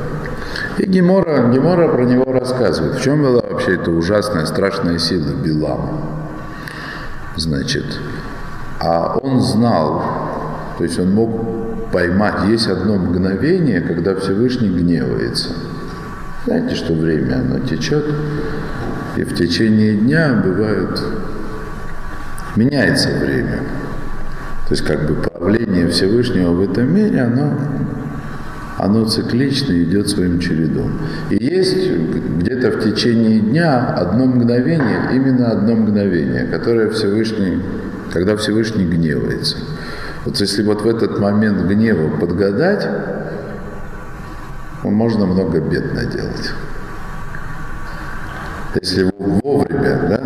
И 0.78 0.86
Гемора, 0.86 1.50
Гемора 1.52 1.88
про 1.88 2.04
него 2.04 2.32
рассказывает. 2.32 2.94
В 2.94 3.02
чем 3.02 3.22
была 3.22 3.42
вообще 3.42 3.74
эта 3.74 3.90
ужасная, 3.90 4.46
страшная 4.46 4.98
сила 4.98 5.34
Билама? 5.34 6.00
Значит, 7.36 7.84
а 8.80 9.18
он 9.18 9.42
знал, 9.42 10.02
то 10.78 10.84
есть 10.84 10.98
он 10.98 11.12
мог 11.12 11.92
поймать, 11.92 12.48
есть 12.48 12.66
одно 12.68 12.94
мгновение, 12.94 13.82
когда 13.82 14.14
Всевышний 14.14 14.70
гневается– 14.70 15.50
знаете, 16.48 16.74
что 16.76 16.94
время 16.94 17.40
оно 17.40 17.58
течет, 17.58 18.04
и 19.16 19.22
в 19.22 19.34
течение 19.34 19.96
дня 19.96 20.40
бывает, 20.42 20.98
меняется 22.56 23.10
время. 23.10 23.58
То 24.66 24.74
есть 24.74 24.82
как 24.82 25.06
бы 25.06 25.14
правление 25.14 25.88
Всевышнего 25.88 26.52
в 26.52 26.62
этом 26.62 26.94
мире, 26.94 27.20
оно, 27.20 27.52
оно 28.78 29.04
циклично 29.04 29.74
идет 29.74 30.08
своим 30.08 30.40
чередом. 30.40 30.98
И 31.28 31.36
есть 31.36 31.90
где-то 32.38 32.70
в 32.70 32.82
течение 32.82 33.40
дня 33.40 33.94
одно 33.94 34.24
мгновение, 34.24 35.10
именно 35.12 35.50
одно 35.50 35.74
мгновение, 35.74 36.46
которое 36.46 36.88
Всевышний, 36.90 37.60
когда 38.10 38.36
Всевышний 38.36 38.86
гневается. 38.86 39.56
Вот 40.24 40.40
если 40.40 40.62
вот 40.62 40.80
в 40.80 40.88
этот 40.88 41.18
момент 41.18 41.66
гнева 41.66 42.08
подгадать, 42.18 42.88
можно 44.84 45.26
много 45.26 45.60
бед 45.60 45.94
наделать. 45.94 46.52
Если 48.80 49.10
вовремя, 49.18 50.08
да, 50.08 50.20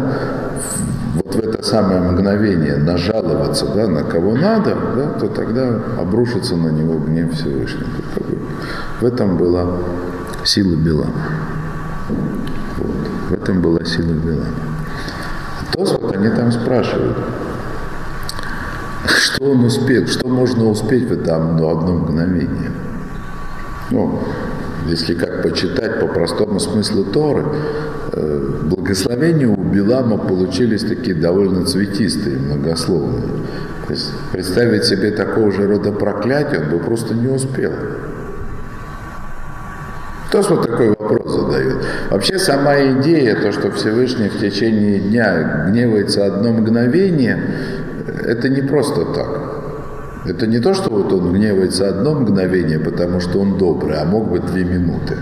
вот 1.14 1.34
в 1.34 1.38
это 1.38 1.62
самое 1.62 2.00
мгновение 2.00 2.76
нажаловаться 2.76 3.66
да, 3.74 3.86
на 3.86 4.02
кого 4.02 4.36
надо, 4.36 4.76
да, 4.96 5.06
то 5.18 5.28
тогда 5.28 5.80
обрушится 5.98 6.56
на 6.56 6.68
него 6.68 6.98
гнев 6.98 7.32
Всевышнего. 7.34 7.88
В 9.00 9.04
этом 9.04 9.36
была 9.36 9.78
сила 10.44 10.76
Бела. 10.76 11.06
Вот. 12.78 12.96
В 13.30 13.32
этом 13.34 13.62
была 13.62 13.84
сила 13.84 14.12
Бела. 14.12 14.46
То 15.72 15.84
вот 15.84 16.14
они 16.16 16.28
там 16.28 16.52
спрашивают, 16.52 17.16
что 19.06 19.44
он 19.44 19.64
успел, 19.64 20.06
что 20.06 20.28
можно 20.28 20.66
успеть 20.66 21.08
в 21.08 21.12
это 21.12 21.36
одно 21.36 21.92
мгновение. 21.94 22.70
Ну, 23.92 24.18
если 24.86 25.14
как 25.14 25.42
почитать 25.42 26.00
по 26.00 26.06
простому 26.06 26.58
смыслу 26.58 27.04
Торы, 27.04 27.44
э, 28.12 28.58
благословения 28.64 29.46
у 29.46 29.54
Билама 29.54 30.16
получились 30.16 30.82
такие 30.82 31.14
довольно 31.14 31.66
цветистые, 31.66 32.38
многословные. 32.38 33.22
То 33.86 33.92
есть 33.92 34.10
представить 34.32 34.84
себе 34.84 35.10
такого 35.10 35.52
же 35.52 35.66
рода 35.66 35.92
проклятие 35.92 36.60
он 36.62 36.70
бы 36.70 36.78
просто 36.78 37.14
не 37.14 37.28
успел. 37.28 37.72
Кто 40.28 40.40
вот 40.40 40.66
такой 40.66 40.88
вопрос 40.88 41.30
задает? 41.30 41.76
Вообще 42.10 42.38
сама 42.38 42.74
идея, 42.92 43.36
то, 43.36 43.52
что 43.52 43.70
Всевышний 43.72 44.30
в 44.30 44.40
течение 44.40 45.00
дня 45.00 45.66
гневается 45.68 46.24
одно 46.24 46.54
мгновение, 46.54 47.38
это 48.24 48.48
не 48.48 48.62
просто 48.62 49.04
так. 49.04 49.51
Это 50.24 50.46
не 50.46 50.60
то, 50.60 50.72
что 50.72 50.90
вот 50.90 51.12
он 51.12 51.32
гневается 51.32 51.88
одно 51.88 52.14
мгновение, 52.14 52.78
потому 52.78 53.20
что 53.20 53.40
он 53.40 53.58
добрый, 53.58 53.96
а 53.98 54.04
мог 54.04 54.30
бы 54.30 54.38
две 54.38 54.64
минуты. 54.64 55.16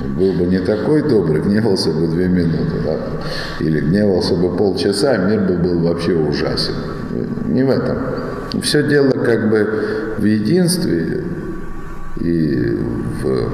Был 0.00 0.32
бы 0.32 0.46
не 0.46 0.58
такой 0.60 1.08
добрый, 1.08 1.42
гневался 1.42 1.90
бы 1.90 2.06
две 2.06 2.28
минуты. 2.28 2.76
Да? 2.84 2.96
Или 3.60 3.80
гневался 3.80 4.34
бы 4.34 4.56
полчаса, 4.56 5.16
мир 5.16 5.40
бы 5.40 5.56
был 5.56 5.80
вообще 5.80 6.14
ужасен. 6.14 6.74
Не 7.46 7.64
в 7.64 7.70
этом. 7.70 7.98
Все 8.62 8.86
дело 8.86 9.10
как 9.10 9.50
бы 9.50 10.14
в 10.18 10.24
единстве 10.24 11.24
и 12.20 12.78
в, 13.22 13.50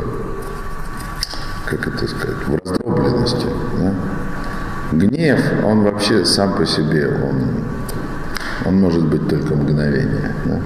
как 1.67 1.87
это 1.89 2.09
сказать, 2.09 2.37
в 2.47 2.59
раздробленности. 2.65 3.47
Да? 3.79 3.95
Гнев, 4.93 5.41
он 5.65 5.83
вообще 5.83 6.25
сам 6.25 6.57
по 6.57 6.67
себе, 6.67 7.09
он 7.09 7.68
он 8.69 8.81
может 8.81 9.05
быть 9.07 9.29
только 9.29 9.55
мгновение. 9.55 10.33
Да? 10.45 10.61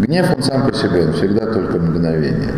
Гнев, 0.00 0.26
он 0.36 0.42
сам 0.42 0.66
по 0.66 0.74
себе, 0.74 1.06
он 1.06 1.12
всегда 1.12 1.46
только 1.46 1.78
мгновение. 1.78 2.54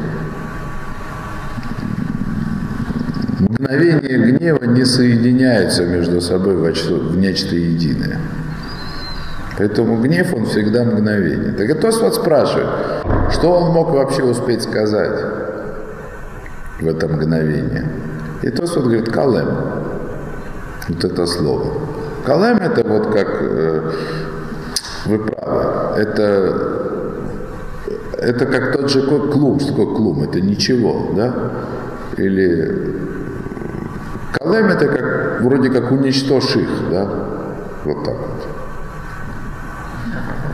Мгновение 3.40 4.18
гнева 4.18 4.64
не 4.64 4.84
соединяются 4.84 5.84
между 5.84 6.20
собой 6.20 6.56
в 6.56 7.16
нечто 7.16 7.54
единое. 7.54 8.18
Поэтому 9.58 10.00
гнев, 10.00 10.32
он 10.34 10.46
всегда 10.46 10.84
мгновение. 10.84 11.52
Так 11.52 11.68
и 11.68 11.74
Тосфот 11.74 12.14
спрашивает, 12.14 12.68
что 13.32 13.52
он 13.52 13.72
мог 13.72 13.90
вообще 13.90 14.22
успеть 14.22 14.62
сказать 14.62 15.20
в 16.80 16.86
это 16.86 17.08
мгновение. 17.08 17.86
И 18.42 18.50
Тосфот 18.50 18.84
говорит, 18.84 19.10
калем. 19.10 19.48
Вот 20.88 21.04
это 21.04 21.26
слово. 21.26 21.91
Калем 22.24 22.58
это 22.58 22.88
вот 22.88 23.12
как, 23.12 23.28
э, 23.40 23.92
вы 25.06 25.18
правы, 25.18 26.00
это, 26.00 26.54
это 28.16 28.46
как 28.46 28.72
тот 28.76 28.90
же 28.90 29.02
клум. 29.02 29.58
Что 29.58 29.70
такое 29.70 29.96
клум? 29.96 30.22
Это 30.22 30.40
ничего, 30.40 31.12
да? 31.16 31.34
Или 32.16 32.96
калем 34.38 34.66
это 34.66 34.86
как, 34.86 35.40
вроде 35.40 35.70
как 35.70 35.90
уничтожь 35.90 36.56
их, 36.56 36.68
да? 36.90 37.08
Вот 37.84 38.04
так 38.04 38.16
вот. 38.16 38.48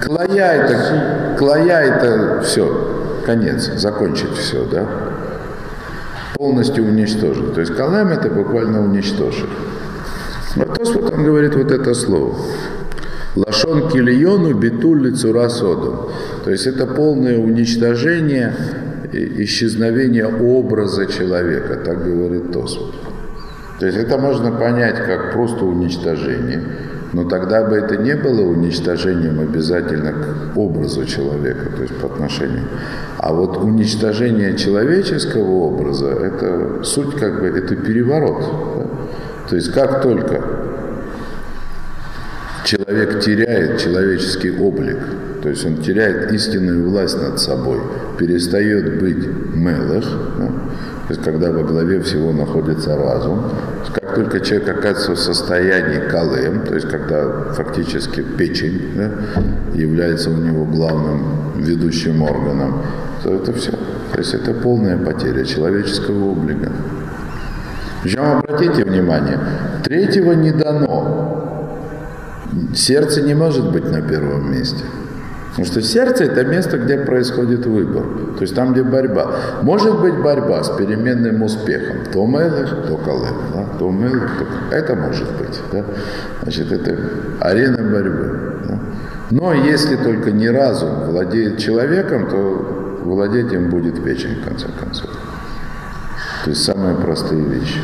Клая 0.06 0.62
это, 0.62 1.36
клая 1.38 1.82
это 1.82 2.40
все, 2.42 3.20
конец, 3.26 3.70
закончить 3.76 4.32
все, 4.32 4.64
да? 4.64 4.86
Полностью 6.34 6.84
уничтожить. 6.84 7.52
То 7.52 7.60
есть 7.60 7.76
калем 7.76 8.08
это 8.08 8.30
буквально 8.30 8.82
уничтожить. 8.82 9.50
Вот 10.56 10.74
Тосфот 10.74 11.12
он 11.12 11.24
говорит 11.24 11.54
вот 11.54 11.70
это 11.70 11.94
слово. 11.94 12.34
Лашон 13.36 13.88
килиону 13.88 14.54
битулли 14.54 15.10
цура 15.10 15.48
содом. 15.48 16.08
То 16.44 16.50
есть 16.50 16.66
это 16.66 16.86
полное 16.86 17.38
уничтожение, 17.38 18.54
исчезновение 19.12 20.26
образа 20.26 21.06
человека, 21.06 21.76
так 21.84 22.04
говорит 22.04 22.52
Тосфот. 22.52 22.94
То 23.78 23.86
есть 23.86 23.98
это 23.98 24.18
можно 24.18 24.50
понять 24.50 24.96
как 25.06 25.32
просто 25.32 25.64
уничтожение, 25.64 26.62
но 27.12 27.24
тогда 27.24 27.64
бы 27.64 27.76
это 27.76 27.96
не 27.96 28.16
было 28.16 28.40
уничтожением 28.40 29.38
обязательно 29.40 30.12
к 30.12 30.56
образу 30.56 31.04
человека, 31.04 31.70
то 31.76 31.82
есть 31.82 31.94
по 31.94 32.06
отношению. 32.06 32.64
А 33.18 33.32
вот 33.32 33.56
уничтожение 33.58 34.56
человеческого 34.56 35.48
образа, 35.48 36.08
это 36.08 36.82
суть 36.82 37.14
как 37.14 37.40
бы, 37.40 37.46
это 37.46 37.76
переворот. 37.76 38.44
Да? 38.76 38.97
То 39.48 39.56
есть 39.56 39.72
как 39.72 40.02
только 40.02 40.42
человек 42.64 43.20
теряет 43.20 43.80
человеческий 43.80 44.50
облик, 44.50 44.98
то 45.42 45.48
есть 45.48 45.64
он 45.64 45.78
теряет 45.78 46.30
истинную 46.32 46.88
власть 46.88 47.20
над 47.20 47.40
собой, 47.40 47.80
перестает 48.18 49.00
быть 49.00 49.26
мелых, 49.54 50.04
да? 50.38 50.46
то 50.46 51.14
есть 51.14 51.22
когда 51.22 51.50
во 51.50 51.62
главе 51.62 52.02
всего 52.02 52.32
находится 52.32 52.96
разум, 52.96 53.42
как 53.94 54.14
только 54.14 54.40
человек 54.40 54.68
оказывается 54.68 55.12
в 55.12 55.18
состоянии 55.18 56.00
калем, 56.10 56.66
то 56.66 56.74
есть 56.74 56.88
когда 56.90 57.52
фактически 57.54 58.20
печень 58.20 58.90
да, 58.96 59.10
является 59.74 60.28
у 60.28 60.36
него 60.36 60.66
главным 60.66 61.54
ведущим 61.56 62.22
органом, 62.22 62.82
то 63.22 63.34
это 63.34 63.52
все. 63.54 63.72
То 63.72 64.18
есть 64.18 64.34
это 64.34 64.52
полная 64.52 64.98
потеря 64.98 65.44
человеческого 65.44 66.32
облика. 66.32 66.70
Причем 68.02 68.38
обратите 68.38 68.84
внимание, 68.84 69.38
третьего 69.84 70.32
не 70.32 70.52
дано. 70.52 71.44
Сердце 72.74 73.22
не 73.22 73.34
может 73.34 73.72
быть 73.72 73.90
на 73.90 74.00
первом 74.02 74.50
месте. 74.50 74.84
Потому 75.58 75.72
что 75.72 75.82
сердце– 75.82 76.24
это 76.26 76.44
место, 76.44 76.78
где 76.78 76.98
происходит 76.98 77.66
выбор. 77.66 78.04
То 78.36 78.42
есть 78.42 78.54
там, 78.54 78.72
где 78.72 78.84
борьба. 78.84 79.32
Может 79.62 80.00
быть 80.00 80.16
борьба 80.16 80.62
с 80.62 80.68
переменным 80.76 81.42
успехом. 81.42 81.96
То 82.12 82.24
мелых, 82.26 82.86
то 82.86 82.96
колых. 82.98 83.32
Да? 83.52 83.64
То 83.76 83.90
мелых, 83.90 84.30
то... 84.38 84.76
Это 84.76 84.94
может 84.94 85.26
быть. 85.36 85.60
Да? 85.72 85.84
Значит, 86.42 86.70
это 86.70 86.96
арена 87.40 87.78
борьбы. 87.78 88.38
Да? 88.68 88.78
Но 89.30 89.52
если 89.52 89.96
только 89.96 90.30
не 90.30 90.48
разум 90.48 91.06
владеет 91.06 91.58
человеком, 91.58 92.28
то 92.30 93.00
владеть 93.02 93.52
им 93.52 93.68
будет 93.68 94.04
печень, 94.04 94.40
в 94.40 94.44
конце 94.44 94.68
концов. 94.78 95.10
Есть 96.48 96.64
самые 96.64 96.96
простые 96.96 97.42
вещи. 97.42 97.78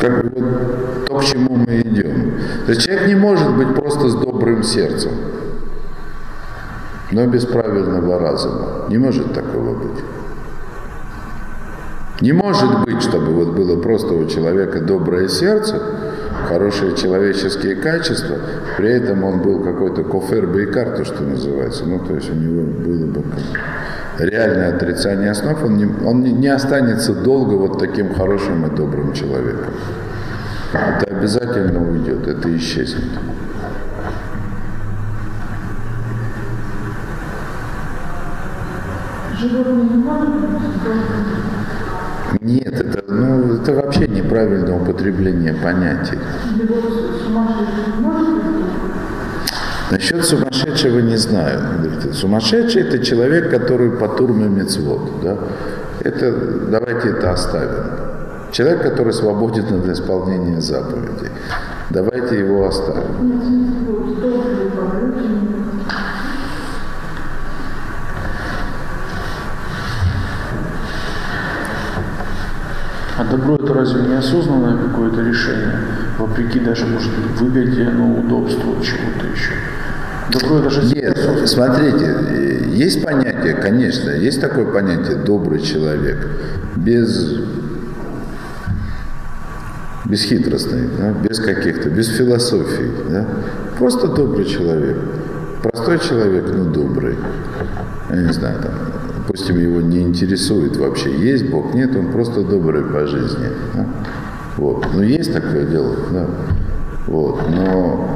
Как 0.00 0.24
бы 0.24 0.30
вот 0.34 1.06
то, 1.06 1.18
к 1.18 1.24
чему 1.24 1.54
мы 1.54 1.80
идем. 1.80 2.32
То 2.66 2.72
есть 2.72 2.84
человек 2.84 3.06
не 3.06 3.14
может 3.14 3.54
быть 3.56 3.72
просто 3.76 4.08
с 4.08 4.16
добрым 4.16 4.64
сердцем, 4.64 5.12
но 7.12 7.24
без 7.26 7.46
правильного 7.46 8.18
разума. 8.18 8.86
Не 8.88 8.98
может 8.98 9.32
такого 9.32 9.76
быть. 9.76 10.04
Не 12.20 12.32
может 12.32 12.84
быть, 12.84 13.00
чтобы 13.00 13.32
вот 13.32 13.50
было 13.50 13.80
просто 13.80 14.12
у 14.14 14.26
человека 14.26 14.80
доброе 14.80 15.28
сердце, 15.28 15.80
хорошие 16.44 16.96
человеческие 16.96 17.76
качества, 17.76 18.36
при 18.76 18.90
этом 18.90 19.24
он 19.24 19.40
был 19.40 19.62
какой-то 19.62 20.04
кофер 20.04 20.46
бейкар, 20.46 20.96
то, 20.96 21.04
что 21.04 21.22
называется. 21.22 21.84
Ну, 21.84 21.98
то 21.98 22.14
есть 22.14 22.30
у 22.30 22.34
него 22.34 22.62
было 22.62 23.06
бы 23.06 23.24
реальное 24.18 24.74
отрицание 24.74 25.30
основ, 25.30 25.62
он 25.64 25.76
не, 25.76 25.86
он 25.86 26.22
не 26.22 26.48
останется 26.48 27.14
долго 27.14 27.54
вот 27.54 27.78
таким 27.78 28.14
хорошим 28.14 28.66
и 28.66 28.76
добрым 28.76 29.12
человеком. 29.12 29.74
Это 30.72 31.16
обязательно 31.16 31.90
уйдет, 31.90 32.26
это 32.26 32.56
исчезнет. 32.56 33.04
Нет, 42.40 42.80
это, 42.80 43.04
ну, 43.08 43.54
это 43.54 43.72
вообще 43.72 44.06
неправильное 44.08 44.76
употребление 44.76 45.54
понятий. 45.54 46.18
Насчет 49.90 50.24
сумасшедшего 50.24 51.00
не 51.00 51.16
знаю. 51.16 51.60
Сумасшедший– 52.12 52.82
это 52.88 52.98
человек, 52.98 53.50
который 53.50 53.90
по 53.90 54.08
турме 54.08 54.48
мецвод. 54.48 55.22
Да? 55.22 55.36
Это, 56.00 56.32
давайте 56.70 57.10
это 57.10 57.32
оставим. 57.32 57.84
Человек, 58.52 58.82
который 58.82 59.12
свободен 59.12 59.64
от 59.78 59.88
исполнения 59.88 60.60
заповедей. 60.60 61.30
Давайте 61.90 62.38
его 62.38 62.66
оставим. 62.66 63.83
А 73.24 73.30
добро 73.30 73.56
это 73.56 73.72
разве 73.74 74.02
неосознанное 74.02 74.76
какое-то 74.88 75.22
решение? 75.22 75.78
Вопреки 76.18 76.60
даже, 76.60 76.86
может 76.86 77.10
быть, 77.10 77.40
выгоде, 77.40 77.88
но 77.90 78.18
удобству 78.18 78.76
чего-то 78.82 79.26
еще. 79.32 79.52
Добро 80.30 80.58
это 80.58 80.70
же 80.70 80.82
Нет, 80.94 81.18
смотрите, 81.46 82.66
есть 82.72 83.04
понятие, 83.04 83.54
конечно, 83.54 84.10
есть 84.10 84.40
такое 84.40 84.64
понятие 84.64 85.16
добрый 85.16 85.60
человек, 85.60 86.26
без 86.76 87.40
бесхитростный, 90.06 90.88
да, 90.98 91.12
без 91.12 91.38
каких-то, 91.38 91.90
без 91.90 92.08
философий. 92.08 92.90
Да? 93.08 93.26
Просто 93.78 94.08
добрый 94.08 94.44
человек. 94.44 94.96
Простой 95.62 95.98
человек, 95.98 96.44
но 96.52 96.64
добрый. 96.64 97.16
Я 98.10 98.16
не 98.16 98.32
знаю, 98.32 98.60
там, 98.60 98.72
допустим, 99.26 99.58
его 99.58 99.80
не 99.80 100.02
интересует 100.02 100.76
вообще, 100.76 101.10
есть 101.16 101.48
Бог, 101.48 101.72
нет, 101.74 101.96
он 101.96 102.12
просто 102.12 102.42
добрый 102.42 102.84
по 102.84 103.06
жизни. 103.06 103.48
Да? 103.74 103.86
Вот. 104.56 104.86
Ну, 104.92 105.02
есть 105.02 105.32
такое 105.32 105.64
дело, 105.64 105.96
да. 106.12 106.26
Вот. 107.06 107.40
Но 107.48 108.08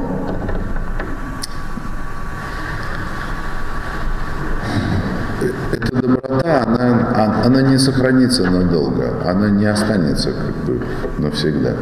эта 5.71 5.95
доброта, 5.95 6.63
она, 6.65 7.41
она 7.43 7.61
не 7.63 7.77
сохранится 7.79 8.49
надолго, 8.49 9.23
она 9.25 9.49
не 9.49 9.65
останется 9.65 10.31
как 10.31 10.55
бы 10.65 10.81
навсегда. 11.17 11.75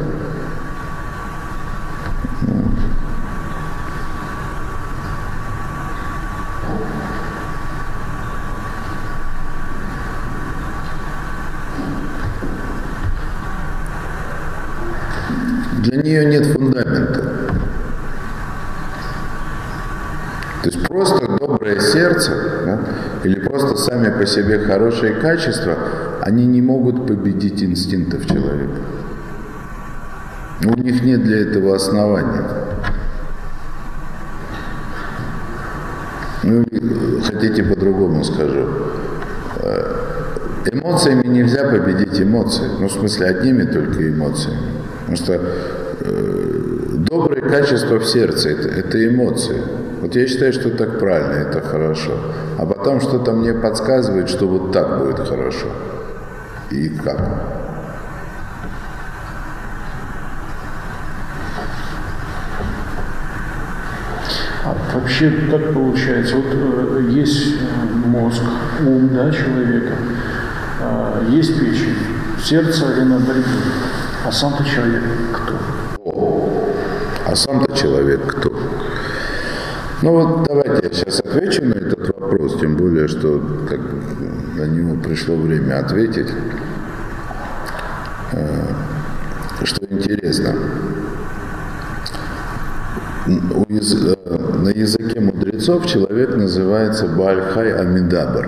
Для 15.88 16.02
нее 16.02 16.26
нет 16.26 16.46
фундамента. 16.48 17.22
То 20.62 20.66
есть 20.66 20.86
просто 20.86 21.38
доброе 21.40 21.80
сердце 21.80 22.32
да, 22.66 22.80
или 23.24 23.40
просто 23.40 23.78
сами 23.78 24.07
по 24.18 24.26
себе 24.26 24.60
хорошие 24.60 25.14
качества, 25.14 25.78
они 26.22 26.46
не 26.46 26.62
могут 26.62 27.08
победить 27.08 27.64
инстинктов 27.64 28.26
человека. 28.26 28.82
У 30.66 30.82
них 30.82 31.04
нет 31.04 31.24
для 31.24 31.42
этого 31.42 31.76
основания. 31.76 32.44
Ну, 36.44 36.66
хотите 37.24 37.64
по-другому 37.64 38.24
скажу. 38.24 38.68
Э, 39.58 39.96
эмоциями 40.72 41.28
нельзя 41.28 41.70
победить 41.70 42.20
эмоции. 42.22 42.68
Ну, 42.80 42.88
в 42.88 42.92
смысле, 42.92 43.28
одними 43.28 43.64
только 43.64 44.10
эмоциями. 44.10 44.60
Потому 45.00 45.18
что 45.18 45.34
э, 45.34 46.58
добрые 47.10 47.42
качества 47.42 48.00
в 48.00 48.06
сердце 48.06 48.50
это, 48.50 48.70
это 48.70 49.08
эмоции. 49.08 49.62
Вот 50.00 50.16
я 50.16 50.28
считаю, 50.28 50.54
что 50.54 50.70
так 50.70 51.00
правильно, 51.00 51.34
это 51.34 51.62
хорошо. 51.62 52.12
А 52.60 52.66
потом 52.66 53.02
что-то 53.02 53.32
мне 53.32 53.54
подсказывает, 53.54 54.30
что 54.30 54.48
вот 54.48 54.72
так 54.72 55.00
будет 55.00 55.20
хорошо. 55.28 55.68
И 56.70 56.90
как? 56.90 57.68
Вообще, 64.94 65.32
как 65.50 65.74
получается, 65.74 66.36
вот 66.36 66.46
э, 66.52 67.10
есть 67.12 67.56
э, 67.56 68.08
мозг, 68.08 68.42
ум, 68.86 69.10
да, 69.14 69.32
человека, 69.32 69.94
э, 70.82 71.26
есть 71.30 71.60
печень, 71.60 71.96
сердце, 72.44 72.88
арена 72.90 73.20
борьбы, 73.20 73.44
а 74.26 74.32
сам-то 74.32 74.64
человек 74.66 75.04
кто? 75.34 76.74
А 77.26 77.36
сам-то 77.36 77.76
человек 77.76 78.26
кто? 78.26 78.57
Ну 80.04 80.12
вот 80.12 80.48
давайте 80.48 80.88
я 80.88 80.94
сейчас 80.94 81.20
отвечу 81.22 81.66
на 81.66 81.74
этот 81.74 82.08
вопрос, 82.20 82.60
тем 82.60 82.76
более, 82.76 83.08
что 83.08 83.42
как 83.68 83.80
на 84.56 84.66
него 84.68 84.96
пришло 85.02 85.36
время 85.36 85.80
ответить. 85.80 86.28
Что 89.64 89.86
интересно, 89.90 90.54
на 93.26 94.70
языке 94.70 95.20
мудрецов 95.20 95.88
человек 95.88 96.36
называется 96.36 97.08
Бальхай 97.08 97.74
Амидабр. 97.74 98.48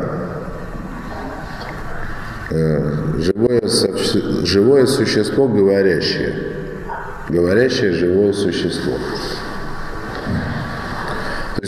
Э, 2.52 3.20
живое, 3.20 3.62
живое 4.44 4.86
существо 4.86 5.48
говорящее. 5.48 6.36
Говорящее 7.28 7.92
живое 7.92 8.34
существо. 8.34 8.94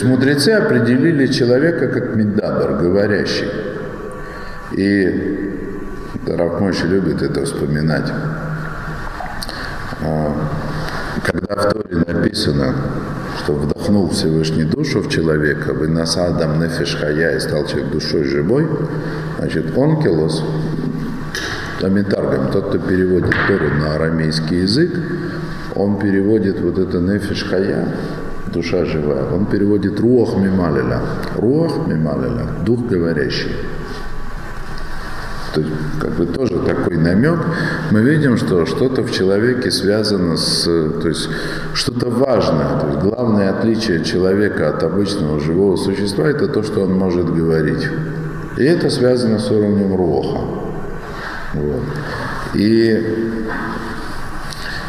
Мудрецы 0.03 0.49
определили 0.49 1.27
человека 1.27 1.87
как 1.87 2.15
Мидабр, 2.15 2.81
говорящий. 2.81 3.49
И 4.73 5.41
Рафмойши 6.25 6.87
любит 6.87 7.21
это 7.21 7.45
вспоминать. 7.45 8.11
А, 10.03 10.33
когда 11.23 11.55
в 11.55 11.73
Торе 11.73 12.03
написано, 12.07 12.73
что 13.39 13.53
вдохнул 13.53 14.09
Всевышний 14.09 14.63
душу 14.63 15.01
в 15.01 15.09
человека, 15.09 15.73
вы 15.73 15.87
насадам 15.87 16.59
нефишхая 16.59 17.35
и 17.35 17.39
стал 17.39 17.65
человек 17.65 17.91
душой 17.91 18.23
живой, 18.23 18.67
значит, 19.39 19.77
онкелос, 19.77 20.43
амитаргам, 21.81 22.51
тот, 22.51 22.69
кто 22.69 22.77
переводит 22.79 23.35
Тору 23.47 23.69
на 23.69 23.95
арамейский 23.95 24.61
язык, 24.61 24.91
он 25.75 25.99
переводит 25.99 26.59
вот 26.61 26.77
это 26.77 26.99
нефишхая, 26.99 27.87
душа 28.51 28.85
живая, 28.85 29.25
он 29.31 29.45
переводит 29.45 29.99
руах 29.99 30.35
мималиля, 30.35 31.01
руах 31.35 31.87
мималиля, 31.87 32.47
дух 32.65 32.85
говорящий. 32.87 33.51
То 35.53 35.59
есть, 35.59 35.73
как 35.99 36.11
бы 36.11 36.25
тоже 36.25 36.59
такой 36.59 36.95
намек. 36.97 37.39
Мы 37.91 38.01
видим, 38.01 38.37
что 38.37 38.65
что-то 38.65 39.03
в 39.03 39.11
человеке 39.11 39.69
связано 39.69 40.37
с, 40.37 40.63
то 40.63 41.07
есть, 41.09 41.27
что-то 41.73 42.09
важное. 42.09 42.79
То 42.79 42.87
есть, 42.87 42.99
главное 42.99 43.49
отличие 43.49 44.03
человека 44.03 44.69
от 44.69 44.81
обычного 44.83 45.39
живого 45.41 45.75
существа– 45.75 46.27
это 46.29 46.47
то, 46.47 46.63
что 46.63 46.81
он 46.81 46.93
может 46.93 47.25
говорить. 47.33 47.85
И 48.57 48.63
это 48.63 48.89
связано 48.89 49.39
с 49.39 49.51
уровнем 49.51 49.95
роха. 49.95 50.39
Вот. 51.53 51.81
И, 52.53 53.37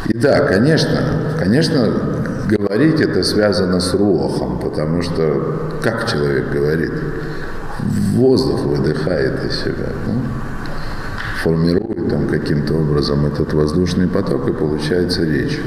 и 0.07 0.15
да, 0.17 0.41
конечно, 0.41 1.35
конечно, 1.39 2.12
говорить 2.57 3.01
это 3.01 3.23
связано 3.23 3.81
с 3.81 3.95
рохом, 3.95 4.59
потому 4.59 5.03
что 5.03 5.79
как 5.83 6.11
человек 6.11 6.51
говорит? 6.51 6.93
Воздух 8.15 8.65
выдыхает 8.65 9.45
из 9.45 9.61
себя. 9.61 9.89
Ну? 10.07 10.23
формирует 11.43 12.09
там 12.09 12.29
каким-то 12.29 12.75
образом 12.75 13.27
этот 13.27 13.53
воздушный 13.53 14.07
поток 14.07 14.49
и 14.49 14.53
получается 14.53 15.25
речь. 15.25 15.59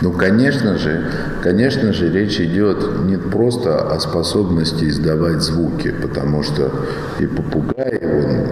Ну, 0.00 0.12
конечно 0.12 0.78
же, 0.78 1.04
конечно 1.42 1.92
же, 1.92 2.10
речь 2.10 2.40
идет 2.40 3.04
не 3.04 3.18
просто 3.18 3.80
о 3.80 4.00
способности 4.00 4.88
издавать 4.88 5.42
звуки, 5.42 5.90
потому 5.90 6.42
что 6.42 6.72
и 7.18 7.26
попугаи, 7.26 8.00
он, 8.02 8.46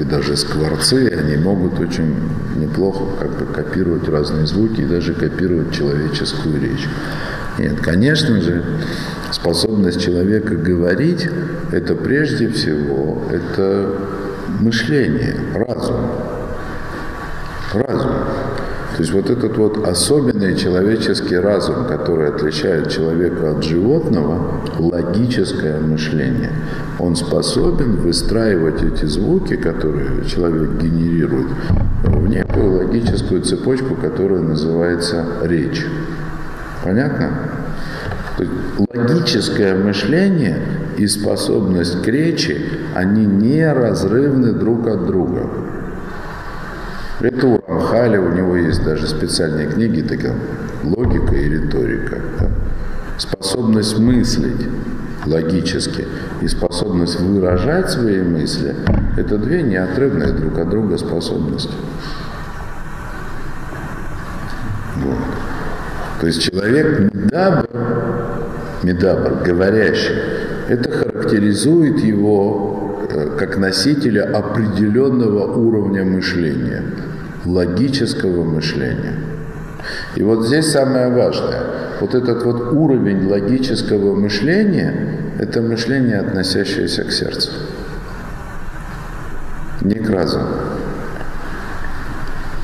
и 0.00 0.04
даже 0.04 0.36
скворцы, 0.36 1.08
они 1.08 1.36
могут 1.36 1.78
очень 1.78 2.14
неплохо 2.56 3.04
как 3.18 3.38
бы 3.38 3.46
копировать 3.52 4.08
разные 4.08 4.46
звуки 4.46 4.80
и 4.80 4.86
даже 4.86 5.12
копировать 5.12 5.74
человеческую 5.74 6.60
речь. 6.60 6.88
Нет, 7.58 7.80
конечно 7.80 8.40
же, 8.40 8.64
способность 9.30 10.00
человека 10.00 10.56
говорить, 10.56 11.28
это 11.70 11.94
прежде 11.94 12.48
всего, 12.48 13.22
это 13.30 13.94
мышление, 14.60 15.36
разум. 15.54 16.00
Разум. 17.74 18.10
То 19.00 19.02
есть 19.02 19.14
вот 19.14 19.30
этот 19.30 19.56
вот 19.56 19.88
особенный 19.88 20.54
человеческий 20.54 21.36
разум, 21.36 21.86
который 21.86 22.28
отличает 22.28 22.90
человека 22.90 23.52
от 23.52 23.64
животного, 23.64 24.60
логическое 24.78 25.80
мышление. 25.80 26.50
Он 26.98 27.16
способен 27.16 27.96
выстраивать 27.96 28.82
эти 28.82 29.06
звуки, 29.06 29.56
которые 29.56 30.26
человек 30.26 30.72
генерирует, 30.82 31.46
в 32.04 32.28
некую 32.28 32.76
логическую 32.76 33.40
цепочку, 33.40 33.94
которая 33.94 34.42
называется 34.42 35.24
речь. 35.44 35.82
Понятно? 36.84 37.30
Логическое 38.94 39.76
мышление 39.76 40.58
и 40.98 41.06
способность 41.06 42.02
к 42.02 42.06
речи, 42.06 42.60
они 42.94 43.24
неразрывны 43.24 44.52
друг 44.52 44.86
от 44.88 45.06
друга. 45.06 45.69
Это 47.20 47.46
у 47.46 47.62
Рамхаля, 47.66 48.20
у 48.20 48.30
него 48.30 48.56
есть 48.56 48.82
даже 48.82 49.06
специальные 49.06 49.68
книги, 49.68 50.00
такая 50.00 50.34
логика 50.82 51.34
и 51.34 51.48
риторика. 51.48 52.16
Да? 52.38 52.48
Способность 53.18 53.98
мыслить 53.98 54.66
логически 55.26 56.06
и 56.40 56.48
способность 56.48 57.20
выражать 57.20 57.90
свои 57.90 58.22
мысли– 58.22 58.74
это 59.18 59.36
две 59.36 59.62
неотрывные 59.62 60.32
друг 60.32 60.58
от 60.58 60.70
друга 60.70 60.96
способности. 60.96 61.74
Вот. 64.96 65.18
То 66.20 66.26
есть 66.26 66.42
человек 66.42 67.12
медабр, 67.12 67.68
медабр, 68.82 69.42
говорящий, 69.44 70.14
это 70.68 70.90
характеризует 70.90 71.98
его 72.00 73.08
э, 73.10 73.36
как 73.38 73.58
носителя 73.58 74.24
определенного 74.36 75.52
уровня 75.52 76.04
мышления, 76.04 76.82
логического 77.44 78.44
мышления. 78.44 79.16
И 80.16 80.22
вот 80.22 80.46
здесь 80.46 80.70
самое 80.70 81.08
важное. 81.08 81.62
Вот 82.00 82.14
этот 82.14 82.44
вот 82.44 82.72
уровень 82.72 83.28
логического 83.28 84.14
мышления– 84.14 85.18
это 85.38 85.62
мышление, 85.62 86.18
относящееся 86.18 87.04
к 87.04 87.12
сердцу, 87.12 87.50
не 89.82 89.94
к 89.94 90.08
разуму. 90.10 90.46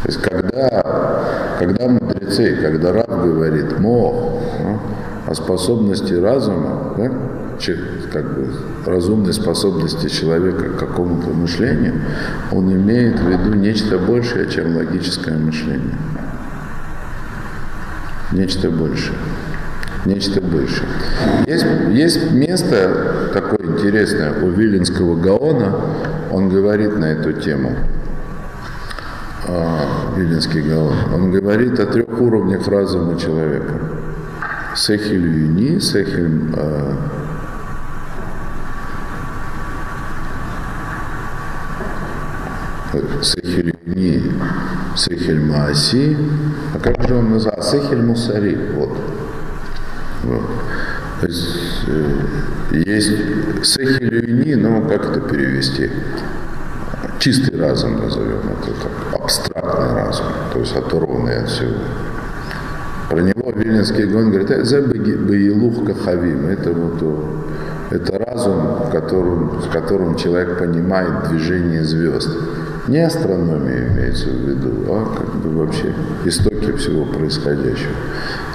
То 0.02 0.08
есть 0.08 0.20
когда, 0.22 1.56
когда 1.58 1.88
мудрецы, 1.88 2.56
когда 2.56 2.92
раб 2.92 3.10
говорит 3.10 3.78
«мох», 3.78 4.42
ну, 4.62 4.80
о 5.26 5.34
способности 5.34 6.14
разума, 6.14 6.94
да, 6.96 7.10
как 8.12 8.34
бы 8.34 8.48
разумной 8.84 9.32
способности 9.32 10.08
человека 10.08 10.70
к 10.70 10.78
какому-то 10.78 11.30
мышлению, 11.30 11.94
он 12.52 12.72
имеет 12.72 13.18
в 13.18 13.28
виду 13.28 13.54
нечто 13.54 13.98
большее, 13.98 14.50
чем 14.50 14.76
логическое 14.76 15.36
мышление. 15.36 15.96
Нечто 18.32 18.70
большее. 18.70 19.18
Нечто 20.04 20.40
большее. 20.40 20.88
Есть, 21.46 21.66
есть 21.90 22.32
место 22.32 23.30
такое 23.32 23.76
интересное 23.76 24.32
у 24.42 24.50
Виленского 24.50 25.16
Гаона, 25.16 25.74
он 26.30 26.48
говорит 26.48 26.96
на 26.96 27.06
эту 27.06 27.32
тему. 27.32 27.76
А, 29.48 30.14
Виленский 30.16 30.60
Гаон. 30.60 31.14
Он 31.14 31.30
говорит 31.30 31.78
о 31.78 31.86
трех 31.86 32.20
уровнях 32.20 32.66
разума 32.66 33.18
человека. 33.18 33.74
Сехиль 34.74 35.26
Юни, 35.26 35.78
Сехиль 35.78 36.52
Сехель 43.22 43.74
не 43.86 44.22
Сехель 44.96 45.40
Мааси, 45.40 46.16
а 46.74 46.78
как 46.78 47.06
же 47.06 47.14
он 47.14 47.30
называл? 47.30 47.62
Сехель 47.62 48.02
Мусари, 48.02 48.56
вот. 48.74 48.96
вот. 50.24 50.42
То 51.20 51.26
есть, 51.26 51.84
э, 51.88 52.20
есть 52.72 53.64
Сехель 53.64 54.14
Юни, 54.14 54.54
но 54.54 54.86
как 54.88 55.04
это 55.10 55.20
перевести? 55.20 55.90
Чистый 57.18 57.58
разум 57.58 58.02
назовем 58.02 58.40
это 58.50 58.72
так, 58.72 59.20
абстрактный 59.20 59.94
разум, 59.94 60.26
то 60.52 60.58
есть 60.60 60.76
оторванный 60.76 61.38
от 61.38 61.48
всего. 61.48 61.72
Про 63.08 63.20
него 63.20 63.52
Вильнинский 63.52 64.04
Гон 64.04 64.30
говорит, 64.30 64.50
это 64.50 64.82
Баилух 64.82 65.86
Кахавим, 65.86 66.46
это 66.46 66.72
вот 66.72 67.02
это 67.90 68.18
разум, 68.18 68.86
в 68.86 68.90
котором, 68.90 69.48
в 69.60 69.70
котором 69.70 70.16
человек 70.16 70.58
понимает 70.58 71.28
движение 71.28 71.84
звезд. 71.84 72.30
Не 72.88 73.00
астрономия 73.00 73.88
имеется 73.88 74.28
в 74.28 74.48
виду, 74.48 74.84
а 74.88 75.16
как 75.16 75.34
бы 75.36 75.50
вообще 75.58 75.92
истоки 76.24 76.72
всего 76.76 77.04
происходящего. 77.04 77.92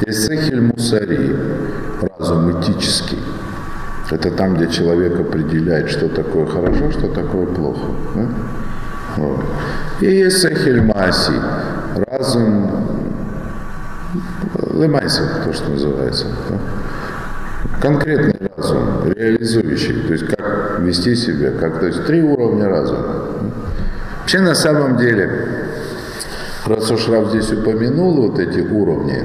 Есть 0.05 0.27
Сехель 0.27 0.61
Мусари, 0.61 1.35
разум 2.01 2.59
этический. 2.59 3.19
Это 4.09 4.31
там, 4.31 4.55
где 4.55 4.67
человек 4.67 5.19
определяет, 5.19 5.89
что 5.89 6.07
такое 6.09 6.45
хорошо, 6.45 6.91
что 6.91 7.07
такое 7.09 7.45
плохо. 7.45 7.87
Да? 8.15 8.27
Вот. 9.17 9.39
И 10.01 10.05
есть 10.05 10.41
сахельмаси, 10.41 11.33
разум, 12.07 12.71
лемайса, 14.73 15.23
то, 15.45 15.53
что 15.53 15.71
называется. 15.71 16.27
Да? 16.49 16.57
Конкретный 17.81 18.49
разум, 18.55 19.11
реализующий, 19.15 20.01
то 20.07 20.13
есть 20.13 20.27
как 20.27 20.79
вести 20.81 21.15
себя, 21.15 21.51
как, 21.51 21.79
то 21.79 21.87
есть 21.87 22.05
три 22.05 22.21
уровня 22.21 22.67
разума. 22.67 23.20
Вообще 24.31 24.47
на 24.47 24.55
самом 24.55 24.95
деле, 24.95 25.29
раз 26.65 26.89
уж 26.89 27.09
Раф 27.09 27.31
здесь 27.31 27.51
упомянул 27.51 28.29
вот 28.29 28.39
эти 28.39 28.61
уровни, 28.61 29.21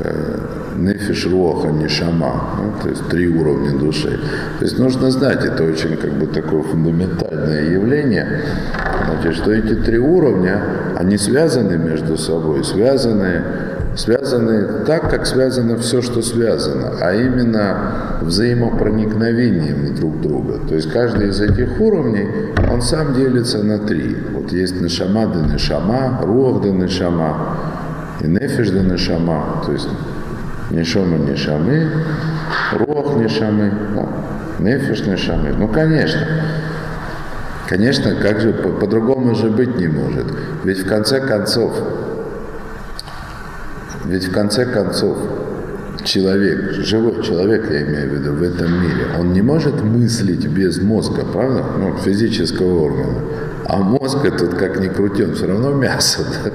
э, 0.00 0.38
нефиш, 0.78 1.26
роха, 1.26 1.68
нишама, 1.68 2.56
ну, 2.56 2.82
то 2.82 2.88
есть 2.88 3.06
три 3.10 3.28
уровня 3.28 3.78
души. 3.78 4.18
То 4.58 4.64
есть 4.64 4.78
нужно 4.78 5.10
знать, 5.10 5.44
это 5.44 5.64
очень 5.64 5.98
как 5.98 6.14
бы 6.14 6.28
такое 6.28 6.62
фундаментальное 6.62 7.72
явление, 7.72 8.40
значит, 9.04 9.42
что 9.42 9.52
эти 9.52 9.74
три 9.74 9.98
уровня, 9.98 10.62
они 10.96 11.18
связаны 11.18 11.76
между 11.76 12.16
собой, 12.16 12.64
связаны 12.64 13.42
связаны 13.96 14.84
так, 14.84 15.10
как 15.10 15.26
связано 15.26 15.78
все, 15.78 16.02
что 16.02 16.22
связано, 16.22 16.92
а 17.00 17.14
именно 17.14 18.20
взаимопроникновением 18.22 19.94
друг 19.94 20.20
друга. 20.20 20.60
То 20.68 20.74
есть 20.74 20.90
каждый 20.90 21.28
из 21.28 21.40
этих 21.40 21.80
уровней, 21.80 22.28
он 22.70 22.82
сам 22.82 23.14
делится 23.14 23.62
на 23.62 23.78
три. 23.78 24.16
Вот 24.32 24.52
есть 24.52 24.80
нешама 24.80 25.26
да 25.26 25.40
нешама, 25.40 26.20
руах 26.22 26.62
да 26.62 26.70
нешама, 26.70 27.56
и 28.20 28.26
нефиш 28.26 28.70
да 28.70 28.80
нешама, 28.80 29.62
то 29.66 29.72
есть 29.72 29.88
нешома 30.70 31.18
нешамы, 31.18 31.88
руах 32.78 33.16
нешамы, 33.16 33.72
да, 33.94 34.08
нефиш 34.58 35.06
нешамы. 35.06 35.50
Ну, 35.58 35.68
конечно, 35.68 36.20
Конечно, 37.68 38.14
как 38.16 38.38
же 38.38 38.52
по-другому 38.52 39.34
же 39.34 39.48
быть 39.48 39.78
не 39.78 39.88
может. 39.88 40.26
Ведь 40.62 40.80
в 40.80 40.86
конце 40.86 41.20
концов, 41.20 41.72
ведь 44.04 44.28
в 44.28 44.32
конце 44.32 44.66
концов 44.66 45.16
человек, 46.04 46.72
живой 46.72 47.22
человек, 47.22 47.70
я 47.70 47.82
имею 47.82 48.10
в 48.10 48.14
виду, 48.14 48.32
в 48.32 48.42
этом 48.42 48.72
мире, 48.82 49.06
он 49.18 49.32
не 49.32 49.42
может 49.42 49.82
мыслить 49.82 50.46
без 50.46 50.80
мозга, 50.80 51.24
правда? 51.24 51.64
Ну, 51.78 51.96
физического 51.96 52.84
органа. 52.84 53.18
А 53.66 53.76
мозг 53.76 54.24
этот, 54.24 54.54
как 54.54 54.80
ни 54.80 54.88
крути, 54.88 55.24
он 55.24 55.34
все 55.34 55.46
равно 55.46 55.72
мясо. 55.72 56.22
Да? 56.44 56.50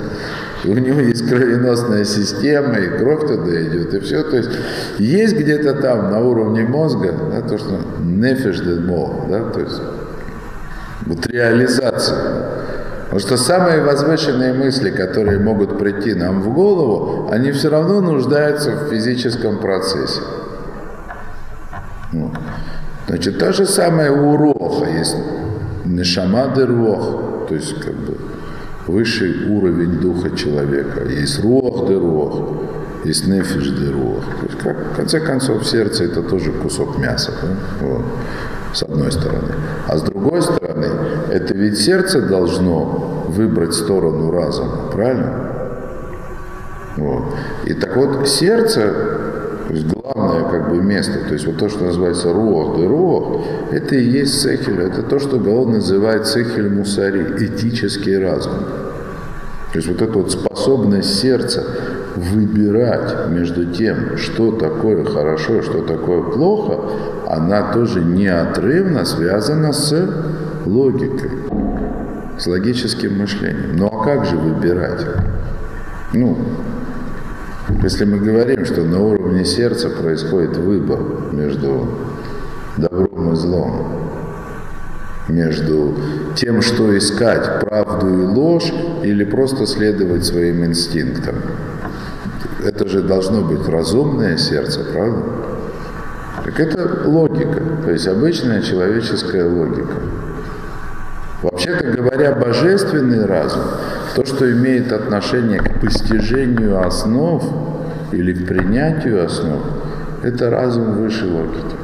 у 0.65 0.73
него 0.73 0.99
есть 0.99 1.27
кровеносная 1.27 2.03
система, 2.03 2.77
и 2.77 2.97
кровь 2.97 3.21
туда 3.21 3.61
идет, 3.63 3.93
и 3.93 3.99
все. 3.99 4.23
То 4.23 4.37
есть 4.37 4.49
есть 4.97 5.37
где-то 5.37 5.75
там 5.75 6.11
на 6.11 6.19
уровне 6.19 6.63
мозга, 6.63 7.13
да, 7.31 7.41
то, 7.41 7.57
что 7.57 7.79
нефиш 8.03 8.59
да, 8.59 9.43
то 9.51 9.59
есть 9.59 9.81
вот 11.05 11.27
реализация. 11.27 12.56
Потому 13.07 13.21
что 13.21 13.37
самые 13.37 13.81
возвышенные 13.81 14.53
мысли, 14.53 14.89
которые 14.89 15.39
могут 15.39 15.79
прийти 15.79 16.13
нам 16.13 16.41
в 16.41 16.53
голову, 16.53 17.29
они 17.31 17.51
все 17.51 17.69
равно 17.69 18.01
нуждаются 18.01 18.71
в 18.71 18.89
физическом 18.89 19.59
процессе. 19.59 20.19
Значит, 23.07 23.39
то 23.39 23.53
же 23.53 23.65
самое 23.65 24.11
у 24.11 24.35
роха 24.35 24.89
есть 24.89 25.15
нешама 25.85 26.53
рох, 26.53 27.47
то 27.47 27.55
есть 27.55 27.79
как 27.81 27.95
бы 27.95 28.17
высший 28.87 29.49
уровень 29.49 30.01
духа 30.01 30.35
человека. 30.35 31.05
Есть 31.05 31.41
рох 31.41 31.89
рох, 31.89 32.41
есть 33.05 33.25
нефиш 33.25 33.73
рох. 33.89 34.23
То 34.41 34.45
есть, 34.47 34.59
как, 34.59 34.77
в 34.91 34.95
конце 34.97 35.21
концов, 35.21 35.65
сердце 35.65 36.03
это 36.03 36.21
тоже 36.23 36.51
кусок 36.51 36.97
мяса. 36.97 37.31
Да? 37.41 37.87
Вот 37.87 38.03
с 38.77 38.83
одной 38.83 39.11
стороны. 39.11 39.53
А 39.87 39.97
с 39.97 40.03
другой 40.03 40.41
стороны, 40.41 40.87
это 41.31 41.53
ведь 41.55 41.79
сердце 41.79 42.21
должно 42.21 43.25
выбрать 43.27 43.73
сторону 43.73 44.31
разума, 44.31 44.89
правильно? 44.91 45.33
Вот. 46.97 47.23
И 47.65 47.73
так 47.73 47.95
вот, 47.95 48.27
сердце, 48.27 48.81
то 49.67 49.73
есть 49.73 49.87
главное 49.87 50.49
как 50.49 50.69
бы 50.69 50.81
место, 50.81 51.19
то 51.27 51.33
есть 51.33 51.45
вот 51.47 51.57
то, 51.57 51.69
что 51.69 51.85
называется 51.85 52.33
руах 52.33 52.79
да 52.79 52.87
руах, 52.87 53.41
это 53.71 53.95
и 53.95 54.03
есть 54.03 54.41
цехель, 54.41 54.81
это 54.81 55.03
то, 55.03 55.19
что 55.19 55.37
Гаон 55.39 55.73
называет 55.73 56.27
цехель 56.27 56.69
мусари, 56.69 57.35
этический 57.39 58.17
разум. 58.17 58.53
То 59.73 59.79
есть 59.79 59.87
вот 59.87 60.01
эта 60.01 60.17
вот 60.17 60.31
способность 60.31 61.19
сердца 61.19 61.63
выбирать 62.17 63.29
между 63.29 63.65
тем, 63.65 64.17
что 64.17 64.51
такое 64.51 65.05
хорошо, 65.05 65.61
что 65.61 65.81
такое 65.81 66.23
плохо, 66.23 66.79
она 67.27 67.71
тоже 67.71 68.01
неотрывно 68.01 69.05
связана 69.05 69.71
с 69.71 69.93
логикой, 70.65 71.31
с 72.37 72.47
логическим 72.47 73.19
мышлением. 73.19 73.75
Ну 73.77 73.87
а 73.87 74.03
как 74.03 74.25
же 74.25 74.35
выбирать? 74.35 75.05
Ну, 76.13 76.37
если 77.83 78.05
мы 78.05 78.17
говорим, 78.17 78.65
что 78.65 78.83
на 78.83 78.99
уровне 79.01 79.45
сердца 79.45 79.89
происходит 79.89 80.57
выбор 80.57 80.99
между 81.31 81.87
добром 82.77 83.33
и 83.33 83.35
злом, 83.35 83.87
между 85.27 85.93
тем, 86.35 86.61
что 86.61 86.97
искать, 86.97 87.59
правду 87.59 88.07
и 88.07 88.25
ложь, 88.25 88.71
или 89.03 89.23
просто 89.25 89.67
следовать 89.67 90.25
своим 90.25 90.65
инстинктам. 90.65 91.35
Это 92.63 92.87
же 92.87 93.01
должно 93.01 93.41
быть 93.41 93.67
разумное 93.67 94.37
сердце, 94.37 94.81
правда? 94.83 95.23
Так 96.43 96.59
это 96.59 97.07
логика, 97.07 97.61
то 97.83 97.91
есть 97.91 98.07
обычная 98.07 98.61
человеческая 98.61 99.47
логика. 99.47 99.93
Вообще-то 101.43 101.85
говоря, 101.85 102.33
божественный 102.33 103.25
разум, 103.25 103.61
то, 104.15 104.25
что 104.25 104.51
имеет 104.51 104.91
отношение 104.91 105.59
к 105.59 105.81
постижению 105.81 106.83
основ 106.85 107.43
или 108.11 108.33
к 108.33 108.47
принятию 108.47 109.23
основ, 109.23 109.61
это 110.23 110.49
разум 110.49 110.93
выше 110.93 111.25
логики. 111.25 111.75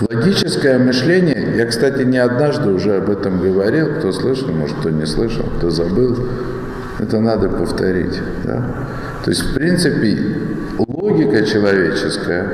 Логическое 0.00 0.78
мышление, 0.78 1.56
я, 1.56 1.66
кстати, 1.66 2.02
не 2.02 2.18
однажды 2.18 2.70
уже 2.70 2.96
об 2.96 3.10
этом 3.10 3.40
говорил, 3.40 3.96
кто 3.98 4.12
слышал, 4.12 4.48
может, 4.48 4.76
кто 4.78 4.90
не 4.90 5.06
слышал, 5.06 5.44
кто 5.58 5.70
забыл, 5.70 6.16
это 6.98 7.20
надо 7.20 7.48
повторить. 7.48 8.20
Да? 8.44 8.62
То 9.24 9.30
есть, 9.30 9.42
в 9.42 9.54
принципе, 9.54 10.18
логика 10.78 11.44
человеческая, 11.44 12.46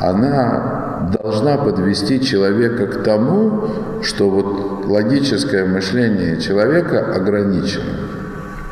она 0.00 1.08
должна 1.22 1.56
подвести 1.58 2.20
человека 2.20 2.86
к 2.86 3.02
тому, 3.02 3.68
что 4.02 4.30
вот 4.30 4.86
логическое 4.86 5.64
мышление 5.64 6.40
человека 6.40 7.14
ограничено, 7.14 7.92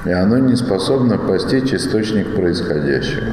и 0.05 0.11
оно 0.11 0.39
не 0.39 0.57
способно 0.57 1.19
постичь 1.19 1.75
источник 1.75 2.35
происходящего. 2.35 3.33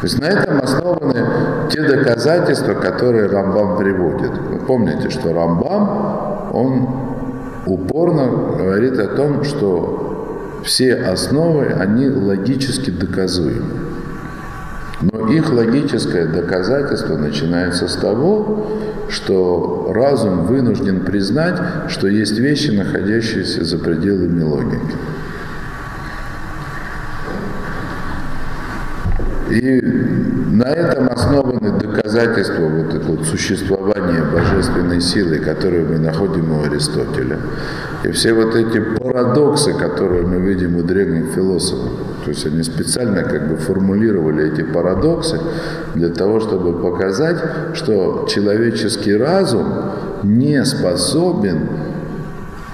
То 0.00 0.06
есть 0.06 0.20
на 0.20 0.26
этом 0.26 0.60
основаны 0.60 1.68
те 1.70 1.82
доказательства, 1.82 2.74
которые 2.74 3.26
Рамбам 3.28 3.78
приводит. 3.78 4.30
Вы 4.50 4.58
помните, 4.58 5.08
что 5.10 5.32
Рамбам, 5.32 6.50
он 6.52 7.05
упорно 7.66 8.56
говорит 8.56 8.98
о 8.98 9.08
том, 9.08 9.44
что 9.44 10.62
все 10.64 10.94
основы, 10.94 11.66
они 11.66 12.08
логически 12.08 12.90
доказуемы. 12.90 13.86
Но 15.02 15.28
их 15.28 15.52
логическое 15.52 16.26
доказательство 16.26 17.16
начинается 17.16 17.86
с 17.86 17.96
того, 17.96 18.66
что 19.08 19.92
разум 19.94 20.46
вынужден 20.46 21.00
признать, 21.00 21.56
что 21.88 22.08
есть 22.08 22.38
вещи, 22.38 22.70
находящиеся 22.70 23.64
за 23.64 23.78
пределами 23.78 24.42
логики. 24.42 24.96
И 29.50 29.80
на 29.80 30.64
этом 30.64 31.08
основаны 31.08 31.78
доказательства 31.78 32.66
вот 32.68 32.94
этого 32.94 33.22
существования 33.24 34.24
божественной 34.32 35.00
силы, 35.00 35.38
которую 35.38 35.88
мы 35.88 35.98
находим 35.98 36.50
у 36.52 36.64
Аристотеля. 36.64 37.38
И 38.04 38.10
все 38.10 38.32
вот 38.32 38.54
эти 38.56 38.80
парадоксы, 38.80 39.72
которые 39.74 40.26
мы 40.26 40.40
видим 40.40 40.76
у 40.76 40.82
древних 40.82 41.34
философов, 41.34 41.90
то 42.24 42.30
есть 42.30 42.44
они 42.46 42.62
специально 42.64 43.22
как 43.22 43.48
бы 43.48 43.56
формулировали 43.56 44.52
эти 44.52 44.62
парадоксы 44.62 45.38
для 45.94 46.08
того, 46.08 46.40
чтобы 46.40 46.80
показать, 46.80 47.36
что 47.74 48.26
человеческий 48.28 49.16
разум 49.16 49.66
не 50.24 50.64
способен 50.64 51.68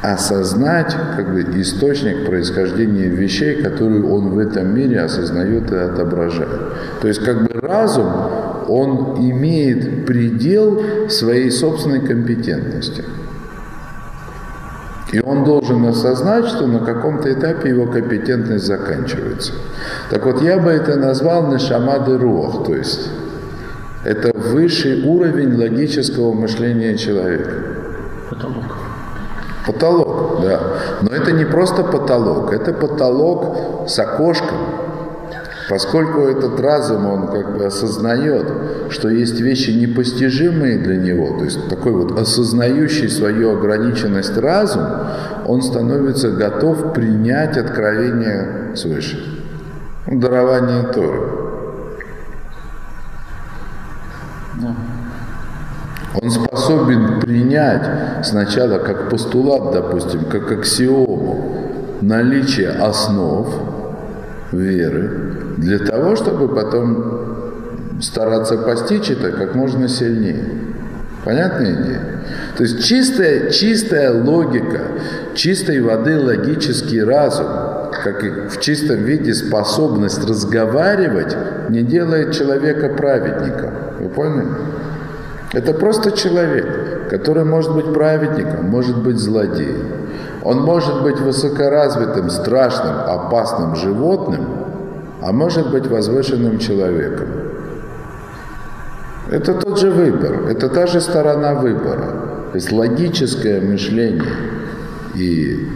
осознать 0.02 0.96
как 1.16 1.32
бы, 1.32 1.42
источник 1.60 2.26
происхождения 2.26 3.06
вещей, 3.06 3.62
которые 3.62 4.04
он 4.04 4.30
в 4.30 4.38
этом 4.38 4.74
мире 4.74 5.00
осознает 5.00 5.70
и 5.70 5.76
отображает. 5.76 6.60
То 7.00 7.08
есть 7.08 7.24
как 7.24 7.44
бы 7.44 7.60
разум, 7.60 8.08
он 8.68 9.16
имеет 9.18 10.04
предел 10.04 11.08
своей 11.08 11.50
собственной 11.50 12.00
компетентности. 12.00 13.04
И 15.12 15.20
он 15.20 15.44
должен 15.44 15.84
осознать, 15.86 16.46
что 16.46 16.66
на 16.66 16.80
каком-то 16.80 17.32
этапе 17.32 17.68
его 17.68 17.86
компетентность 17.86 18.64
заканчивается. 18.64 19.52
Так 20.10 20.24
вот, 20.24 20.42
я 20.42 20.58
бы 20.58 20.70
это 20.70 20.96
назвал 20.96 21.52
нешамады 21.52 22.16
руах, 22.16 22.64
то 22.66 22.74
есть 22.74 23.10
это 24.04 24.32
высший 24.36 25.02
уровень 25.04 25.54
логического 25.54 26.32
мышления 26.32 26.96
человека. 26.96 27.52
Потолок. 28.30 28.61
Потолок, 29.66 30.40
да. 30.42 30.60
Но 31.02 31.10
это 31.14 31.32
не 31.32 31.44
просто 31.44 31.84
потолок, 31.84 32.52
это 32.52 32.72
потолок 32.72 33.88
с 33.88 33.98
окошком. 33.98 34.58
Поскольку 35.68 36.22
этот 36.22 36.60
разум, 36.60 37.06
он 37.06 37.28
как 37.28 37.56
бы 37.56 37.64
осознает, 37.64 38.46
что 38.90 39.08
есть 39.08 39.40
вещи 39.40 39.70
непостижимые 39.70 40.78
для 40.78 40.96
него, 40.96 41.38
то 41.38 41.44
есть 41.44 41.68
такой 41.68 41.92
вот 41.92 42.18
осознающий 42.18 43.08
свою 43.08 43.56
ограниченность 43.56 44.36
разум, 44.36 44.82
он 45.46 45.62
становится 45.62 46.30
готов 46.30 46.92
принять 46.92 47.56
откровение 47.56 48.72
свыше. 48.74 49.18
Дарование 50.06 50.82
Торы. 50.92 51.41
Он 56.20 56.30
способен 56.30 57.20
принять 57.20 58.26
сначала 58.26 58.78
как 58.78 59.08
постулат, 59.08 59.72
допустим, 59.72 60.24
как 60.26 60.52
аксиому 60.52 61.62
наличие 62.02 62.68
основ 62.70 63.48
веры, 64.52 65.54
для 65.56 65.78
того, 65.78 66.16
чтобы 66.16 66.54
потом 66.54 68.00
стараться 68.02 68.58
постичь 68.58 69.10
это 69.10 69.32
как 69.32 69.54
можно 69.54 69.88
сильнее. 69.88 70.44
Понятная 71.24 71.72
идея? 71.72 72.00
То 72.56 72.64
есть 72.64 72.84
чистая, 72.84 73.50
чистая 73.50 74.22
логика, 74.22 74.80
чистой 75.34 75.80
воды 75.80 76.18
логический 76.18 77.02
разум, 77.02 77.46
как 78.04 78.24
и 78.24 78.48
в 78.48 78.60
чистом 78.60 79.04
виде 79.04 79.32
способность 79.32 80.28
разговаривать, 80.28 81.36
не 81.68 81.82
делает 81.82 82.32
человека 82.32 82.88
праведником. 82.88 83.70
Вы 84.00 84.08
поняли? 84.08 84.48
Это 85.52 85.74
просто 85.74 86.12
человек, 86.12 87.08
который 87.10 87.44
может 87.44 87.74
быть 87.74 87.92
праведником, 87.92 88.70
может 88.70 88.96
быть 89.02 89.18
злодеем. 89.18 89.86
Он 90.42 90.62
может 90.62 91.02
быть 91.02 91.20
высокоразвитым, 91.20 92.30
страшным, 92.30 92.96
опасным 93.06 93.76
животным, 93.76 94.46
а 95.20 95.32
может 95.32 95.70
быть 95.70 95.86
возвышенным 95.86 96.58
человеком. 96.58 97.28
Это 99.30 99.54
тот 99.54 99.78
же 99.78 99.90
выбор, 99.90 100.48
это 100.48 100.68
та 100.68 100.86
же 100.86 101.00
сторона 101.00 101.54
выбора. 101.54 102.48
То 102.50 102.56
есть 102.56 102.72
логическое 102.72 103.60
мышление 103.60 104.34
и 105.14 105.68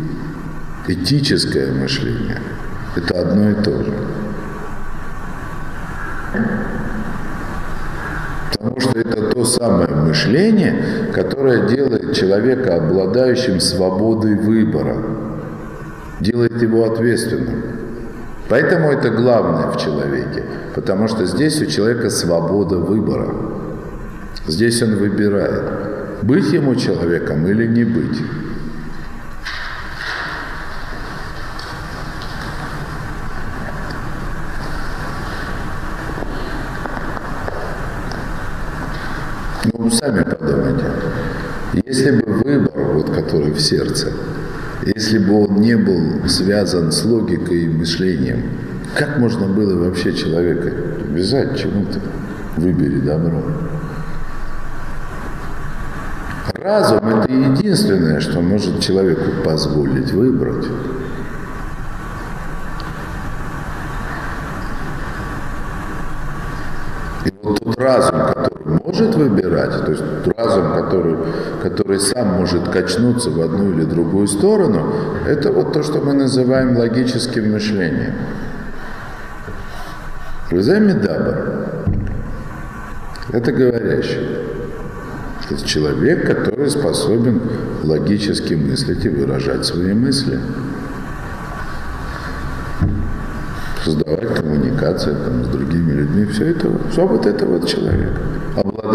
этическое 0.89 1.73
мышление– 1.73 2.40
это 2.97 3.20
одно 3.20 3.51
и 3.51 3.55
то 3.55 3.82
же. 3.82 3.94
Потому 8.67 8.81
что 8.81 8.99
это 8.99 9.23
то 9.31 9.45
самое 9.45 9.89
мышление, 9.95 11.11
которое 11.15 11.69
делает 11.69 12.15
человека 12.15 12.75
обладающим 12.75 13.61
свободой 13.61 14.35
выбора, 14.35 14.97
делает 16.19 16.61
его 16.61 16.85
ответственным. 16.85 17.63
Поэтому 18.49 18.91
это 18.91 19.11
главное 19.11 19.69
в 19.69 19.77
человеке, 19.77 20.43
потому 20.75 21.07
что 21.07 21.27
здесь 21.27 21.63
у 21.63 21.67
человека 21.67 22.11
свобода 22.11 22.79
выбора. 22.79 23.33
Здесь 24.49 24.83
он 24.83 24.97
выбирает, 24.97 25.63
быть 26.23 26.53
ему 26.53 26.75
человеком 26.75 27.47
или 27.47 27.69
не 27.69 27.85
быть. 27.85 28.21
Ну, 39.73 39.85
сами 39.97 40.23
подумайте. 40.23 40.85
Если 41.86 42.10
бы 42.10 42.32
выбор, 42.32 42.85
вот 42.94 43.10
который 43.10 43.52
в 43.52 43.60
сердце, 43.60 44.12
если 44.85 45.18
бы 45.18 45.44
он 45.44 45.56
не 45.56 45.77
был 45.77 46.28
связан 46.28 46.93
с 46.93 47.05
логикой 47.05 47.64
и 47.64 47.68
мышлением, 47.68 48.43
как 48.94 49.18
можно 49.18 49.47
было 49.47 49.85
вообще 49.85 50.12
человека 50.12 50.70
обязать 51.09 51.59
чему-то? 51.59 52.01
Выбери 52.56 53.01
добро. 53.01 53.43
Разум– 56.55 56.98
это 57.06 57.32
единственное, 57.32 58.20
что 58.20 58.40
может 58.40 58.81
человеку 58.81 59.43
позволить 59.44 60.12
выбрать. 60.12 60.66
И 67.24 67.32
вот 67.43 67.59
тот 67.60 67.78
разум, 67.78 68.20
который 68.20 68.56
может 68.97 69.14
выбирать, 69.14 69.85
то 69.85 69.90
есть 69.90 70.02
разум, 70.36 70.73
который, 70.73 71.16
который 71.62 72.01
сам 72.01 72.28
может 72.28 72.68
качнуться 72.68 73.31
в 73.31 73.40
одну 73.40 73.73
или 73.73 73.85
другую 73.85 74.27
сторону, 74.27 74.93
это 75.27 75.52
вот 75.52 75.73
то, 75.73 75.82
что 75.82 76.01
мы 76.01 76.14
называем 76.14 76.77
логическим 76.77 77.52
мышлением. 77.52 78.14
Рузами 80.51 80.93
Дабар– 80.93 81.82
это 83.32 83.52
говорящий. 83.52 84.27
То 85.48 85.55
есть 85.55 85.66
человек, 85.66 86.27
который 86.27 86.70
способен 86.70 87.40
логически 87.85 88.55
мыслить 88.55 89.05
и 89.05 89.09
выражать 89.09 89.64
свои 89.66 89.93
мысли. 89.93 90.40
Создавать 93.85 94.35
коммуникацию 94.35 95.16
там, 95.24 95.44
с 95.44 95.48
другими 95.48 95.93
людьми. 95.93 96.24
Все 96.27 96.47
это, 96.47 96.68
все 96.90 97.06
вот 97.06 97.27
это 97.27 97.47
вот 97.47 97.68
человек, 97.68 98.10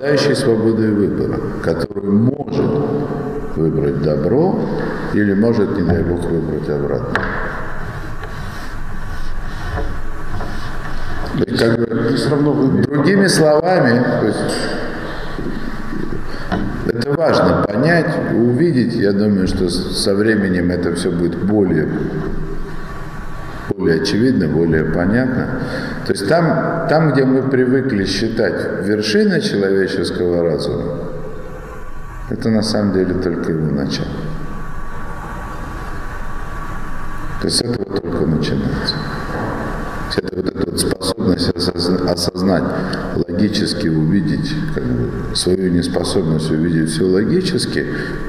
обладающий 0.01 0.35
свободой 0.35 0.91
выбора, 0.91 1.39
который 1.63 2.09
может 2.09 2.65
выбрать 3.55 4.01
добро 4.01 4.59
или 5.13 5.33
может, 5.33 5.77
не 5.77 5.83
дай 5.83 6.01
Бог, 6.01 6.25
выбрать 6.25 6.67
обратно. 6.69 7.23
И 11.45 11.55
как 11.55 11.77
бы, 11.77 12.15
все 12.15 12.29
равно. 12.31 12.81
Другими 12.81 13.27
словами, 13.27 14.03
то 14.21 14.25
есть, 14.25 14.57
это 16.87 17.11
важно 17.13 17.63
понять, 17.67 18.11
увидеть. 18.33 18.95
Я 18.95 19.11
думаю, 19.11 19.47
что 19.47 19.69
со 19.69 20.15
временем 20.15 20.71
это 20.71 20.95
все 20.95 21.11
будет 21.11 21.37
более, 21.37 21.87
более 23.77 24.02
очевидно, 24.02 24.48
более 24.48 24.85
понятно. 24.85 25.61
То 26.06 26.14
есть 26.14 26.27
там, 26.27 26.88
там, 26.89 27.14
где 27.14 27.26
мы 27.26 27.43
привыкли 27.43 28.06
считать 28.06 28.85
вершина 28.85 29.39
человеческого 29.39 30.43
разума, 30.43 30.99
это 32.30 32.49
на 32.49 32.61
самом 32.61 32.93
деле 32.93 33.14
только 33.15 33.52
его 33.52 33.72
начало. 33.72 34.07
То 37.41 37.48
есть 37.48 37.57
с 37.57 37.61
этого 37.61 37.99
только 37.99 38.26
начинается. 38.26 38.95
Это 40.18 40.35
вот 40.35 40.45
эта 40.45 40.69
вот 40.69 40.80
способность 40.80 41.49
осознать, 41.56 42.64
логически 43.27 43.88
увидеть, 43.88 44.53
как 44.76 44.84
бы, 44.84 45.35
свою 45.35 45.72
неспособность 45.72 46.52
увидеть 46.52 46.89
все 46.89 47.03
логически, 47.06 47.84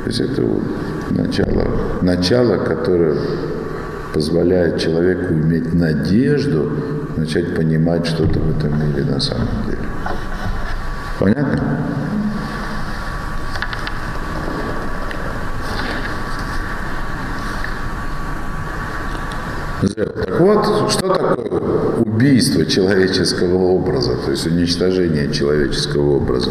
то 0.05 0.06
есть 0.06 0.20
это 0.20 0.43
вот 0.43 0.62
начало, 1.10 1.66
начало, 2.02 2.59
которое 2.59 3.16
позволяет 4.12 4.78
человеку 4.80 5.32
иметь 5.34 5.72
надежду 5.72 6.72
начать 7.16 7.55
понимать 7.55 8.06
что-то 8.06 8.39
в 8.39 8.59
этом 8.59 8.80
мире 8.80 9.05
на 9.05 9.20
самом 9.20 9.48
деле. 9.66 9.78
Понятно? 11.18 12.01
Так 19.88 20.40
вот, 20.40 20.90
что 20.90 21.09
такое 21.09 21.60
убийство 22.04 22.64
человеческого 22.64 23.56
образа, 23.56 24.14
то 24.24 24.30
есть 24.30 24.46
уничтожение 24.46 25.32
человеческого 25.32 26.18
образа? 26.18 26.50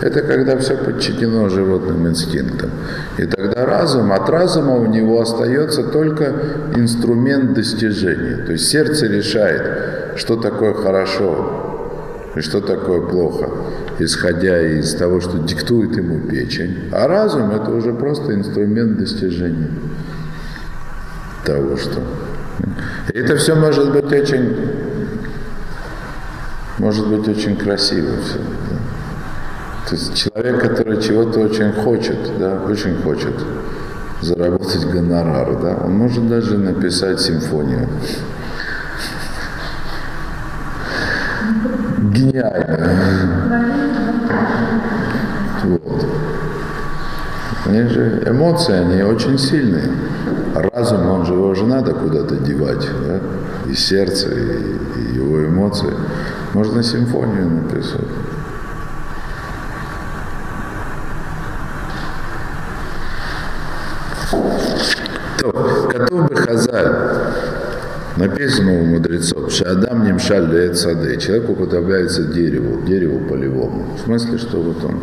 Это 0.00 0.22
когда 0.22 0.58
все 0.58 0.76
подчинено 0.76 1.48
животным 1.48 2.08
инстинктам. 2.08 2.70
И 3.18 3.26
тогда 3.26 3.66
разум, 3.66 4.12
от 4.12 4.28
разума 4.28 4.74
у 4.74 4.86
него 4.86 5.20
остается 5.20 5.84
только 5.84 6.34
инструмент 6.74 7.54
достижения. 7.54 8.44
То 8.44 8.52
есть 8.52 8.68
сердце 8.68 9.06
решает, 9.06 10.18
что 10.18 10.36
такое 10.36 10.74
хорошо 10.74 12.32
и 12.34 12.40
что 12.40 12.60
такое 12.60 13.02
плохо, 13.02 13.48
исходя 14.00 14.60
из 14.60 14.92
того, 14.94 15.20
что 15.20 15.38
диктует 15.38 15.96
ему 15.96 16.18
печень. 16.28 16.88
А 16.90 17.06
разум– 17.06 17.50
это 17.52 17.70
уже 17.70 17.92
просто 17.92 18.34
инструмент 18.34 18.98
достижения 18.98 19.70
того, 21.44 21.76
что 21.76 22.00
это 23.08 23.36
все 23.36 23.54
может 23.54 23.92
быть 23.92 24.12
очень, 24.12 24.56
может 26.78 27.06
быть 27.08 27.28
очень 27.28 27.56
красиво 27.56 28.12
все. 28.22 28.38
Да? 28.38 29.88
То 29.88 29.96
есть 29.96 30.14
человек, 30.14 30.60
который 30.60 31.02
чего-то 31.02 31.40
очень 31.40 31.72
хочет, 31.72 32.38
да, 32.38 32.60
очень 32.62 33.02
хочет, 33.02 33.34
заработать 34.20 34.86
гонорар, 34.86 35.60
да, 35.60 35.76
он 35.84 35.92
может 35.92 36.28
даже 36.28 36.56
написать 36.56 37.20
симфонию. 37.20 37.88
Гениально. 42.12 43.74
Вот. 45.64 46.06
Они 47.66 47.82
же 47.82 48.22
эмоции, 48.26 48.74
они 48.74 49.02
очень 49.02 49.38
сильные. 49.38 49.90
Разум, 50.54 51.06
он 51.08 51.24
же 51.24 51.32
его 51.32 51.54
же 51.54 51.64
надо 51.64 51.94
куда-то 51.94 52.36
девать, 52.36 52.86
да? 53.06 53.20
И 53.70 53.74
сердце, 53.74 54.28
и, 54.28 55.00
и 55.00 55.14
его 55.14 55.46
эмоции. 55.46 55.94
Можно 56.52 56.82
симфонию 56.82 57.48
написать. 57.48 58.00
То, 65.38 65.88
Катуб 65.90 66.34
Хазаль, 66.34 66.92
написано 68.16 68.80
у 68.80 68.84
мудрецов, 68.84 69.50
что 69.50 69.70
Адам 69.70 70.04
не 70.04 70.12
мшаль 70.12 70.50
леет 70.50 70.76
сады. 70.76 71.16
Человек 71.16 71.48
употребляется 71.48 72.24
дереву, 72.24 72.82
дереву 72.82 73.26
полевому. 73.26 73.96
В 73.96 74.04
смысле, 74.04 74.36
что 74.38 74.60
вот 74.60 74.84
он 74.84 75.00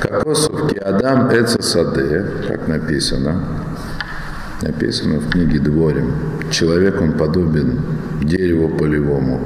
Кокосовки 0.00 0.76
Адам 0.76 1.30
Эца 1.30 1.62
Саде, 1.62 2.26
как 2.48 2.68
написано, 2.68 3.42
написано 4.60 5.20
в 5.20 5.30
книге 5.30 5.58
Дворим. 5.58 6.12
Человек, 6.50 7.00
он 7.00 7.12
подобен 7.12 7.80
дереву 8.22 8.68
полевому. 8.76 9.40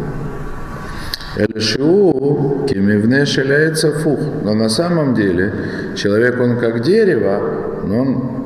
Эльшиу 1.36 2.66
кимивне 2.68 3.24
шеляется 3.27 3.93
фух. 3.93 4.18
Но 4.43 4.55
на 4.55 4.68
самом 4.68 5.14
деле 5.14 5.52
человек, 5.97 6.40
он 6.40 6.59
как 6.59 6.82
дерево, 6.82 7.82
но 7.86 8.01
он 8.01 8.40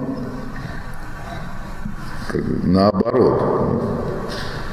наоборот. 2.65 4.13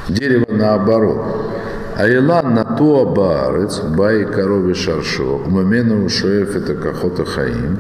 Дерево 0.10 0.48
наоборот. 0.49 1.51
Айлан 1.98 2.54
на 2.54 2.64
ту 2.64 3.00
абарец, 3.00 3.80
бай 3.80 4.26
корове 4.26 4.74
шаршо, 4.74 5.44
умамену 5.46 6.08
шоев 6.10 6.56
это 6.56 6.74
кахота 6.76 7.26
хаим. 7.26 7.80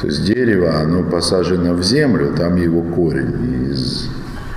То 0.00 0.06
есть 0.06 0.24
дерево, 0.24 0.80
оно 0.80 1.02
посажено 1.02 1.74
в 1.74 1.82
землю, 1.82 2.34
там 2.36 2.56
его 2.56 2.82
корень. 2.82 3.70
Из, 3.70 4.08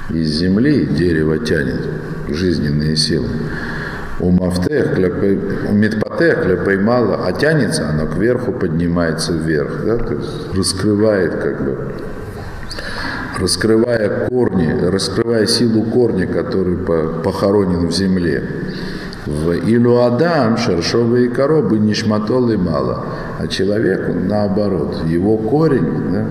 из 0.10 0.30
земли 0.40 0.86
дерево 0.86 1.40
тянет 1.40 1.82
жизненные 2.30 2.96
силы. 2.96 3.30
У 4.20 4.32
мафтех, 4.32 4.98
у 5.70 5.74
медпатех 5.74 6.64
поймала, 6.64 7.26
а 7.28 7.34
тянется 7.34 7.90
оно 7.90 8.08
кверху, 8.08 8.54
поднимается 8.54 9.34
вверх, 9.34 9.84
да, 9.86 9.98
то 9.98 10.14
есть 10.14 10.56
раскрывает 10.56 11.36
как 11.36 11.64
бы 11.64 11.78
раскрывая 13.40 14.28
корни, 14.30 14.72
раскрывая 14.72 15.46
силу 15.46 15.84
корня, 15.84 16.28
который 16.28 16.78
похоронен 16.78 17.88
в 17.88 17.92
земле. 17.92 18.44
В 19.26 19.54
Илу 19.54 20.02
Адам, 20.02 20.56
шершовые 20.58 21.30
коробы, 21.30 21.80
нишматол 21.80 22.56
мало. 22.58 23.06
А 23.40 23.48
человек, 23.48 24.10
он 24.10 24.28
наоборот, 24.28 25.04
его 25.08 25.38
корень, 25.38 26.12
да, 26.12 26.26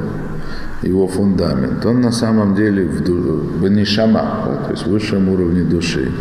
его 0.83 1.09
фундамент, 1.09 1.85
он 1.85 2.01
на 2.01 2.13
самом 2.13 2.55
деле 2.55 2.85
в, 2.87 3.01
в 3.03 3.69
нишама, 3.69 4.45
да, 4.47 4.67
то 4.67 4.71
есть 4.71 4.87
в 4.87 4.91
высшем 4.91 5.29
уровне 5.29 5.63
души, 5.63 6.13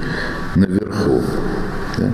наверху. 0.56 1.22
Да. 1.98 2.10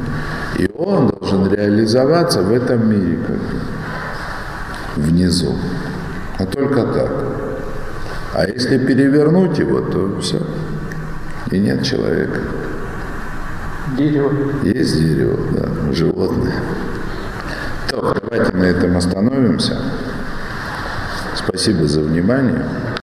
И 0.58 0.70
он 0.78 1.08
должен 1.08 1.50
реализоваться 1.50 2.42
в 2.42 2.52
этом 2.52 2.90
мире, 2.90 3.18
как 3.26 3.38
бы, 3.38 5.08
внизу. 5.08 5.56
А 6.38 6.46
только 6.46 6.84
так. 6.84 7.12
А 8.34 8.46
если 8.46 8.78
перевернуть 8.78 9.58
его, 9.58 9.80
то 9.80 10.20
все. 10.20 10.42
И 11.52 11.60
нет 11.60 11.84
человека. 11.84 12.42
Дерево. 13.98 14.32
Есть 14.64 15.00
дерево, 15.00 15.38
да, 15.52 15.94
животное. 15.94 16.56
То, 17.90 18.16
давайте 18.22 18.56
на 18.56 18.64
этом 18.64 18.98
остановимся. 18.98 19.78
Спасибо 21.36 21.88
за 21.88 22.02
внимание. 22.02 22.66